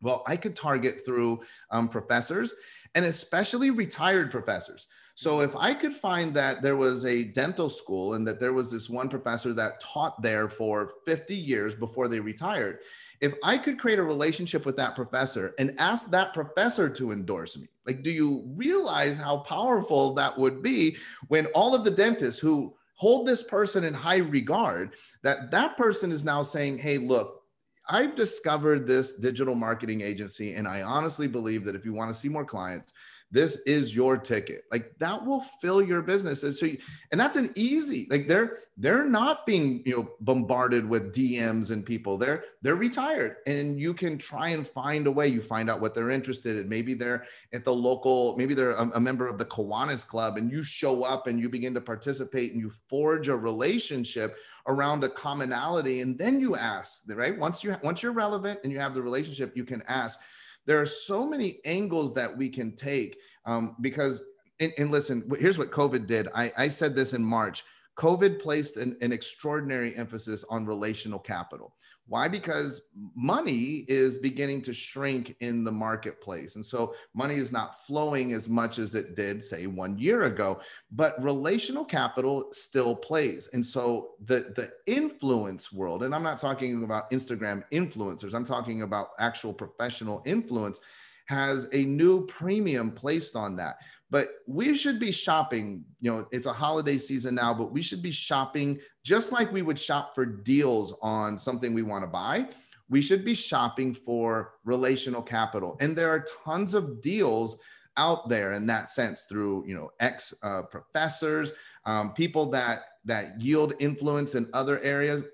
Well, 0.00 0.22
I 0.26 0.36
could 0.36 0.54
target 0.54 0.98
through 1.04 1.40
um, 1.70 1.88
professors 1.88 2.52
and 2.94 3.06
especially 3.06 3.70
retired 3.70 4.30
professors. 4.30 4.86
So 5.16 5.40
if 5.40 5.54
I 5.54 5.74
could 5.74 5.92
find 5.92 6.34
that 6.34 6.60
there 6.60 6.76
was 6.76 7.04
a 7.04 7.24
dental 7.24 7.70
school 7.70 8.14
and 8.14 8.26
that 8.26 8.40
there 8.40 8.52
was 8.52 8.70
this 8.70 8.90
one 8.90 9.08
professor 9.08 9.52
that 9.54 9.80
taught 9.80 10.20
there 10.22 10.48
for 10.48 10.94
50 11.06 11.36
years 11.36 11.74
before 11.74 12.08
they 12.08 12.18
retired, 12.18 12.80
if 13.20 13.34
I 13.44 13.56
could 13.58 13.78
create 13.78 14.00
a 14.00 14.02
relationship 14.02 14.66
with 14.66 14.76
that 14.76 14.96
professor 14.96 15.54
and 15.58 15.76
ask 15.78 16.10
that 16.10 16.34
professor 16.34 16.90
to 16.90 17.12
endorse 17.12 17.56
me, 17.56 17.68
like, 17.86 18.02
do 18.02 18.10
you 18.10 18.42
realize 18.56 19.16
how 19.16 19.38
powerful 19.38 20.14
that 20.14 20.36
would 20.36 20.62
be 20.62 20.96
when 21.28 21.46
all 21.46 21.74
of 21.74 21.84
the 21.84 21.90
dentists 21.90 22.40
who 22.40 22.74
hold 22.96 23.26
this 23.26 23.42
person 23.42 23.84
in 23.84 23.94
high 23.94 24.18
regard 24.18 24.94
that 25.22 25.50
that 25.50 25.76
person 25.76 26.12
is 26.12 26.24
now 26.24 26.42
saying 26.42 26.78
hey 26.78 26.96
look 26.96 27.44
I've 27.88 28.14
discovered 28.14 28.86
this 28.86 29.16
digital 29.16 29.54
marketing 29.54 30.00
agency, 30.00 30.54
and 30.54 30.66
I 30.66 30.82
honestly 30.82 31.26
believe 31.26 31.64
that 31.64 31.74
if 31.74 31.84
you 31.84 31.92
want 31.92 32.12
to 32.12 32.18
see 32.18 32.28
more 32.28 32.44
clients, 32.44 32.94
this 33.34 33.56
is 33.66 33.96
your 33.96 34.16
ticket. 34.16 34.62
Like 34.70 34.96
that 35.00 35.26
will 35.26 35.40
fill 35.60 35.82
your 35.82 36.02
business. 36.02 36.44
And 36.44 36.54
so 36.54 36.66
you, 36.66 36.78
and 37.10 37.20
that's 37.20 37.34
an 37.34 37.50
easy 37.56 38.06
like 38.08 38.28
they're 38.28 38.60
they're 38.76 39.04
not 39.04 39.44
being 39.44 39.82
you 39.84 39.96
know 39.96 40.08
bombarded 40.20 40.88
with 40.88 41.12
dms 41.12 41.72
and 41.72 41.84
people. 41.84 42.16
They're 42.16 42.44
they're 42.62 42.76
retired 42.76 43.38
and 43.48 43.78
you 43.78 43.92
can 43.92 44.18
try 44.18 44.50
and 44.50 44.64
find 44.64 45.08
a 45.08 45.10
way. 45.10 45.26
You 45.26 45.42
find 45.42 45.68
out 45.68 45.80
what 45.80 45.94
they're 45.94 46.10
interested 46.10 46.56
in. 46.56 46.68
Maybe 46.68 46.94
they're 46.94 47.24
at 47.52 47.64
the 47.64 47.74
local 47.74 48.36
maybe 48.36 48.54
they're 48.54 48.70
a, 48.70 48.88
a 48.94 49.00
member 49.00 49.26
of 49.26 49.36
the 49.36 49.46
Kiwanis 49.46 50.06
club 50.06 50.36
and 50.36 50.48
you 50.48 50.62
show 50.62 51.02
up 51.02 51.26
and 51.26 51.40
you 51.40 51.48
begin 51.48 51.74
to 51.74 51.80
participate 51.80 52.52
and 52.52 52.60
you 52.60 52.70
forge 52.88 53.28
a 53.28 53.36
relationship 53.36 54.38
around 54.68 55.02
a 55.02 55.08
commonality. 55.08 56.02
And 56.02 56.16
then 56.16 56.38
you 56.38 56.54
ask 56.54 57.02
right? 57.08 57.36
Once 57.36 57.64
you 57.64 57.76
once 57.82 58.00
you're 58.00 58.12
relevant 58.12 58.60
and 58.62 58.72
you 58.72 58.78
have 58.78 58.94
the 58.94 59.02
relationship 59.02 59.56
you 59.56 59.64
can 59.64 59.82
ask 59.88 60.20
there 60.66 60.80
are 60.80 60.86
so 60.86 61.26
many 61.26 61.58
angles 61.64 62.14
that 62.14 62.34
we 62.36 62.48
can 62.48 62.74
take 62.74 63.16
um, 63.46 63.76
because 63.80 64.22
and, 64.60 64.72
and, 64.78 64.90
listen 64.90 65.28
here's 65.38 65.58
what 65.58 65.70
covid 65.70 66.06
did. 66.06 66.28
I, 66.34 66.52
I 66.56 66.68
said 66.68 66.94
this 66.94 67.12
in 67.12 67.24
march 67.24 67.64
covid 67.96 68.40
placed 68.40 68.76
an, 68.76 68.96
an 69.00 69.12
extraordinary 69.12 69.96
emphasis 69.96 70.44
on 70.50 70.66
relational 70.66 71.18
capital 71.18 71.74
why? 72.06 72.28
Because 72.28 72.82
money 73.14 73.86
is 73.88 74.18
beginning 74.18 74.60
to 74.62 74.74
shrink 74.74 75.36
in 75.40 75.64
the 75.64 75.72
marketplace. 75.72 76.56
And 76.56 76.64
so 76.64 76.94
money 77.14 77.36
is 77.36 77.50
not 77.50 77.86
flowing 77.86 78.34
as 78.34 78.46
much 78.46 78.78
as 78.78 78.94
it 78.94 79.16
did, 79.16 79.42
say, 79.42 79.66
one 79.66 79.96
year 79.96 80.24
ago, 80.24 80.60
but 80.92 81.22
relational 81.22 81.84
capital 81.84 82.48
still 82.52 82.94
plays. 82.94 83.48
And 83.54 83.64
so 83.64 84.10
the, 84.26 84.52
the 84.54 84.72
influence 84.86 85.72
world, 85.72 86.02
and 86.02 86.14
I'm 86.14 86.22
not 86.22 86.36
talking 86.36 86.84
about 86.84 87.10
Instagram 87.10 87.64
influencers, 87.72 88.34
I'm 88.34 88.44
talking 88.44 88.82
about 88.82 89.10
actual 89.18 89.54
professional 89.54 90.22
influence, 90.26 90.80
has 91.26 91.70
a 91.72 91.84
new 91.84 92.26
premium 92.26 92.90
placed 92.90 93.34
on 93.34 93.56
that 93.56 93.78
but 94.14 94.28
we 94.46 94.76
should 94.76 95.00
be 95.00 95.10
shopping 95.10 95.84
you 96.00 96.08
know 96.08 96.24
it's 96.30 96.46
a 96.46 96.52
holiday 96.52 96.96
season 96.96 97.34
now 97.34 97.52
but 97.52 97.72
we 97.72 97.82
should 97.82 98.00
be 98.00 98.12
shopping 98.12 98.78
just 99.02 99.32
like 99.32 99.52
we 99.52 99.60
would 99.60 99.78
shop 99.78 100.14
for 100.14 100.24
deals 100.24 100.96
on 101.02 101.36
something 101.36 101.74
we 101.74 101.82
want 101.82 102.04
to 102.04 102.06
buy 102.06 102.46
we 102.88 103.02
should 103.02 103.24
be 103.24 103.34
shopping 103.34 103.92
for 103.92 104.52
relational 104.64 105.20
capital 105.20 105.76
and 105.80 105.96
there 105.96 106.10
are 106.10 106.24
tons 106.44 106.74
of 106.74 107.00
deals 107.00 107.58
out 107.96 108.28
there 108.28 108.52
in 108.52 108.68
that 108.68 108.88
sense 108.88 109.24
through 109.24 109.66
you 109.66 109.74
know 109.74 109.90
ex 109.98 110.32
uh, 110.44 110.62
professors 110.62 111.52
um, 111.84 112.12
people 112.12 112.46
that 112.46 112.84
that 113.04 113.40
yield 113.40 113.74
influence 113.80 114.36
in 114.36 114.48
other 114.52 114.78
areas 114.82 115.24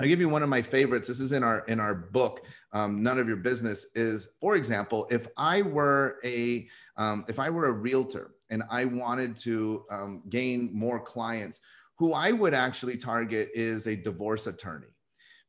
I'll 0.00 0.08
give 0.08 0.18
you 0.18 0.28
one 0.28 0.42
of 0.42 0.48
my 0.48 0.62
favorites. 0.62 1.06
This 1.06 1.20
is 1.20 1.32
in 1.32 1.44
our 1.44 1.60
in 1.66 1.78
our 1.78 1.94
book, 1.94 2.46
um, 2.72 3.02
None 3.02 3.18
of 3.18 3.28
Your 3.28 3.36
Business. 3.36 3.92
Is 3.94 4.30
for 4.40 4.56
example, 4.56 5.06
if 5.10 5.28
I 5.36 5.62
were 5.62 6.18
a 6.24 6.66
um, 6.96 7.24
if 7.28 7.38
I 7.38 7.50
were 7.50 7.66
a 7.66 7.72
realtor 7.72 8.32
and 8.50 8.62
I 8.70 8.84
wanted 8.84 9.36
to 9.38 9.84
um, 9.90 10.22
gain 10.28 10.70
more 10.72 11.00
clients, 11.00 11.60
who 11.98 12.12
I 12.12 12.32
would 12.32 12.54
actually 12.54 12.96
target 12.96 13.50
is 13.54 13.86
a 13.86 13.96
divorce 13.96 14.46
attorney, 14.46 14.94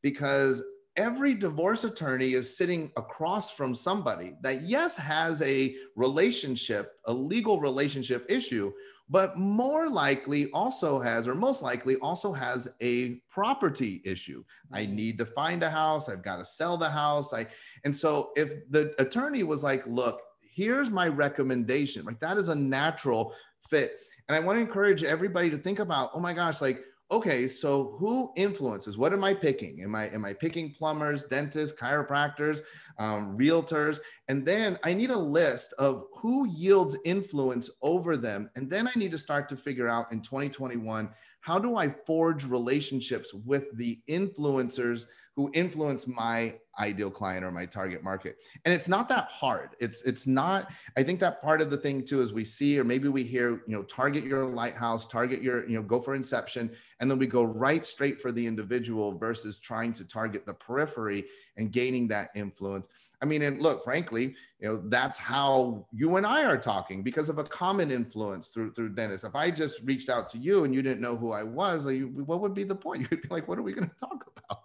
because 0.02 0.64
every 0.96 1.34
divorce 1.34 1.84
attorney 1.84 2.34
is 2.34 2.58
sitting 2.58 2.92
across 2.96 3.52
from 3.52 3.76
somebody 3.76 4.36
that 4.42 4.62
yes 4.62 4.96
has 4.96 5.42
a 5.42 5.76
relationship, 5.96 6.94
a 7.06 7.14
legal 7.14 7.60
relationship 7.60 8.26
issue, 8.30 8.72
but 9.10 9.38
more 9.38 9.90
likely 9.90 10.50
also 10.52 11.00
has, 11.00 11.28
or 11.28 11.36
most 11.36 11.62
likely 11.62 11.96
also 11.98 12.32
has 12.32 12.68
a 12.82 13.22
property 13.30 14.02
issue. 14.06 14.44
I 14.72 14.84
mm-hmm. 14.84 14.96
need 14.96 15.18
to 15.20 15.26
find 15.26 15.62
a 15.64 15.70
house. 15.70 16.10
I've 16.10 16.24
got 16.24 16.38
to 16.38 16.46
sell 16.46 16.78
the 16.78 16.90
house. 16.90 17.34
I, 17.34 17.46
and 17.84 17.94
so 17.94 18.32
if 18.36 18.54
the 18.72 18.96
attorney 18.98 19.44
was 19.44 19.64
like, 19.64 19.86
look, 19.86 20.22
here's 20.56 20.90
my 20.90 21.08
recommendation, 21.08 22.06
like 22.06 22.20
that 22.22 22.38
is 22.38 22.50
a 22.50 22.56
natural 22.56 23.34
fit. 23.70 24.00
And 24.28 24.36
I 24.36 24.40
want 24.40 24.58
to 24.58 24.62
encourage 24.62 25.04
everybody 25.04 25.50
to 25.50 25.58
think 25.58 25.80
about, 25.80 26.12
oh 26.14 26.20
my 26.20 26.34
gosh, 26.34 26.62
like, 26.62 26.84
okay, 27.12 27.48
so 27.48 27.96
who 28.00 28.32
influences? 28.36 28.98
What 28.98 29.14
am 29.14 29.24
I 29.24 29.34
picking? 29.34 29.82
Am 29.84 29.94
I 29.94 30.10
am 30.10 30.26
I 30.26 30.34
picking 30.34 30.74
plumbers, 30.74 31.26
dentists, 31.26 31.80
chiropractors, 31.80 32.62
um, 32.98 33.38
realtors? 33.38 34.00
And 34.28 34.46
then 34.46 34.80
I 34.84 34.94
need 34.94 35.12
a 35.12 35.18
list 35.18 35.74
of 35.78 36.06
who 36.16 36.48
yields 36.48 36.98
influence 37.06 37.70
over 37.84 38.18
them. 38.18 38.50
And 38.56 38.70
then 38.70 38.88
I 38.88 38.92
need 38.98 39.12
to 39.12 39.20
start 39.20 39.48
to 39.50 39.58
figure 39.58 39.88
out 39.88 40.12
in 40.12 40.22
2021 40.22 41.10
how 41.46 41.60
do 41.60 41.78
I 41.78 41.90
forge 42.08 42.44
relationships 42.44 43.32
with 43.32 43.66
the 43.78 44.02
influencers 44.10 45.06
who 45.36 45.52
influence 45.54 46.08
my 46.08 46.56
ideal 46.80 47.12
client 47.12 47.46
or 47.46 47.52
my 47.52 47.68
target 47.68 48.02
market? 48.02 48.38
And 48.66 48.74
it's 48.74 48.88
not 48.88 49.08
that 49.10 49.30
hard. 49.30 49.76
It's 49.80 50.02
it's 50.04 50.26
not 50.26 50.72
i 50.98 51.04
think 51.04 51.20
that 51.20 51.44
part 51.44 51.62
of 51.62 51.70
the 51.70 51.78
thing 51.78 52.04
too 52.04 52.22
is 52.22 52.34
we 52.34 52.44
see 52.44 52.80
or 52.80 52.84
maybe 52.84 53.10
we 53.10 53.24
hear 53.24 53.62
you 53.68 53.76
know 53.76 53.84
target 53.84 54.24
your 54.24 54.46
lighthouse 54.46 55.06
target 55.06 55.44
your 55.44 55.68
you 55.70 55.76
know 55.76 55.84
go 55.84 56.00
for 56.02 56.16
inception 56.16 56.72
and 57.00 57.12
then 57.12 57.20
we 57.20 57.28
go 57.28 57.44
right 57.44 57.86
straight 57.86 58.20
for 58.20 58.32
the 58.32 58.46
individual 58.46 59.16
versus 59.16 59.60
trying 59.60 59.94
to 59.94 60.04
target 60.04 60.46
the 60.46 60.54
periphery 60.54 61.26
and 61.58 61.72
gaining 61.72 62.08
that 62.08 62.30
influence 62.36 62.88
i 63.22 63.26
mean 63.26 63.42
and 63.42 63.62
look 63.62 63.84
frankly 63.84 64.36
you 64.60 64.68
know 64.68 64.82
that's 64.86 65.18
how 65.20 65.86
you 65.92 66.18
and 66.18 66.26
i 66.26 66.44
are 66.44 66.58
talking 66.58 67.04
because 67.04 67.30
of 67.30 67.38
a 67.38 67.44
common 67.44 67.92
influence 67.92 68.50
through 68.50 68.72
through 68.74 68.90
dennis 68.90 69.24
if 69.24 69.36
i 69.36 69.50
just 69.50 69.82
reached 69.84 70.10
out 70.10 70.28
to 70.28 70.38
you 70.38 70.64
and 70.64 70.74
you 70.74 70.82
didn't 70.82 71.02
know 71.02 71.16
who 71.16 71.32
i 71.32 71.44
was 71.44 71.86
like, 71.86 72.02
what 72.14 72.42
would 72.42 72.54
be 72.54 72.64
the 72.64 72.76
point 72.76 73.08
you'd 73.12 73.22
be 73.22 73.28
like 73.30 73.48
what 73.48 73.58
are 73.58 73.64
we 73.64 73.74
going 73.74 73.88
to 73.88 73.96
talk 73.96 74.26
about 74.36 74.60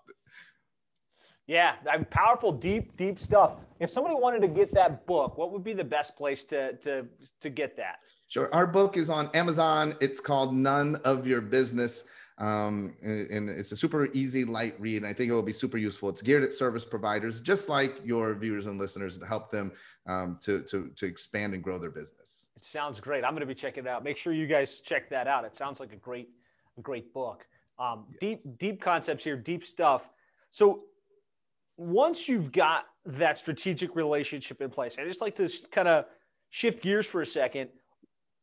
yeah, 1.51 1.75
powerful, 2.11 2.53
deep, 2.53 2.97
deep 2.97 3.19
stuff. 3.19 3.55
If 3.81 3.91
somebody 3.91 4.15
wanted 4.15 4.41
to 4.43 4.47
get 4.47 4.73
that 4.75 5.05
book, 5.05 5.37
what 5.37 5.51
would 5.51 5.65
be 5.65 5.73
the 5.73 5.83
best 5.83 6.17
place 6.17 6.45
to 6.45 6.75
to 6.75 7.05
to 7.41 7.51
get 7.51 7.77
that? 7.77 7.97
Sure. 8.29 8.55
Our 8.55 8.69
book 8.69 8.97
is 8.97 9.11
on 9.11 9.29
Amazon. 9.35 9.97
It's 10.01 10.21
called 10.21 10.55
None 10.55 10.95
of 11.05 11.27
Your 11.27 11.41
Business. 11.41 12.07
Um, 12.41 12.95
and, 13.03 13.51
it's 13.51 13.71
a 13.71 13.77
super 13.77 14.09
easy, 14.13 14.45
light 14.45 14.75
read. 14.81 14.97
And 14.97 15.07
I 15.07 15.13
think 15.13 15.31
it 15.31 15.35
will 15.35 15.43
be 15.43 15.53
super 15.53 15.77
useful. 15.77 16.09
It's 16.09 16.23
geared 16.23 16.43
at 16.43 16.55
service 16.55 16.87
providers, 16.87 17.41
just 17.41 17.69
like 17.69 18.01
your 18.03 18.35
viewers 18.35 18.65
and 18.67 18.79
listeners, 18.79 19.19
to 19.19 19.27
help 19.27 19.51
them 19.51 19.73
um, 20.07 20.39
to, 20.41 20.63
to, 20.63 20.91
to 20.97 21.07
expand 21.07 21.53
and 21.53 21.63
grow 21.63 21.79
their 21.79 21.91
business. 21.91 22.49
It 22.57 22.65
sounds 22.65 22.99
great. 22.99 23.25
I'm 23.25 23.33
going 23.33 23.41
to 23.41 23.47
be 23.47 23.55
checking 23.55 23.85
it 23.85 23.89
out. 23.89 24.03
Make 24.03 24.17
sure 24.17 24.33
you 24.33 24.47
guys 24.47 24.81
check 24.81 25.11
that 25.11 25.27
out. 25.27 25.45
It 25.45 25.55
sounds 25.55 25.81
like 25.81 25.93
a 25.93 25.97
great, 25.97 26.31
a 26.79 26.81
great 26.81 27.13
book. 27.13 27.47
Um, 27.79 28.07
yes. 28.11 28.19
Deep, 28.21 28.59
deep 28.59 28.81
concepts 28.81 29.23
here, 29.23 29.37
deep 29.37 29.65
stuff. 29.65 30.09
So 30.51 30.85
once 31.77 32.29
you've 32.29 32.53
got 32.53 32.87
that 33.05 33.39
strategic 33.39 33.97
relationship 33.97 34.61
in 34.61 34.71
place, 34.71 34.97
I 34.99 35.05
just 35.05 35.21
like 35.21 35.37
to 35.37 35.51
kind 35.71 35.89
of 35.89 36.07
shift 36.51 36.83
gears 36.83 37.07
for 37.07 37.23
a 37.23 37.27
second. 37.27 37.71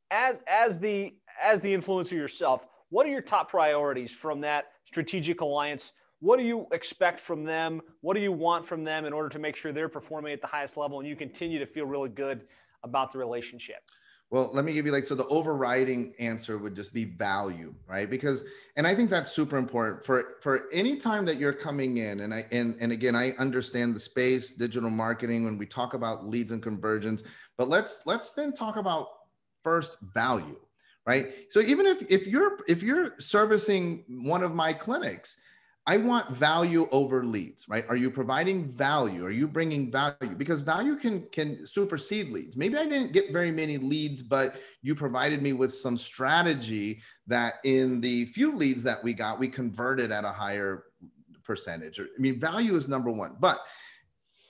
As 0.09 0.41
as 0.47 0.79
the 0.79 1.15
as 1.41 1.59
the 1.61 1.73
influencer 1.73 2.13
yourself, 2.13 2.65
what 2.89 3.05
are 3.05 3.09
your 3.09 3.21
top 3.21 3.49
priorities 3.49 4.11
from 4.11 4.41
that 4.41 4.71
strategic 4.85 5.41
alliance? 5.41 5.91
What 6.19 6.37
do 6.37 6.45
you 6.45 6.67
expect 6.71 7.19
from 7.19 7.43
them? 7.43 7.81
What 8.01 8.15
do 8.15 8.21
you 8.21 8.31
want 8.31 8.65
from 8.65 8.83
them 8.83 9.05
in 9.05 9.13
order 9.13 9.29
to 9.29 9.39
make 9.39 9.55
sure 9.55 9.71
they're 9.71 9.89
performing 9.89 10.33
at 10.33 10.41
the 10.41 10.47
highest 10.47 10.77
level 10.77 10.99
and 10.99 11.07
you 11.07 11.15
continue 11.15 11.59
to 11.59 11.65
feel 11.65 11.85
really 11.85 12.09
good 12.09 12.47
about 12.83 13.11
the 13.11 13.19
relationship? 13.19 13.83
Well, 14.29 14.49
let 14.51 14.65
me 14.65 14.73
give 14.73 14.85
you 14.85 14.91
like 14.91 15.05
so 15.05 15.15
the 15.15 15.27
overriding 15.27 16.13
answer 16.19 16.57
would 16.57 16.75
just 16.75 16.93
be 16.93 17.05
value, 17.05 17.73
right? 17.87 18.09
Because 18.09 18.43
and 18.75 18.85
I 18.85 18.93
think 18.93 19.09
that's 19.09 19.31
super 19.31 19.55
important 19.55 20.03
for 20.03 20.35
for 20.41 20.65
any 20.73 20.97
time 20.97 21.25
that 21.25 21.37
you're 21.37 21.53
coming 21.53 21.97
in 21.97 22.19
and 22.19 22.33
I 22.33 22.45
and 22.51 22.75
and 22.81 22.91
again 22.91 23.15
I 23.15 23.31
understand 23.37 23.95
the 23.95 24.01
space 24.01 24.51
digital 24.51 24.89
marketing 24.89 25.45
when 25.45 25.57
we 25.57 25.65
talk 25.65 25.93
about 25.93 26.25
leads 26.25 26.51
and 26.51 26.61
conversions, 26.61 27.23
but 27.57 27.69
let's 27.69 28.01
let's 28.05 28.33
then 28.33 28.51
talk 28.51 28.75
about 28.75 29.07
first 29.63 29.97
value, 30.13 30.57
right? 31.07 31.27
So 31.49 31.61
even 31.61 31.85
if 31.85 32.03
if 32.11 32.27
you're 32.27 32.59
if 32.67 32.83
you're 32.83 33.15
servicing 33.17 34.03
one 34.07 34.43
of 34.43 34.53
my 34.53 34.73
clinics, 34.73 35.37
I 35.87 35.95
want 35.95 36.35
value 36.35 36.89
over 36.91 37.25
leads, 37.25 37.69
right? 37.69 37.85
Are 37.87 37.95
you 37.95 38.11
providing 38.11 38.69
value? 38.69 39.25
Are 39.25 39.31
you 39.31 39.47
bringing 39.47 39.89
value? 39.89 40.35
Because 40.37 40.59
value 40.59 40.97
can 40.97 41.25
can 41.31 41.65
supersede 41.65 42.29
leads. 42.29 42.57
Maybe 42.57 42.75
I 42.75 42.83
didn't 42.83 43.13
get 43.13 43.31
very 43.31 43.53
many 43.53 43.77
leads, 43.77 44.21
but 44.21 44.57
you 44.81 44.95
provided 44.95 45.41
me 45.41 45.53
with 45.53 45.73
some 45.73 45.95
strategy 45.95 47.01
that 47.27 47.55
in 47.63 48.01
the 48.01 48.25
few 48.25 48.53
leads 48.53 48.83
that 48.83 49.01
we 49.01 49.13
got, 49.13 49.39
we 49.39 49.47
converted 49.47 50.11
at 50.11 50.25
a 50.25 50.31
higher 50.31 50.83
percentage. 51.45 52.01
I 52.01 52.03
mean, 52.19 52.37
value 52.37 52.75
is 52.75 52.89
number 52.89 53.09
one. 53.09 53.37
But 53.39 53.61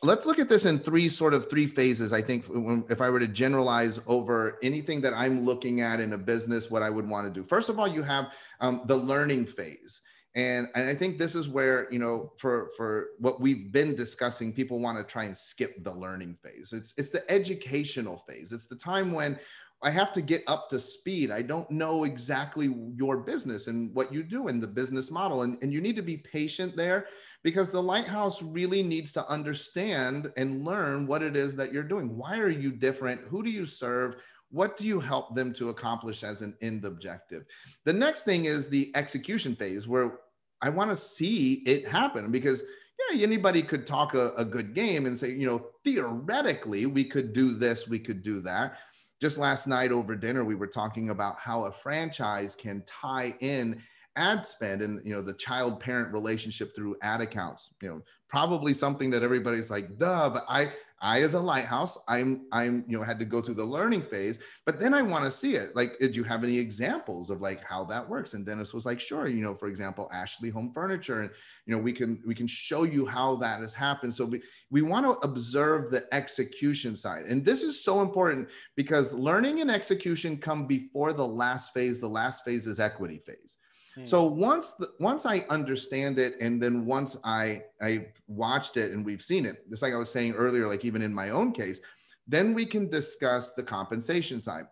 let's 0.03 0.25
look 0.25 0.39
at 0.39 0.49
this 0.49 0.65
in 0.65 0.79
three 0.79 1.09
sort 1.09 1.33
of 1.33 1.49
three 1.49 1.67
phases. 1.67 2.13
I 2.13 2.21
think 2.21 2.45
if 2.89 3.01
I 3.01 3.09
were 3.09 3.19
to 3.19 3.27
generalize 3.27 3.99
over 4.07 4.57
anything 4.61 5.01
that 5.01 5.13
I'm 5.13 5.45
looking 5.45 5.81
at 5.81 5.99
in 5.99 6.13
a 6.13 6.17
business, 6.17 6.69
what 6.69 6.83
I 6.83 6.89
would 6.89 7.07
want 7.07 7.33
to 7.33 7.41
do. 7.41 7.45
First 7.47 7.69
of 7.69 7.79
all, 7.79 7.87
you 7.87 8.03
have 8.03 8.33
um, 8.61 8.81
the 8.85 8.97
learning 8.97 9.47
phase 9.47 10.01
and, 10.37 10.67
and 10.75 10.87
i 10.87 10.93
think 10.95 11.17
this 11.17 11.35
is 11.35 11.49
where 11.49 11.91
you 11.91 11.99
know 11.99 12.31
for 12.37 12.69
for 12.77 13.09
what 13.19 13.41
we've 13.41 13.71
been 13.71 13.95
discussing 13.95 14.53
people 14.53 14.79
want 14.79 14.97
to 14.97 15.03
try 15.03 15.25
and 15.25 15.35
skip 15.35 15.83
the 15.83 15.93
learning 15.93 16.37
phase 16.41 16.71
it's 16.71 16.93
it's 16.97 17.09
the 17.09 17.29
educational 17.29 18.17
phase 18.27 18.53
it's 18.53 18.67
the 18.67 18.75
time 18.75 19.11
when 19.11 19.37
I 19.83 19.91
have 19.91 20.11
to 20.13 20.23
get 20.23 20.43
up 20.47 20.69
to 20.69 20.79
speed. 20.79 21.29
I 21.29 21.43
don't 21.43 21.69
know 21.69 22.03
exactly 22.03 22.75
your 22.95 23.17
business 23.17 23.67
and 23.67 23.93
what 23.93 24.11
you 24.11 24.23
do 24.23 24.47
in 24.47 24.59
the 24.59 24.65
business 24.65 25.11
model. 25.11 25.43
And, 25.43 25.55
and 25.61 25.71
you 25.71 25.81
need 25.81 25.95
to 25.97 26.01
be 26.01 26.17
patient 26.17 26.75
there 26.75 27.05
because 27.43 27.71
the 27.71 27.81
lighthouse 27.81 28.41
really 28.41 28.83
needs 28.83 29.11
to 29.13 29.27
understand 29.29 30.31
and 30.37 30.63
learn 30.63 31.07
what 31.07 31.21
it 31.21 31.35
is 31.35 31.55
that 31.55 31.71
you're 31.71 31.83
doing. 31.83 32.17
Why 32.17 32.39
are 32.39 32.49
you 32.49 32.71
different? 32.71 33.21
Who 33.21 33.43
do 33.43 33.49
you 33.49 33.65
serve? 33.65 34.15
What 34.49 34.77
do 34.77 34.85
you 34.87 34.99
help 34.99 35.35
them 35.35 35.53
to 35.53 35.69
accomplish 35.69 36.23
as 36.23 36.41
an 36.41 36.55
end 36.61 36.85
objective? 36.85 37.45
The 37.85 37.93
next 37.93 38.23
thing 38.23 38.45
is 38.45 38.69
the 38.69 38.91
execution 38.95 39.55
phase 39.55 39.87
where 39.87 40.19
I 40.61 40.69
want 40.69 40.89
to 40.91 40.97
see 40.97 41.63
it 41.65 41.87
happen 41.87 42.31
because 42.31 42.63
yeah, 43.11 43.21
anybody 43.21 43.61
could 43.61 43.85
talk 43.85 44.15
a, 44.15 44.31
a, 44.37 44.43
good 44.43 44.73
game 44.73 45.05
and 45.05 45.15
say, 45.15 45.29
you 45.29 45.45
know, 45.45 45.67
theoretically, 45.83 46.87
we 46.87 47.03
could 47.03 47.31
do 47.31 47.53
this, 47.53 47.87
we 47.87 47.99
could 47.99 48.23
do 48.23 48.41
that 48.41 48.79
just 49.19 49.37
last 49.37 49.67
night 49.67 49.91
over 49.91 50.15
dinner 50.15 50.43
we 50.43 50.55
were 50.55 50.67
talking 50.67 51.09
about 51.09 51.39
how 51.39 51.63
a 51.63 51.71
franchise 51.71 52.55
can 52.55 52.83
tie 52.85 53.35
in 53.39 53.81
ad 54.17 54.43
spend 54.43 54.81
and 54.81 54.99
you 55.05 55.13
know 55.13 55.21
the 55.21 55.33
child 55.33 55.79
parent 55.79 56.11
relationship 56.11 56.75
through 56.75 56.95
ad 57.01 57.21
accounts 57.21 57.73
you 57.81 57.87
know 57.87 58.01
probably 58.27 58.73
something 58.73 59.09
that 59.09 59.23
everybody's 59.23 59.71
like 59.71 59.97
duh 59.97 60.29
but 60.29 60.43
i 60.49 60.71
I, 60.99 61.21
as 61.21 61.35
a 61.35 61.39
lighthouse, 61.39 61.97
I'm, 62.07 62.47
I'm, 62.51 62.83
you 62.87 62.97
know, 62.97 63.03
had 63.03 63.19
to 63.19 63.25
go 63.25 63.39
through 63.39 63.53
the 63.55 63.63
learning 63.63 64.01
phase, 64.01 64.39
but 64.65 64.79
then 64.79 64.95
I 64.95 65.03
want 65.03 65.25
to 65.25 65.31
see 65.31 65.53
it. 65.53 65.75
Like, 65.75 65.99
did 65.99 66.15
you 66.15 66.23
have 66.23 66.43
any 66.43 66.57
examples 66.57 67.29
of 67.29 67.39
like 67.39 67.63
how 67.63 67.83
that 67.85 68.07
works? 68.07 68.33
And 68.33 68.43
Dennis 68.43 68.73
was 68.73 68.85
like, 68.85 68.99
sure. 68.99 69.27
You 69.27 69.43
know, 69.43 69.53
for 69.53 69.67
example, 69.67 70.09
Ashley 70.11 70.49
Home 70.49 70.71
Furniture, 70.73 71.21
and 71.21 71.29
you 71.67 71.75
know, 71.75 71.81
we 71.81 71.93
can, 71.93 72.19
we 72.25 72.33
can 72.33 72.47
show 72.47 72.83
you 72.83 73.05
how 73.05 73.35
that 73.35 73.59
has 73.59 73.75
happened. 73.75 74.13
So 74.13 74.25
we, 74.25 74.41
we 74.71 74.81
want 74.81 75.05
to 75.05 75.27
observe 75.27 75.91
the 75.91 76.03
execution 76.11 76.95
side, 76.95 77.25
and 77.25 77.45
this 77.45 77.61
is 77.61 77.83
so 77.83 78.01
important 78.01 78.49
because 78.75 79.13
learning 79.13 79.61
and 79.61 79.69
execution 79.69 80.37
come 80.37 80.65
before 80.65 81.13
the 81.13 81.27
last 81.27 81.73
phase. 81.75 82.01
The 82.01 82.09
last 82.09 82.43
phase 82.43 82.65
is 82.65 82.79
equity 82.79 83.21
phase. 83.23 83.57
Hmm. 83.97 84.05
So 84.05 84.25
once 84.25 84.73
the, 84.73 84.91
once 84.99 85.25
I 85.25 85.39
understand 85.49 86.19
it, 86.19 86.35
and 86.39 86.61
then 86.61 86.85
once 86.85 87.17
I 87.23 87.63
I 87.81 88.07
watched 88.27 88.77
it 88.77 88.91
and 88.91 89.03
we've 89.03 89.21
seen 89.21 89.45
it, 89.45 89.67
just 89.69 89.81
like 89.81 89.93
I 89.93 89.97
was 89.97 90.11
saying 90.11 90.33
earlier, 90.33 90.67
like 90.67 90.85
even 90.85 91.01
in 91.01 91.13
my 91.13 91.31
own 91.31 91.51
case, 91.51 91.81
then 92.27 92.53
we 92.53 92.65
can 92.65 92.89
discuss 92.89 93.53
the 93.53 93.63
compensation 93.63 94.39
side. 94.39 94.65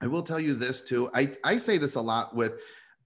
I 0.00 0.06
will 0.06 0.22
tell 0.22 0.40
you 0.40 0.54
this 0.54 0.82
too. 0.82 1.10
I, 1.14 1.32
I 1.44 1.56
say 1.56 1.78
this 1.78 1.96
a 1.96 2.00
lot 2.00 2.34
with 2.34 2.54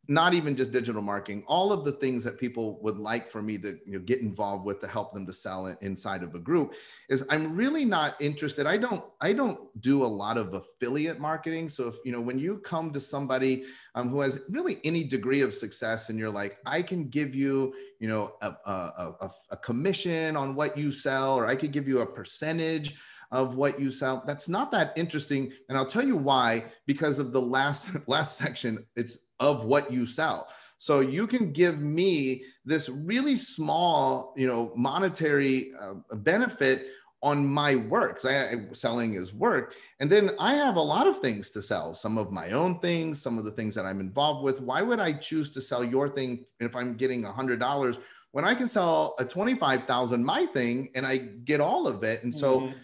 not 0.09 0.35
even 0.35 0.57
just 0.57 0.73
digital 0.73 1.03
marketing, 1.03 1.45
all 1.47 1.73
of 1.73 1.85
the 1.85 1.93
things 1.93 2.25
that 2.25 2.39
people 2.39 2.81
would 2.83 2.99
like 2.99 3.31
for 3.31 3.43
me 3.43 3.57
to 3.59 3.79
you 3.87 3.93
know, 3.93 3.99
get 4.01 4.21
involved 4.21 4.65
with 4.65 4.81
to 4.81 4.89
help 4.89 5.13
them 5.13 5.27
to 5.27 5.33
sell 5.33 5.67
it 5.67 5.79
inside 5.83 6.23
of 6.23 6.35
a 6.35 6.39
group 6.39 6.75
is 7.09 7.25
I'm 7.31 7.55
really 7.55 7.85
not 7.85 8.21
interested. 8.21 8.67
I 8.67 8.77
don't 8.77 9.05
I 9.21 9.33
don't 9.33 9.61
do 9.81 10.03
a 10.03 10.07
lot 10.07 10.37
of 10.37 10.55
affiliate 10.55 11.21
marketing. 11.21 11.69
So 11.69 11.87
if 11.89 11.97
you 12.05 12.13
know 12.13 12.21
when 12.21 12.39
you 12.39 12.59
come 12.59 12.93
to 12.93 13.01
somebody 13.01 13.65
um, 13.95 14.09
who 14.09 14.21
has 14.21 14.41
really 14.49 14.79
any 14.85 15.05
degree 15.05 15.43
of 15.43 15.55
success 15.55 16.09
and 16.09 16.19
you're 16.19 16.31
like, 16.31 16.59
I 16.67 16.83
can 16.83 17.09
give 17.09 17.35
you 17.35 17.75
you 18.01 18.09
know 18.09 18.33
a, 18.43 18.49
a, 18.67 19.15
a, 19.21 19.31
a 19.51 19.57
commission 19.59 20.37
on 20.37 20.55
what 20.55 20.77
you 20.77 20.91
sell, 20.91 21.35
or 21.35 21.47
I 21.47 21.55
could 21.55 21.73
give 21.73 21.87
you 21.87 22.01
a 22.01 22.07
percentage 22.07 22.97
of 23.33 23.55
what 23.55 23.79
you 23.79 23.93
sell 23.93 24.25
that's 24.27 24.49
not 24.49 24.73
that 24.73 24.93
interesting 24.97 25.53
and 25.69 25.79
i'll 25.79 25.87
tell 25.87 26.05
you 26.05 26.17
why 26.17 26.65
because 26.87 27.21
of 27.21 27.33
the 27.33 27.41
last 27.41 27.97
last 28.09 28.37
section 28.37 28.85
it's 28.97 29.27
of 29.41 29.65
what 29.65 29.91
you 29.91 30.07
sell. 30.07 30.49
So 30.81 31.01
you 31.01 31.27
can 31.27 31.53
give 31.53 31.83
me 31.83 32.45
this 32.65 32.89
really 32.89 33.37
small, 33.37 34.33
you 34.35 34.47
know, 34.47 34.73
monetary 34.75 35.73
uh, 35.79 35.95
benefit 36.15 36.87
on 37.23 37.47
my 37.47 37.77
work. 37.77 38.19
I, 38.25 38.49
I, 38.49 38.57
selling 38.73 39.13
is 39.13 39.35
work, 39.35 39.75
and 40.01 40.09
then 40.09 40.31
I 40.39 40.55
have 40.55 40.77
a 40.77 40.83
lot 40.83 41.07
of 41.07 41.19
things 41.21 41.51
to 41.51 41.61
sell. 41.61 41.93
Some 41.93 42.17
of 42.17 42.33
my 42.33 42.53
own 42.53 42.79
things, 42.79 43.21
some 43.21 43.37
of 43.37 43.45
the 43.45 43.51
things 43.51 43.75
that 43.75 43.85
I'm 43.85 44.01
involved 44.01 44.43
with. 44.43 44.63
Why 44.63 44.81
would 44.81 45.01
I 45.01 45.13
choose 45.13 45.51
to 45.51 45.61
sell 45.61 45.85
your 45.85 46.09
thing 46.09 46.47
if 46.61 46.75
I'm 46.75 46.97
getting 46.97 47.27
a 47.27 47.33
hundred 47.33 47.61
dollars 47.61 47.99
when 48.33 48.47
I 48.47 48.55
can 48.55 48.67
sell 48.67 49.17
a 49.19 49.25
twenty-five 49.25 49.85
thousand 49.85 50.25
my 50.25 50.47
thing 50.47 50.89
and 50.95 51.07
I 51.07 51.19
get 51.19 51.61
all 51.61 51.87
of 51.87 52.03
it? 52.05 52.23
And 52.23 52.33
so. 52.33 52.61
Mm-hmm. 52.61 52.79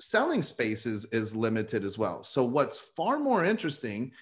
Selling 0.00 0.42
space 0.42 0.86
is, 0.86 1.06
is 1.06 1.34
limited 1.34 1.82
as 1.82 1.98
well. 1.98 2.22
So, 2.22 2.44
what's 2.44 2.78
far 2.78 3.18
more 3.18 3.44
interesting 3.44 4.12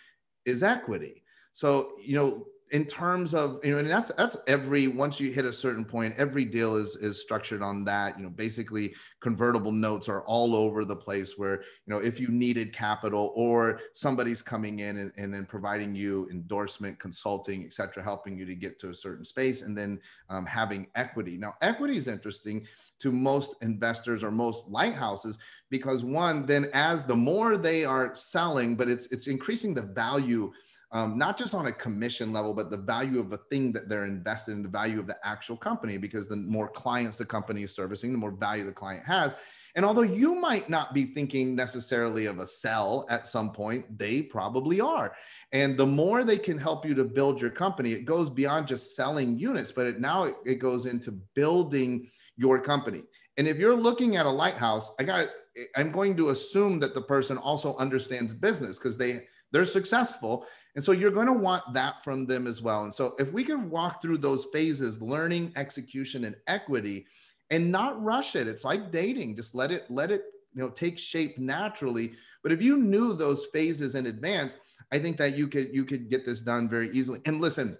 is 0.47 0.63
equity 0.63 1.23
so, 1.57 1.93
you 1.99 2.15
know, 2.15 2.45
in 2.73 2.85
terms 2.85 3.33
of, 3.33 3.61
you 3.65 3.71
know, 3.71 3.79
and 3.79 3.89
that's 3.89 4.13
that's 4.13 4.37
every 4.47 4.89
once 4.89 5.19
you 5.19 5.33
hit 5.33 5.47
a 5.47 5.53
certain 5.55 5.87
point, 5.87 6.15
every 6.19 6.45
deal 6.45 6.77
is 6.77 6.97
is 6.97 7.23
structured 7.23 7.63
on 7.63 7.83
that. 7.85 8.19
You 8.19 8.25
know, 8.25 8.29
basically 8.29 8.95
convertible 9.21 9.73
notes 9.73 10.07
are 10.07 10.21
all 10.27 10.55
over 10.55 10.85
the 10.85 10.95
place 10.95 11.39
where, 11.39 11.63
you 11.63 11.95
know, 11.95 11.97
if 11.97 12.21
you 12.21 12.29
needed 12.29 12.75
capital 12.75 13.33
or 13.35 13.81
somebody's 13.95 14.43
coming 14.43 14.81
in 14.81 14.99
and, 14.99 15.13
and 15.17 15.33
then 15.33 15.47
providing 15.47 15.95
you 15.95 16.29
endorsement, 16.31 16.99
consulting, 16.99 17.65
et 17.65 17.73
cetera, 17.73 18.03
helping 18.03 18.37
you 18.37 18.45
to 18.45 18.55
get 18.55 18.79
to 18.81 18.91
a 18.91 18.95
certain 18.95 19.25
space 19.25 19.63
and 19.63 19.79
then 19.79 19.99
um, 20.29 20.45
having 20.45 20.89
equity. 20.95 21.39
Now, 21.39 21.55
equity 21.63 21.97
is 21.97 22.07
interesting 22.07 22.67
to 22.99 23.11
most 23.13 23.57
investors 23.63 24.23
or 24.23 24.31
most 24.31 24.69
lighthouses 24.69 25.39
because 25.71 26.05
one 26.05 26.45
then 26.45 26.69
as 26.75 27.05
the 27.05 27.17
more 27.17 27.59
they 27.59 27.85
are 27.85 28.15
selling 28.15 28.75
but 28.75 28.89
it's 28.89 29.13
it's 29.13 29.27
increasing 29.27 29.75
the 29.75 29.83
value 29.83 30.51
um, 30.97 31.19
not 31.19 31.37
just 31.37 31.53
on 31.53 31.67
a 31.67 31.73
commission 31.73 32.33
level, 32.33 32.55
but 32.55 32.71
the 32.71 32.79
value 32.79 33.21
of 33.21 33.31
a 33.31 33.37
thing 33.37 33.71
that 33.73 33.87
they're 33.87 34.07
invested 34.07 34.53
in, 34.53 34.63
the 34.63 34.69
value 34.71 34.99
of 34.99 35.07
the 35.07 35.19
actual 35.23 35.55
company, 35.55 35.99
because 35.99 36.27
the 36.27 36.37
more 36.37 36.69
clients 36.69 37.19
the 37.19 37.25
company 37.27 37.65
is 37.65 37.75
servicing, 37.75 38.13
the 38.13 38.19
more 38.19 38.31
value 38.31 38.65
the 38.65 38.73
client 38.73 39.05
has. 39.05 39.37
And 39.75 39.85
although 39.85 40.01
you 40.01 40.37
might 40.37 40.71
not 40.71 40.95
be 40.95 41.05
thinking 41.05 41.55
necessarily 41.55 42.25
of 42.25 42.39
a 42.39 42.47
sell 42.47 43.05
at 43.11 43.27
some 43.27 43.53
point, 43.53 43.99
they 43.99 44.23
probably 44.23 44.81
are. 44.81 45.15
And 45.53 45.77
the 45.77 45.85
more 45.85 46.25
they 46.25 46.39
can 46.39 46.57
help 46.57 46.87
you 46.87 46.95
to 46.95 47.05
build 47.05 47.43
your 47.43 47.51
company, 47.51 47.93
it 47.93 48.07
goes 48.07 48.31
beyond 48.31 48.67
just 48.67 48.97
selling 48.97 49.39
units, 49.39 49.73
but 49.73 49.85
it 49.85 50.01
now 50.01 50.23
it, 50.23 50.37
it 50.47 50.55
goes 50.55 50.87
into 50.87 51.13
building 51.35 52.09
your 52.39 52.59
company. 52.59 53.03
And 53.37 53.47
if 53.47 53.59
you're 53.59 53.77
looking 53.77 54.17
at 54.17 54.25
a 54.25 54.31
lighthouse, 54.31 54.93
I 54.99 55.03
got 55.03 55.29
I'm 55.77 55.93
going 55.93 56.17
to 56.17 56.31
assume 56.31 56.81
that 56.81 56.95
the 56.95 57.03
person 57.03 57.37
also 57.37 57.77
understands 57.77 58.33
business 58.33 58.79
because 58.79 58.97
they 58.97 59.27
they're 59.53 59.67
successful 59.67 60.47
and 60.77 60.85
so 60.85 60.93
you're 60.93 61.11
going 61.11 61.27
to 61.27 61.33
want 61.33 61.73
that 61.73 62.05
from 62.05 62.27
them 62.27 62.47
as 62.47 62.61
well. 62.61 62.85
And 62.85 62.93
so 62.93 63.17
if 63.19 63.33
we 63.33 63.43
can 63.43 63.71
walk 63.71 64.03
through 64.03 64.19
those 64.19 64.45
phases, 64.53 65.01
learning, 65.01 65.55
execution, 65.57 66.27
and 66.27 66.37
equity, 66.47 67.07
and 67.51 67.73
not 67.73 68.01
rush 68.03 68.37
it, 68.37 68.47
it's 68.47 68.63
like 68.63 68.93
dating. 68.93 69.37
Just 69.37 69.55
let 69.55 69.73
it, 69.73 69.87
let 69.89 70.11
it, 70.11 70.25
you 70.55 70.63
know, 70.63 70.69
take 70.69 70.99
shape 70.99 71.39
naturally. 71.39 72.13
But 72.43 72.53
if 72.53 72.63
you 72.63 72.77
knew 72.77 73.15
those 73.15 73.47
phases 73.47 73.95
in 73.95 74.05
advance, 74.05 74.59
I 74.93 74.99
think 74.99 75.17
that 75.17 75.35
you 75.35 75.49
could 75.49 75.75
you 75.75 75.87
could 75.87 76.11
get 76.11 76.27
this 76.27 76.43
done 76.43 76.69
very 76.69 76.91
easily. 76.91 77.21
And 77.25 77.41
listen, 77.41 77.79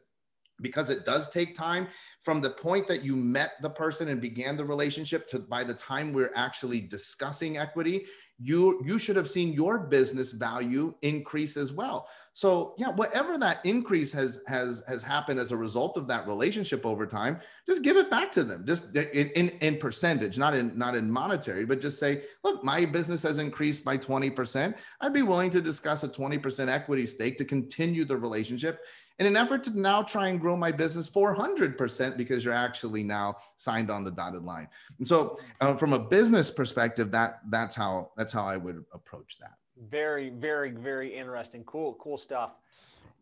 because 0.63 0.89
it 0.89 1.05
does 1.05 1.29
take 1.29 1.55
time 1.55 1.89
from 2.21 2.41
the 2.41 2.51
point 2.51 2.89
that 2.89 3.05
you 3.05 3.15
met 3.15 3.53
the 3.61 3.71
person 3.71 4.09
and 4.09 4.21
began 4.21 4.57
the 4.57 4.65
relationship 4.65 5.29
to 5.29 5.39
by 5.39 5.63
the 5.63 5.75
time 5.75 6.13
we're 6.13 6.33
actually 6.35 6.81
discussing 6.81 7.59
equity 7.59 8.07
you 8.39 8.81
you 8.85 8.99
should 8.99 9.17
have 9.17 9.29
seen 9.29 9.53
your 9.53 9.79
business 9.79 10.33
value 10.33 10.95
increase 11.03 11.57
as 11.57 11.73
well 11.73 12.09
so 12.37 12.75
yeah 12.77 12.91
whatever 12.91 13.39
that 13.39 13.65
increase 13.65 14.13
has 14.13 14.43
has 14.47 14.83
has 14.87 15.03
happened 15.03 15.41
as 15.41 15.53
a 15.53 15.57
result 15.57 15.97
of 15.97 16.07
that 16.07 16.27
relationship 16.29 16.85
over 16.85 17.07
time 17.07 17.41
just 17.67 17.81
give 17.81 17.97
it 17.97 18.11
back 18.11 18.31
to 18.31 18.45
them 18.45 18.63
just 18.67 18.95
in, 18.95 19.31
in, 19.31 19.49
in 19.63 19.79
percentage 19.79 20.37
not 20.37 20.55
in 20.55 20.77
not 20.77 20.95
in 20.95 21.11
monetary 21.11 21.65
but 21.65 21.81
just 21.81 21.99
say 21.99 22.25
look 22.45 22.63
my 22.63 22.85
business 22.85 23.23
has 23.23 23.39
increased 23.39 23.87
by 23.87 23.97
20% 23.97 24.75
i'd 25.01 25.15
be 25.15 25.23
willing 25.23 25.49
to 25.49 25.63
discuss 25.63 26.05
a 26.05 26.09
20% 26.09 26.69
equity 26.69 27.07
stake 27.07 27.39
to 27.39 27.45
continue 27.45 28.05
the 28.05 28.17
relationship 28.17 28.85
in 29.19 29.25
an 29.25 29.35
effort 29.35 29.65
to 29.65 29.81
now 29.81 30.03
try 30.03 30.29
and 30.29 30.39
grow 30.39 30.59
my 30.59 30.71
business 30.71 31.09
400% 31.09 32.19
because 32.19 32.45
you're 32.45 32.53
actually 32.53 33.03
now 33.03 33.37
signed 33.57 33.91
on 33.91 34.05
the 34.05 34.11
dotted 34.11 34.43
line. 34.43 34.69
And 34.99 35.09
so 35.09 35.39
uh, 35.63 35.75
from 35.75 35.95
a 35.95 35.99
business 35.99 36.51
perspective, 36.51 37.11
that 37.13 37.41
that's 37.49 37.75
how 37.75 38.11
that's 38.19 38.31
how 38.31 38.45
I 38.45 38.59
would 38.59 38.85
approach 38.93 39.39
that. 39.39 39.55
Very, 39.77 40.31
very, 40.31 40.71
very 40.71 41.15
interesting. 41.15 41.65
Cool, 41.65 41.95
cool 42.01 42.19
stuff. 42.19 42.53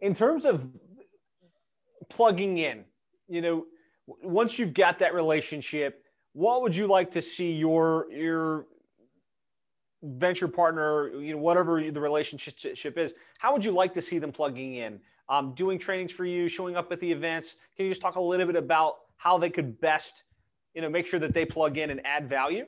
In 0.01 0.15
terms 0.15 0.45
of 0.45 0.69
plugging 2.09 2.59
in, 2.59 2.85
you 3.29 3.41
know, 3.41 3.67
once 4.23 4.59
you've 4.59 4.75
got 4.75 4.99
that 4.99 5.15
relationship, 5.15 6.05
what 6.33 6.63
would 6.63 6.77
you 6.77 6.87
like 6.87 7.11
to 7.13 7.23
see 7.23 7.53
your 7.53 8.11
your 8.11 8.67
venture 10.03 10.49
partner, 10.49 11.09
you 11.19 11.35
know, 11.35 11.41
whatever 11.41 11.91
the 11.91 12.01
relationship 12.01 12.99
is, 12.99 13.15
how 13.39 13.53
would 13.53 13.65
you 13.65 13.73
like 13.73 13.95
to 13.95 14.03
see 14.03 14.19
them 14.19 14.31
plugging 14.31 14.75
in? 14.75 15.01
um, 15.29 15.55
doing 15.55 15.79
trainings 15.79 16.13
for 16.13 16.25
you, 16.25 16.49
showing 16.49 16.77
up 16.77 16.93
at 16.93 17.01
the 17.01 17.11
events. 17.11 17.57
Can 17.77 17.87
you 17.87 17.91
just 17.91 18.03
talk 18.03 18.17
a 18.17 18.21
little 18.21 18.47
bit 18.47 18.57
about 18.57 18.97
how 19.17 19.39
they 19.39 19.51
could 19.51 19.81
best, 19.81 20.25
you 20.75 20.83
know, 20.83 20.89
make 20.89 21.07
sure 21.07 21.21
that 21.21 21.33
they 21.33 21.45
plug 21.45 21.79
in 21.79 21.91
and 21.91 22.05
add 22.05 22.29
value? 22.29 22.67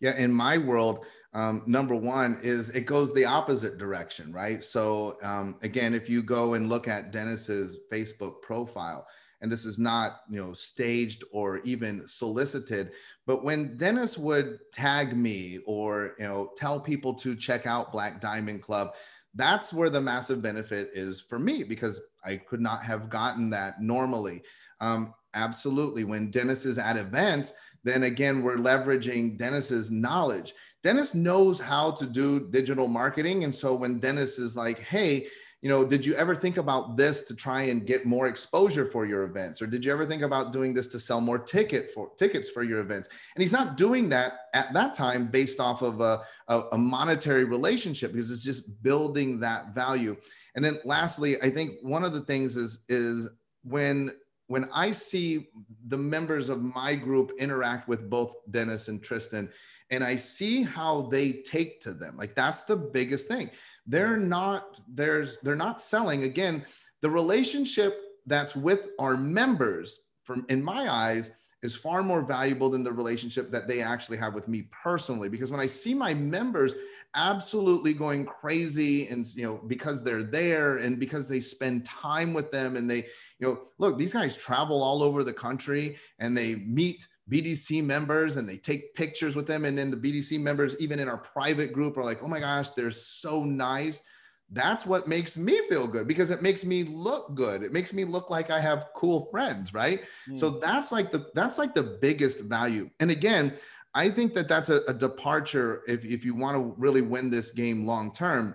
Yeah, 0.00 0.16
in 0.16 0.32
my 0.32 0.58
world, 0.58 1.04
um, 1.34 1.62
number 1.66 1.94
one 1.94 2.38
is 2.42 2.70
it 2.70 2.86
goes 2.86 3.12
the 3.12 3.24
opposite 3.24 3.78
direction, 3.78 4.32
right? 4.32 4.62
So 4.64 5.18
um, 5.22 5.56
again, 5.62 5.94
if 5.94 6.08
you 6.08 6.22
go 6.22 6.54
and 6.54 6.68
look 6.68 6.88
at 6.88 7.12
Dennis's 7.12 7.86
Facebook 7.90 8.40
profile, 8.42 9.06
and 9.40 9.52
this 9.52 9.64
is 9.64 9.78
not 9.78 10.22
you 10.28 10.44
know 10.44 10.52
staged 10.52 11.22
or 11.30 11.58
even 11.58 12.02
solicited 12.08 12.90
but 13.24 13.44
when 13.44 13.76
dennis 13.76 14.18
would 14.18 14.58
tag 14.72 15.16
me 15.16 15.60
or 15.64 16.16
you 16.18 16.24
know 16.24 16.50
tell 16.56 16.80
people 16.80 17.14
to 17.14 17.36
check 17.36 17.64
out 17.64 17.92
black 17.92 18.20
diamond 18.20 18.60
club 18.60 18.94
that's 19.34 19.72
where 19.72 19.90
the 19.90 20.00
massive 20.00 20.42
benefit 20.42 20.90
is 20.94 21.20
for 21.20 21.38
me 21.38 21.62
because 21.62 22.00
I 22.24 22.36
could 22.36 22.60
not 22.60 22.82
have 22.82 23.08
gotten 23.08 23.50
that 23.50 23.80
normally. 23.80 24.42
Um, 24.80 25.14
absolutely. 25.34 26.04
When 26.04 26.30
Dennis 26.30 26.64
is 26.66 26.78
at 26.78 26.96
events, 26.96 27.54
then 27.84 28.02
again, 28.02 28.42
we're 28.42 28.56
leveraging 28.56 29.38
Dennis's 29.38 29.90
knowledge. 29.90 30.54
Dennis 30.84 31.14
knows 31.14 31.60
how 31.60 31.90
to 31.92 32.06
do 32.06 32.48
digital 32.50 32.86
marketing. 32.86 33.44
And 33.44 33.54
so 33.54 33.74
when 33.74 33.98
Dennis 33.98 34.38
is 34.38 34.56
like, 34.56 34.78
hey, 34.78 35.26
you 35.60 35.68
know, 35.68 35.84
did 35.84 36.06
you 36.06 36.14
ever 36.14 36.36
think 36.36 36.56
about 36.56 36.96
this 36.96 37.22
to 37.22 37.34
try 37.34 37.62
and 37.62 37.84
get 37.84 38.06
more 38.06 38.28
exposure 38.28 38.84
for 38.84 39.06
your 39.06 39.24
events? 39.24 39.60
Or 39.60 39.66
did 39.66 39.84
you 39.84 39.90
ever 39.90 40.06
think 40.06 40.22
about 40.22 40.52
doing 40.52 40.72
this 40.72 40.86
to 40.88 41.00
sell 41.00 41.20
more 41.20 41.38
ticket 41.38 41.90
for 41.90 42.10
tickets 42.16 42.48
for 42.48 42.62
your 42.62 42.78
events? 42.78 43.08
And 43.34 43.42
he's 43.42 43.50
not 43.50 43.76
doing 43.76 44.08
that 44.10 44.42
at 44.54 44.72
that 44.74 44.94
time 44.94 45.26
based 45.26 45.58
off 45.58 45.82
of 45.82 46.00
a, 46.00 46.22
a, 46.48 46.78
monetary 46.78 47.44
relationship 47.44 48.12
because 48.12 48.30
it's 48.30 48.44
just 48.44 48.82
building 48.84 49.40
that 49.40 49.74
value. 49.74 50.16
And 50.54 50.64
then 50.64 50.78
lastly, 50.84 51.42
I 51.42 51.50
think 51.50 51.74
one 51.82 52.04
of 52.04 52.12
the 52.12 52.20
things 52.20 52.54
is 52.54 52.84
is 52.88 53.28
when 53.64 54.12
when 54.46 54.68
I 54.72 54.92
see 54.92 55.48
the 55.88 55.98
members 55.98 56.48
of 56.48 56.62
my 56.62 56.94
group 56.94 57.32
interact 57.38 57.86
with 57.86 58.08
both 58.08 58.34
Dennis 58.50 58.88
and 58.88 59.02
Tristan, 59.02 59.50
and 59.90 60.04
I 60.04 60.16
see 60.16 60.62
how 60.62 61.02
they 61.02 61.32
take 61.32 61.80
to 61.82 61.94
them, 61.94 62.16
like 62.16 62.34
that's 62.34 62.64
the 62.64 62.76
biggest 62.76 63.28
thing. 63.28 63.50
They're 63.86 64.16
not 64.16 64.80
there's 64.88 65.38
they're 65.38 65.56
not 65.56 65.80
selling. 65.80 66.24
Again 66.24 66.64
the 67.00 67.10
relationship 67.10 68.00
that's 68.26 68.56
with 68.56 68.90
our 68.98 69.16
members 69.16 70.00
from 70.24 70.44
in 70.48 70.62
my 70.62 70.92
eyes 70.92 71.30
is 71.62 71.74
far 71.74 72.02
more 72.02 72.22
valuable 72.22 72.70
than 72.70 72.84
the 72.84 72.92
relationship 72.92 73.50
that 73.50 73.66
they 73.66 73.80
actually 73.80 74.16
have 74.16 74.34
with 74.34 74.46
me 74.46 74.68
personally. 74.70 75.28
Because 75.28 75.50
when 75.50 75.60
i 75.60 75.66
see 75.66 75.94
my 75.94 76.12
members 76.14 76.74
absolutely 77.14 77.94
going 77.94 78.24
crazy 78.24 79.08
and 79.08 79.26
you 79.34 79.42
know 79.42 79.60
because 79.66 80.04
they're 80.04 80.22
there 80.22 80.76
and 80.76 81.00
because 81.00 81.26
they 81.26 81.40
spend 81.40 81.84
time 81.84 82.34
with 82.34 82.52
them 82.52 82.76
and 82.76 82.88
they 82.88 82.98
you 83.38 83.48
know 83.48 83.60
look 83.78 83.96
these 83.96 84.12
guys 84.12 84.36
travel 84.36 84.82
all 84.82 85.02
over 85.02 85.24
the 85.24 85.32
country 85.32 85.96
and 86.18 86.36
they 86.36 86.56
meet 86.56 87.08
BDC 87.30 87.84
members 87.84 88.36
and 88.36 88.48
they 88.48 88.56
take 88.56 88.94
pictures 88.94 89.36
with 89.36 89.46
them. 89.46 89.64
And 89.64 89.76
then 89.76 89.90
the 89.90 89.96
BDC 89.96 90.40
members, 90.40 90.76
even 90.78 90.98
in 90.98 91.08
our 91.08 91.18
private 91.18 91.72
group, 91.72 91.96
are 91.96 92.04
like, 92.04 92.22
oh 92.22 92.28
my 92.28 92.40
gosh, 92.40 92.70
they're 92.70 92.90
so 92.90 93.44
nice. 93.44 94.02
That's 94.50 94.86
what 94.86 95.06
makes 95.06 95.36
me 95.36 95.60
feel 95.68 95.86
good 95.86 96.08
because 96.08 96.30
it 96.30 96.40
makes 96.40 96.64
me 96.64 96.82
look 96.84 97.34
good. 97.34 97.62
It 97.62 97.72
makes 97.72 97.92
me 97.92 98.04
look 98.04 98.30
like 98.30 98.50
I 98.50 98.60
have 98.60 98.86
cool 98.96 99.28
friends, 99.30 99.74
right? 99.74 100.02
Mm. 100.28 100.38
So 100.38 100.48
that's 100.48 100.90
like 100.90 101.10
the 101.10 101.26
that's 101.34 101.58
like 101.58 101.74
the 101.74 101.98
biggest 102.00 102.40
value. 102.40 102.88
And 102.98 103.10
again, 103.10 103.54
I 103.94 104.08
think 104.08 104.32
that 104.34 104.48
that's 104.48 104.70
a, 104.70 104.80
a 104.88 104.94
departure 104.94 105.82
if, 105.86 106.04
if 106.04 106.24
you 106.24 106.34
want 106.34 106.56
to 106.56 106.74
really 106.78 107.02
win 107.02 107.28
this 107.28 107.50
game 107.50 107.86
long 107.86 108.12
term 108.12 108.54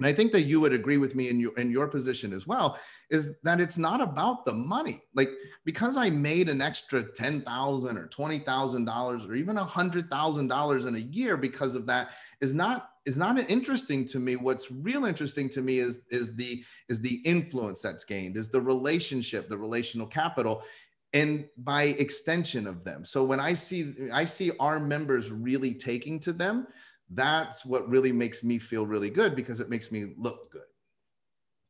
and 0.00 0.06
I 0.08 0.12
think 0.12 0.32
that 0.32 0.42
you 0.42 0.60
would 0.60 0.72
agree 0.72 0.96
with 0.96 1.14
me 1.14 1.28
in 1.28 1.38
your 1.38 1.56
in 1.56 1.70
your 1.70 1.86
position 1.86 2.32
as 2.32 2.46
well, 2.46 2.78
is 3.10 3.38
that 3.42 3.60
it's 3.60 3.78
not 3.78 4.00
about 4.00 4.44
the 4.44 4.52
money. 4.52 5.02
Like 5.14 5.28
because 5.64 5.96
I 5.96 6.10
made 6.10 6.48
an 6.48 6.60
extra 6.60 7.04
ten 7.12 7.42
thousand 7.42 7.96
or 7.96 8.08
twenty 8.08 8.40
thousand 8.40 8.86
dollars 8.86 9.24
or 9.24 9.34
even 9.34 9.56
a 9.56 9.64
hundred 9.64 10.10
thousand 10.10 10.48
dollars 10.48 10.86
in 10.86 10.96
a 10.96 10.98
year 10.98 11.36
because 11.36 11.76
of 11.76 11.86
that 11.86 12.10
is 12.40 12.54
not 12.54 12.90
is 13.06 13.18
not 13.18 13.38
interesting 13.48 14.04
to 14.06 14.18
me. 14.18 14.34
What's 14.34 14.70
real 14.70 15.04
interesting 15.04 15.48
to 15.50 15.62
me 15.62 15.78
is 15.78 16.02
is 16.10 16.34
the 16.34 16.64
is 16.88 17.00
the 17.00 17.20
influence 17.24 17.80
that's 17.80 18.04
gained, 18.04 18.36
is 18.36 18.50
the 18.50 18.60
relationship, 18.60 19.48
the 19.48 19.58
relational 19.58 20.08
capital, 20.08 20.64
and 21.12 21.44
by 21.58 21.84
extension 21.84 22.66
of 22.66 22.82
them. 22.82 23.04
So 23.04 23.22
when 23.22 23.38
I 23.38 23.54
see 23.54 23.94
I 24.12 24.24
see 24.24 24.50
our 24.58 24.80
members 24.80 25.30
really 25.30 25.72
taking 25.72 26.18
to 26.20 26.32
them 26.32 26.66
that's 27.14 27.64
what 27.64 27.88
really 27.88 28.12
makes 28.12 28.44
me 28.44 28.58
feel 28.58 28.86
really 28.86 29.10
good 29.10 29.34
because 29.34 29.60
it 29.60 29.70
makes 29.70 29.90
me 29.90 30.14
look 30.16 30.50
good. 30.50 30.62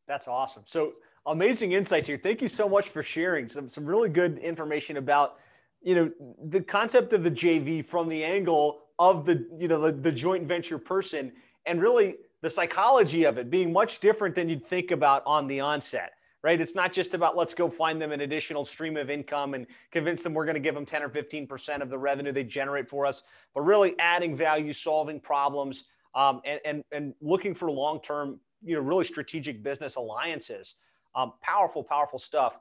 That's 0.07 0.28
awesome. 0.28 0.64
So 0.66 0.95
amazing 1.26 1.72
insights 1.72 2.07
here. 2.07 2.18
Thank 2.22 2.42
you 2.42 2.49
so 2.49 2.68
much 2.68 2.88
for 2.88 3.03
sharing 3.03 3.49
some 3.49 3.68
some 3.68 3.84
really 3.84 4.09
good 4.09 4.38
information 4.38 4.97
about 4.97 5.36
you 5.82 5.95
know 5.95 6.11
the 6.47 6.61
concept 6.61 7.12
of 7.12 7.22
the 7.22 7.30
JV 7.30 7.84
from 7.84 8.09
the 8.09 8.22
angle 8.22 8.80
of 8.99 9.26
the 9.26 9.47
you 9.59 9.68
know 9.68 9.80
the, 9.80 9.92
the 9.92 10.12
joint 10.12 10.47
venture 10.47 10.78
person 10.78 11.32
and 11.66 11.80
really 11.80 12.16
the 12.42 12.51
psychology 12.51 13.24
of 13.24 13.38
it 13.38 13.51
being 13.51 13.72
much 13.72 14.01
different 14.01 14.34
than 14.34 14.49
you'd 14.49 14.64
think 14.64 14.90
about 14.90 15.22
on 15.26 15.47
the 15.47 15.61
onset 15.61 16.14
right? 16.45 16.61
It's 16.61 16.74
not 16.74 16.92
just 16.92 17.14
about 17.14 17.38
let's 17.38 17.55
go 17.55 17.70
find 17.70 18.01
them 18.01 18.12
an 18.12 18.20
additional 18.20 18.66
stream 18.66 18.99
of 18.99 19.09
income 19.09 19.55
and 19.55 19.66
convince 19.90 20.22
them 20.22 20.34
we're 20.34 20.45
going 20.45 20.55
to 20.55 20.61
give 20.61 20.74
them 20.74 20.84
10 20.84 21.03
or 21.03 21.09
15% 21.09 21.80
of 21.80 21.88
the 21.88 21.97
revenue 21.97 22.32
they 22.32 22.45
generate 22.45 22.86
for 22.86 23.07
us, 23.07 23.22
but 23.55 23.62
really 23.62 23.95
adding 23.99 24.36
value, 24.36 24.74
solving 24.74 25.18
problems, 25.18 25.86
um, 26.14 26.42
and, 26.45 26.61
and, 26.66 26.84
and 26.92 27.14
looking 27.22 27.55
for 27.55 27.70
long 27.70 27.99
term, 28.03 28.38
you 28.62 28.76
know, 28.76 28.82
really 28.82 29.07
strategic 29.07 29.62
business 29.62 29.97
alliances. 29.97 30.74
Um, 31.16 31.32
powerful, 31.40 31.82
powerful 31.82 32.18
stuff. 32.18 32.59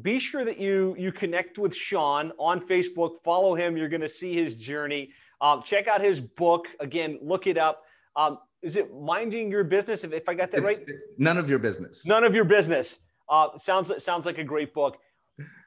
Be 0.00 0.18
sure 0.18 0.44
that 0.44 0.58
you 0.58 0.96
you 0.98 1.12
connect 1.12 1.58
with 1.58 1.76
Shawn 1.76 2.32
on 2.38 2.60
Facebook. 2.60 3.22
Follow 3.22 3.54
him. 3.54 3.76
You're 3.76 3.88
going 3.88 4.00
to 4.00 4.08
see 4.08 4.34
his 4.34 4.56
journey. 4.56 5.10
Um, 5.40 5.62
check 5.62 5.86
out 5.86 6.00
his 6.00 6.18
book. 6.18 6.66
Again, 6.80 7.18
look 7.22 7.46
it 7.46 7.58
up. 7.58 7.84
Um, 8.16 8.38
is 8.64 8.76
it 8.76 8.92
minding 8.94 9.50
your 9.50 9.62
business? 9.62 10.04
If, 10.04 10.12
if 10.12 10.28
I 10.28 10.34
got 10.34 10.50
that 10.52 10.64
it's 10.64 10.78
right, 10.78 10.90
none 11.18 11.36
of 11.36 11.48
your 11.48 11.58
business. 11.58 12.06
None 12.06 12.24
of 12.24 12.34
your 12.34 12.44
business. 12.44 12.98
Uh, 13.28 13.56
sounds 13.58 13.92
sounds 14.02 14.26
like 14.26 14.38
a 14.38 14.44
great 14.44 14.74
book. 14.74 14.98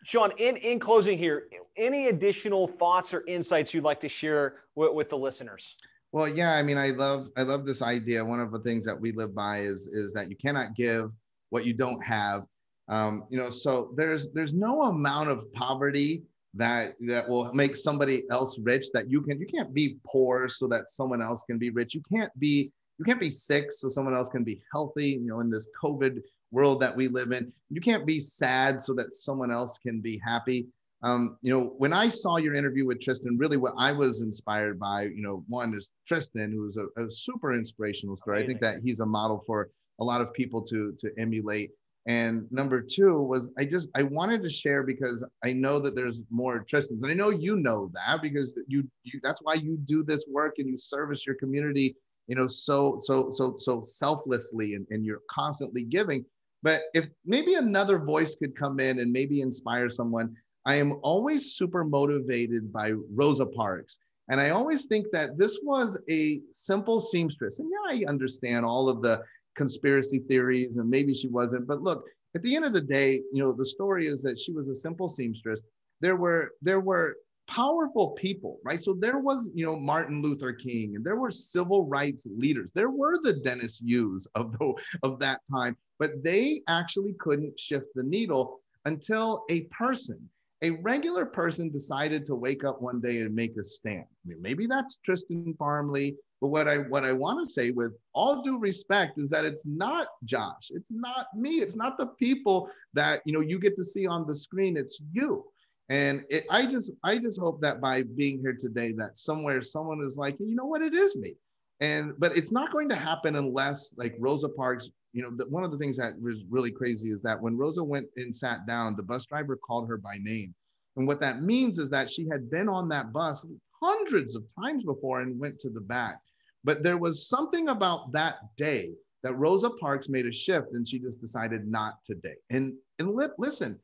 Shawn, 0.04 0.32
in, 0.38 0.56
in 0.58 0.80
closing 0.80 1.18
here, 1.18 1.48
any 1.76 2.08
additional 2.08 2.68
thoughts 2.68 3.14
or 3.14 3.24
insights 3.28 3.74
you'd 3.74 3.84
like 3.84 4.00
to 4.02 4.10
share 4.10 4.60
with, 4.76 4.94
with 4.94 5.10
the 5.10 5.18
listeners? 5.18 5.76
Well, 6.14 6.28
yeah, 6.28 6.54
I 6.54 6.64
mean, 6.64 6.78
I 6.78 6.92
love 6.92 7.30
I 7.38 7.44
love 7.44 7.66
this 7.66 7.82
idea. 7.82 8.24
One 8.24 8.40
of 8.40 8.52
the 8.52 8.60
things 8.60 8.86
that 8.86 9.00
we 9.00 9.12
live 9.12 9.36
by 9.36 9.60
is 9.60 9.88
is 9.88 10.14
that 10.14 10.30
you 10.30 10.36
cannot 10.36 10.76
give 10.76 11.12
what 11.50 11.66
you 11.66 11.74
don't 11.74 12.04
have. 12.04 12.44
Um, 12.90 13.26
you 13.30 13.38
know, 13.38 13.50
so 13.50 13.94
there's 13.96 14.32
there's 14.32 14.54
no 14.54 14.84
amount 14.84 15.30
of 15.30 15.52
poverty 15.54 16.24
that 16.54 16.96
that 17.08 17.28
will 17.28 17.54
make 17.54 17.76
somebody 17.76 18.24
else 18.32 18.58
rich 18.60 18.88
that 18.94 19.12
you 19.12 19.22
can 19.22 19.40
you 19.40 19.46
can't 19.46 19.74
be 19.74 19.98
poor 20.06 20.48
so 20.48 20.68
that 20.68 20.88
someone 20.88 21.22
else 21.22 21.44
can 21.44 21.58
be 21.58 21.70
rich. 21.70 21.94
You 21.94 22.02
can't 22.12 22.32
be 22.40 22.72
you 22.98 23.06
can't 23.06 23.20
be 23.20 23.30
sick 23.30 23.72
so 23.72 23.90
someone 23.90 24.16
else 24.16 24.30
can 24.30 24.44
be 24.44 24.62
healthy 24.72 25.10
you 25.10 25.28
know 25.28 25.40
in 25.40 25.50
this 25.50 25.68
covid 25.82 26.22
world 26.52 26.80
that 26.80 26.96
we 26.96 27.08
live 27.08 27.32
in. 27.32 27.52
You 27.70 27.82
can't 27.82 28.06
be 28.06 28.20
sad 28.20 28.80
so 28.80 28.94
that 28.94 29.14
someone 29.14 29.52
else 29.52 29.78
can 29.78 30.00
be 30.00 30.22
happy. 30.24 30.68
Um, 31.04 31.38
you 31.44 31.54
know 31.54 31.76
when 31.78 31.94
i 31.94 32.08
saw 32.08 32.38
your 32.38 32.56
interview 32.56 32.84
with 32.84 33.00
tristan 33.00 33.38
really 33.38 33.56
what 33.56 33.76
i 33.78 33.92
was 33.92 34.24
inspired 34.24 34.80
by 34.80 35.04
you 35.04 35.22
know 35.22 35.44
one 35.48 35.76
is 35.76 35.92
tristan 36.08 36.52
who's 36.52 36.76
a, 36.76 36.88
a 37.00 37.08
super 37.08 37.54
inspirational 37.54 38.16
story. 38.16 38.38
Amazing. 38.38 38.46
i 38.46 38.50
think 38.50 38.62
that 38.62 38.84
he's 38.84 39.00
a 39.00 39.06
model 39.06 39.40
for 39.46 39.70
a 40.00 40.04
lot 40.04 40.22
of 40.22 40.34
people 40.34 40.62
to 40.64 40.96
to 40.98 41.12
emulate. 41.20 41.72
And 42.08 42.50
number 42.52 42.82
two 42.82 43.22
was 43.22 43.52
I 43.60 43.66
just 43.66 43.90
I 43.96 44.02
wanted 44.04 44.42
to 44.42 44.50
share 44.50 44.82
because 44.82 45.28
I 45.44 45.54
know 45.54 45.78
that 45.80 45.94
there's 45.94 46.24
more 46.32 46.60
Tristans, 46.60 47.04
and 47.04 47.12
I 47.12 47.14
know 47.14 47.30
you 47.30 47.58
know 47.58 47.92
that 47.94 48.22
because 48.22 48.58
you, 48.68 48.90
you 49.04 49.20
that's 49.22 49.42
why 49.44 49.56
you 49.56 49.78
do 49.84 50.04
this 50.04 50.26
work 50.28 50.56
and 50.58 50.68
you 50.68 50.78
service 50.78 51.28
your 51.28 51.36
community 51.36 51.96
you 52.28 52.36
know 52.36 52.48
so 52.48 53.00
so 53.02 53.32
so 53.32 53.56
so 53.58 53.82
selflessly 53.82 54.76
and, 54.76 54.86
and 54.90 55.06
you're 55.06 55.22
constantly 55.30 55.84
giving. 55.84 56.26
But 56.64 56.82
if 56.94 57.08
maybe 57.26 57.54
another 57.56 58.00
voice 58.00 58.36
could 58.36 58.56
come 58.56 58.80
in 58.80 59.00
and 59.00 59.12
maybe 59.12 59.42
inspire 59.42 59.90
someone 59.90 60.36
i 60.66 60.76
am 60.76 61.00
always 61.02 61.54
super 61.54 61.84
motivated 61.84 62.72
by 62.72 62.92
rosa 63.14 63.46
parks. 63.46 63.98
And 64.30 64.42
i 64.42 64.50
always 64.50 64.86
think 64.86 65.08
that 65.14 65.38
this 65.38 65.60
was 65.64 66.00
a 66.10 66.42
simple 66.52 67.00
seamstress. 67.00 67.60
And 67.60 67.72
yeah 67.72 67.96
i 67.96 68.10
understand 68.10 68.66
all 68.66 68.90
of 68.90 69.02
the 69.02 69.24
conspiracy 69.56 70.20
theories 70.20 70.78
and 70.78 70.90
maybe 70.90 71.14
she 71.14 71.28
wasn't. 71.28 71.68
But 71.68 71.82
look 71.82 72.06
at 72.36 72.44
the 72.44 72.56
end 72.56 72.66
of 72.66 72.74
the 72.74 72.82
day 72.82 73.22
you 73.34 73.44
know 73.44 73.52
the 73.52 73.66
story 73.66 74.08
is 74.08 74.22
that 74.24 74.40
she 74.40 74.52
was 74.52 74.68
a 74.68 74.76
simple 74.76 75.10
seamstress. 75.10 75.62
There 76.02 76.18
were 76.18 76.52
there 76.62 76.82
were 76.82 77.16
powerful 77.48 78.10
people, 78.12 78.60
right? 78.64 78.80
So 78.80 78.94
there 78.94 79.20
was, 79.20 79.50
you 79.54 79.66
know, 79.66 79.76
Martin 79.76 80.22
Luther 80.22 80.54
King, 80.54 80.96
and 80.96 81.06
there 81.06 81.16
were 81.16 81.32
civil 81.32 81.86
rights 81.86 82.28
leaders. 82.30 82.72
There 82.74 82.90
were 82.90 83.20
the 83.24 83.34
Dennis 83.34 83.82
Yu's 83.84 84.28
of 84.36 84.52
the, 84.58 84.74
of 85.04 85.20
that 85.20 85.42
time, 85.50 85.78
but 85.98 86.24
they 86.24 86.62
actually 86.68 87.14
couldn't 87.20 87.60
shift 87.60 87.88
the 87.96 88.04
needle 88.04 88.60
until 88.86 89.44
a 89.50 89.62
person, 89.64 90.20
a 90.62 90.72
regular 90.72 91.26
person, 91.26 91.70
decided 91.70 92.26
to 92.26 92.36
wake 92.36 92.64
up 92.64 92.82
one 92.82 93.00
day 93.00 93.20
and 93.22 93.34
make 93.34 93.58
a 93.58 93.64
stand. 93.64 94.06
I 94.26 94.30
mean, 94.30 94.42
maybe 94.42 94.68
that's 94.68 94.98
Tristan 95.04 95.56
Farmley. 95.58 96.16
But 96.40 96.50
what 96.50 96.68
I 96.68 96.78
what 96.78 97.04
I 97.04 97.14
want 97.14 97.44
to 97.44 97.52
say 97.52 97.72
with 97.72 97.98
all 98.14 98.44
due 98.44 98.60
respect 98.60 99.18
is 99.18 99.30
that 99.32 99.44
it's 99.44 99.66
not 99.66 100.08
Josh, 100.24 100.70
it's 100.70 100.92
not 100.92 101.26
me, 101.36 101.62
it's 101.62 101.76
not 101.76 101.98
the 101.98 102.08
people 102.20 102.70
that 102.94 103.22
you 103.26 103.34
know 103.34 103.40
you 103.40 103.58
get 103.58 103.76
to 103.78 103.84
see 103.84 104.06
on 104.06 104.28
the 104.28 104.36
screen, 104.36 104.78
it's 104.78 105.02
you 105.12 105.46
and 105.90 106.26
it, 106.30 106.46
I 106.50 106.66
just 106.66 106.92
I 107.04 107.18
just 107.18 107.40
hope 107.40 107.62
that 107.62 107.80
by 107.80 108.04
being 108.04 108.40
here 108.40 108.56
today, 108.58 108.92
that 108.98 109.18
somewhere 109.18 109.62
someone 109.62 110.02
is 110.06 110.18
like, 110.18 110.36
you 110.40 110.56
know 110.56 110.66
what, 110.66 110.82
it 110.82 110.94
is 110.94 111.16
me. 111.16 111.36
And 111.80 112.14
but 112.18 112.36
it's 112.36 112.52
not 112.52 112.72
going 112.72 112.90
to 112.90 112.96
happen 112.96 113.36
unless 113.36 113.96
like 113.98 114.16
Rosa 114.20 114.50
Parks, 114.50 114.90
you 115.14 115.22
know, 115.22 115.32
the, 115.36 115.48
one 115.48 115.64
of 115.64 115.72
the 115.72 115.78
things 115.78 115.98
that 115.98 116.20
was 116.22 116.44
really 116.50 116.72
crazy 116.72 117.10
is 117.10 117.22
that 117.22 117.42
when 117.42 117.58
Rosa 117.58 117.84
went 117.84 118.08
and 118.18 118.36
sat 118.36 118.68
down, 118.68 118.96
the 118.96 119.04
bus 119.04 119.26
driver 119.26 119.56
called 119.56 119.88
her 119.88 119.98
by 119.98 120.18
name. 120.20 120.54
And 120.98 121.08
what 121.08 121.22
that 121.22 121.44
means 121.44 121.78
is 121.78 121.90
that 121.92 122.12
she 122.12 122.28
had 122.28 122.50
been 122.50 122.68
on 122.68 122.90
that 122.90 123.14
bus 123.14 123.48
hundreds 123.82 124.36
of 124.36 124.44
times 124.60 124.84
before 124.84 125.22
and 125.22 125.40
went 125.40 125.60
to 125.60 125.70
the 125.70 125.82
back. 125.82 126.20
But 126.64 126.84
there 126.84 126.98
was 126.98 127.30
something 127.30 127.70
about 127.70 128.12
that 128.12 128.40
day 128.58 128.92
that 129.24 129.38
Rosa 129.38 129.70
Parks 129.70 130.10
made 130.10 130.26
a 130.26 130.34
shift 130.34 130.74
and 130.74 130.88
she 130.88 131.00
just 131.00 131.22
decided 131.22 131.68
not 131.68 132.04
today. 132.04 132.36
And, 132.50 132.74
and 133.00 133.16
li- 133.16 133.28
listen, 133.38 133.80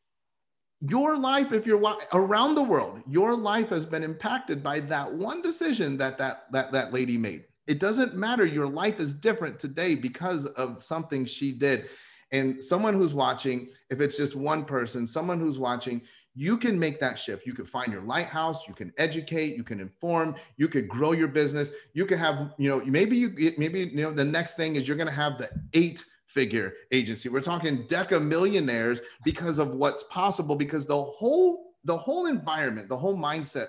your 0.89 1.17
life, 1.17 1.53
if 1.53 1.65
you're 1.65 1.81
around 2.11 2.55
the 2.55 2.63
world, 2.63 3.01
your 3.07 3.35
life 3.35 3.69
has 3.69 3.85
been 3.85 4.03
impacted 4.03 4.61
by 4.61 4.81
that 4.81 5.11
one 5.11 5.41
decision 5.41 5.97
that 5.97 6.17
that, 6.17 6.51
that, 6.51 6.71
that 6.73 6.91
lady 6.91 7.17
made. 7.17 7.45
It 7.67 7.79
doesn't 7.79 8.15
matter. 8.15 8.45
Your 8.45 8.67
life 8.67 8.99
is 8.99 9.13
different 9.13 9.57
today 9.57 9.95
because 9.95 10.45
of 10.45 10.83
something 10.83 11.23
she 11.23 11.53
did. 11.53 11.89
And 12.33 12.61
someone 12.61 12.95
who's 12.95 13.13
watching, 13.13 13.69
if 13.89 14.01
it's 14.01 14.17
just 14.17 14.35
one 14.35 14.65
person, 14.65 15.07
someone 15.07 15.39
who's 15.39 15.57
watching, 15.57 16.01
you 16.35 16.57
can 16.57 16.77
make 16.77 16.99
that 16.99 17.17
shift. 17.17 17.45
You 17.45 17.53
can 17.53 17.65
find 17.65 17.93
your 17.93 18.01
lighthouse, 18.01 18.67
you 18.67 18.73
can 18.73 18.91
educate, 18.97 19.55
you 19.55 19.63
can 19.63 19.79
inform, 19.79 20.35
you 20.57 20.67
could 20.67 20.89
grow 20.89 21.11
your 21.11 21.27
business. 21.27 21.69
You 21.93 22.05
can 22.05 22.17
have, 22.17 22.53
you 22.57 22.69
know, 22.69 22.83
maybe 22.85 23.15
you 23.15 23.53
maybe 23.57 23.81
you 23.81 24.03
know 24.03 24.11
the 24.11 24.25
next 24.25 24.55
thing 24.55 24.75
is 24.75 24.87
you're 24.87 24.97
going 24.97 25.07
to 25.07 25.13
have 25.13 25.37
the 25.37 25.49
eight 25.73 26.03
figure 26.33 26.73
agency. 26.91 27.29
We're 27.29 27.41
talking 27.41 27.85
deca 27.87 28.21
millionaires 28.21 29.01
because 29.23 29.59
of 29.59 29.75
what's 29.75 30.03
possible 30.03 30.55
because 30.55 30.85
the 30.85 31.01
whole 31.01 31.73
the 31.85 31.97
whole 31.97 32.27
environment, 32.27 32.89
the 32.89 32.97
whole 32.97 33.17
mindset, 33.17 33.67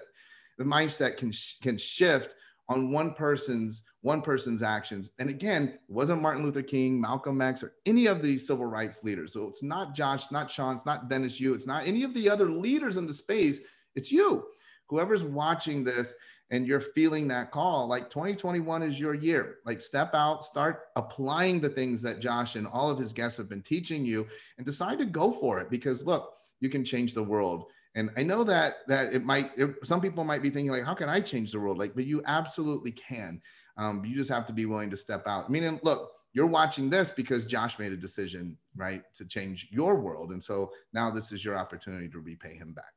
the 0.59 0.65
mindset 0.65 1.17
can 1.17 1.33
can 1.63 1.77
shift 1.77 2.35
on 2.69 2.91
one 2.91 3.13
person's 3.13 3.85
one 4.01 4.23
person's 4.23 4.63
actions. 4.63 5.11
And 5.19 5.31
again, 5.31 5.79
wasn't 5.89 6.23
Martin 6.23 6.45
Luther 6.45 6.63
King, 6.63 7.01
Malcolm 7.01 7.41
X, 7.41 7.63
or 7.63 7.75
any 7.87 8.07
of 8.07 8.23
the 8.23 8.39
civil 8.39 8.67
rights 8.67 9.03
leaders. 9.03 9.33
So 9.33 9.49
it's 9.49 9.63
not 9.63 9.95
Josh, 9.95 10.31
not 10.31 10.51
Shawn, 10.51 10.75
it's 10.75 10.87
not 10.87 11.09
Dennis 11.09 11.41
Yu, 11.41 11.55
it's 11.55 11.67
not 11.67 11.87
any 11.87 12.03
of 12.03 12.15
the 12.15 12.29
other 12.29 12.51
leaders 12.51 12.97
in 12.97 13.07
the 13.07 13.13
space. 13.13 13.63
It's 13.95 14.13
you. 14.13 14.47
Whoever's 14.89 15.25
watching 15.25 15.85
this 15.85 16.15
and 16.51 16.67
you're 16.67 16.81
feeling 16.81 17.29
that 17.29 17.51
call, 17.51 17.87
like 17.87 18.11
2021 18.11 18.83
is 18.83 19.01
your 19.01 19.15
year. 19.15 19.57
Like 19.65 19.81
step 19.81 20.15
out, 20.15 20.45
start 20.45 20.83
applying 20.97 21.61
the 21.61 21.69
things 21.69 22.03
that 22.03 22.21
Josh 22.21 22.57
and 22.57 22.67
all 22.67 22.91
of 22.91 22.99
his 22.99 23.13
guests 23.13 23.39
have 23.39 23.49
been 23.49 23.63
teaching 23.63 24.05
you 24.05 24.27
and 24.57 24.67
decide 24.67 24.99
to 24.99 25.07
go 25.07 25.33
for 25.33 25.61
it 25.61 25.71
because 25.71 26.07
look, 26.07 26.35
you 26.61 26.69
can 26.69 26.85
change 26.85 27.13
the 27.13 27.23
world 27.23 27.67
and 27.97 28.11
i 28.17 28.23
know 28.23 28.43
that 28.43 28.77
that 28.89 29.13
it 29.13 29.23
might 29.23 29.51
it, 29.57 29.75
some 29.83 30.01
people 30.01 30.25
might 30.25 30.41
be 30.41 30.49
thinking 30.49 30.71
like 30.71 30.85
how 30.85 30.95
can 30.95 31.09
i 31.09 31.21
change 31.21 31.53
the 31.53 31.61
world 31.61 31.77
like 31.77 31.95
but 31.95 32.07
you 32.07 32.23
absolutely 32.27 32.91
can 32.91 33.41
um, 33.77 34.05
you 34.05 34.15
just 34.15 34.31
have 34.31 34.47
to 34.47 34.53
be 34.53 34.67
willing 34.67 34.91
to 34.91 34.97
step 34.97 35.27
out. 35.27 35.47
I 35.47 35.49
mean, 35.49 35.81
look, 35.83 36.13
you're 36.33 36.47
watching 36.47 36.91
this 36.91 37.11
because 37.11 37.47
Josh 37.47 37.79
made 37.79 37.93
a 37.93 37.97
decision, 37.97 38.57
right, 38.77 39.03
to 39.15 39.25
change 39.25 39.69
your 39.71 39.97
world. 39.97 40.33
And 40.33 40.43
so 40.43 40.71
now 40.93 41.11
this 41.11 41.33
is 41.33 41.45
your 41.45 41.57
opportunity 41.57 42.09
to 42.09 42.19
repay 42.19 42.57
him 42.57 42.73
back. 42.73 42.93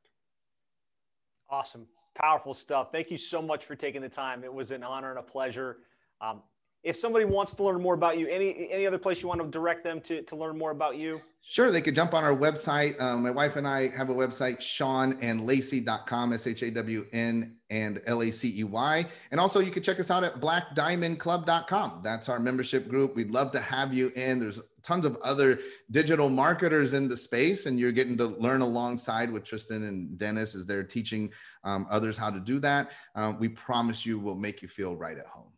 Awesome. 1.50 1.86
Powerful 2.20 2.54
stuff. 2.54 2.90
Thank 2.90 3.10
you 3.10 3.18
so 3.18 3.40
much 3.40 3.64
for 3.64 3.76
taking 3.76 4.02
the 4.02 4.08
time. 4.08 4.42
It 4.42 4.52
was 4.52 4.72
an 4.72 4.82
honor 4.82 5.10
and 5.10 5.18
a 5.20 5.22
pleasure. 5.22 5.78
Um, 6.20 6.42
if 6.82 6.96
somebody 6.96 7.24
wants 7.24 7.54
to 7.54 7.62
learn 7.62 7.80
more 7.80 7.94
about 7.94 8.18
you, 8.18 8.28
any 8.28 8.68
any 8.70 8.86
other 8.86 8.98
place 8.98 9.22
you 9.22 9.28
want 9.28 9.40
to 9.40 9.46
direct 9.48 9.84
them 9.84 10.00
to, 10.02 10.22
to 10.22 10.36
learn 10.36 10.56
more 10.56 10.70
about 10.70 10.96
you? 10.96 11.20
Sure, 11.42 11.70
they 11.70 11.80
could 11.80 11.94
jump 11.94 12.14
on 12.14 12.24
our 12.24 12.34
website. 12.34 13.00
Um, 13.00 13.22
my 13.22 13.30
wife 13.30 13.56
and 13.56 13.66
I 13.66 13.88
have 13.88 14.10
a 14.10 14.14
website, 14.14 14.58
shawnandlacey.com, 14.58 16.32
S-H-A-W-N 16.32 17.56
and 17.70 18.00
L-A-C-E-Y. 18.06 19.06
And 19.30 19.40
also 19.40 19.60
you 19.60 19.70
can 19.70 19.82
check 19.82 19.98
us 19.98 20.10
out 20.10 20.24
at 20.24 20.40
blackdiamondclub.com. 20.40 22.00
That's 22.02 22.28
our 22.28 22.38
membership 22.38 22.88
group. 22.88 23.16
We'd 23.16 23.30
love 23.30 23.52
to 23.52 23.60
have 23.60 23.94
you 23.94 24.10
in. 24.14 24.40
There's 24.40 24.60
tons 24.88 25.04
of 25.04 25.18
other 25.22 25.60
digital 25.90 26.30
marketers 26.30 26.94
in 26.94 27.08
the 27.08 27.16
space, 27.16 27.66
and 27.66 27.78
you're 27.78 27.92
getting 27.92 28.16
to 28.16 28.26
learn 28.26 28.62
alongside 28.62 29.30
with 29.30 29.44
Tristan 29.44 29.82
and 29.82 30.16
Dennis 30.16 30.54
as 30.54 30.64
they're 30.64 30.82
teaching 30.82 31.30
um, 31.62 31.86
others 31.90 32.16
how 32.16 32.30
to 32.30 32.40
do 32.40 32.58
that. 32.60 32.92
Um, 33.14 33.38
we 33.38 33.50
promise 33.50 34.06
you 34.06 34.18
will 34.18 34.34
make 34.34 34.62
you 34.62 34.68
feel 34.68 34.96
right 34.96 35.18
at 35.18 35.26
home. 35.26 35.52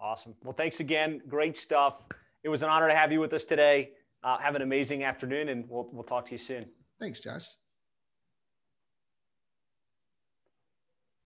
Awesome. 0.00 0.34
Well, 0.42 0.54
thanks 0.54 0.80
again. 0.80 1.20
Great 1.28 1.58
stuff. 1.58 2.00
It 2.42 2.48
was 2.48 2.62
an 2.62 2.70
honor 2.70 2.88
to 2.88 2.94
have 2.94 3.12
you 3.12 3.20
with 3.20 3.34
us 3.34 3.44
today. 3.44 3.90
Uh, 4.24 4.38
have 4.38 4.54
an 4.54 4.62
amazing 4.62 5.04
afternoon, 5.04 5.50
and 5.50 5.64
we'll, 5.68 5.90
we'll 5.92 6.02
talk 6.02 6.24
to 6.26 6.32
you 6.32 6.38
soon. 6.38 6.64
Thanks, 6.98 7.20
Josh. 7.20 7.44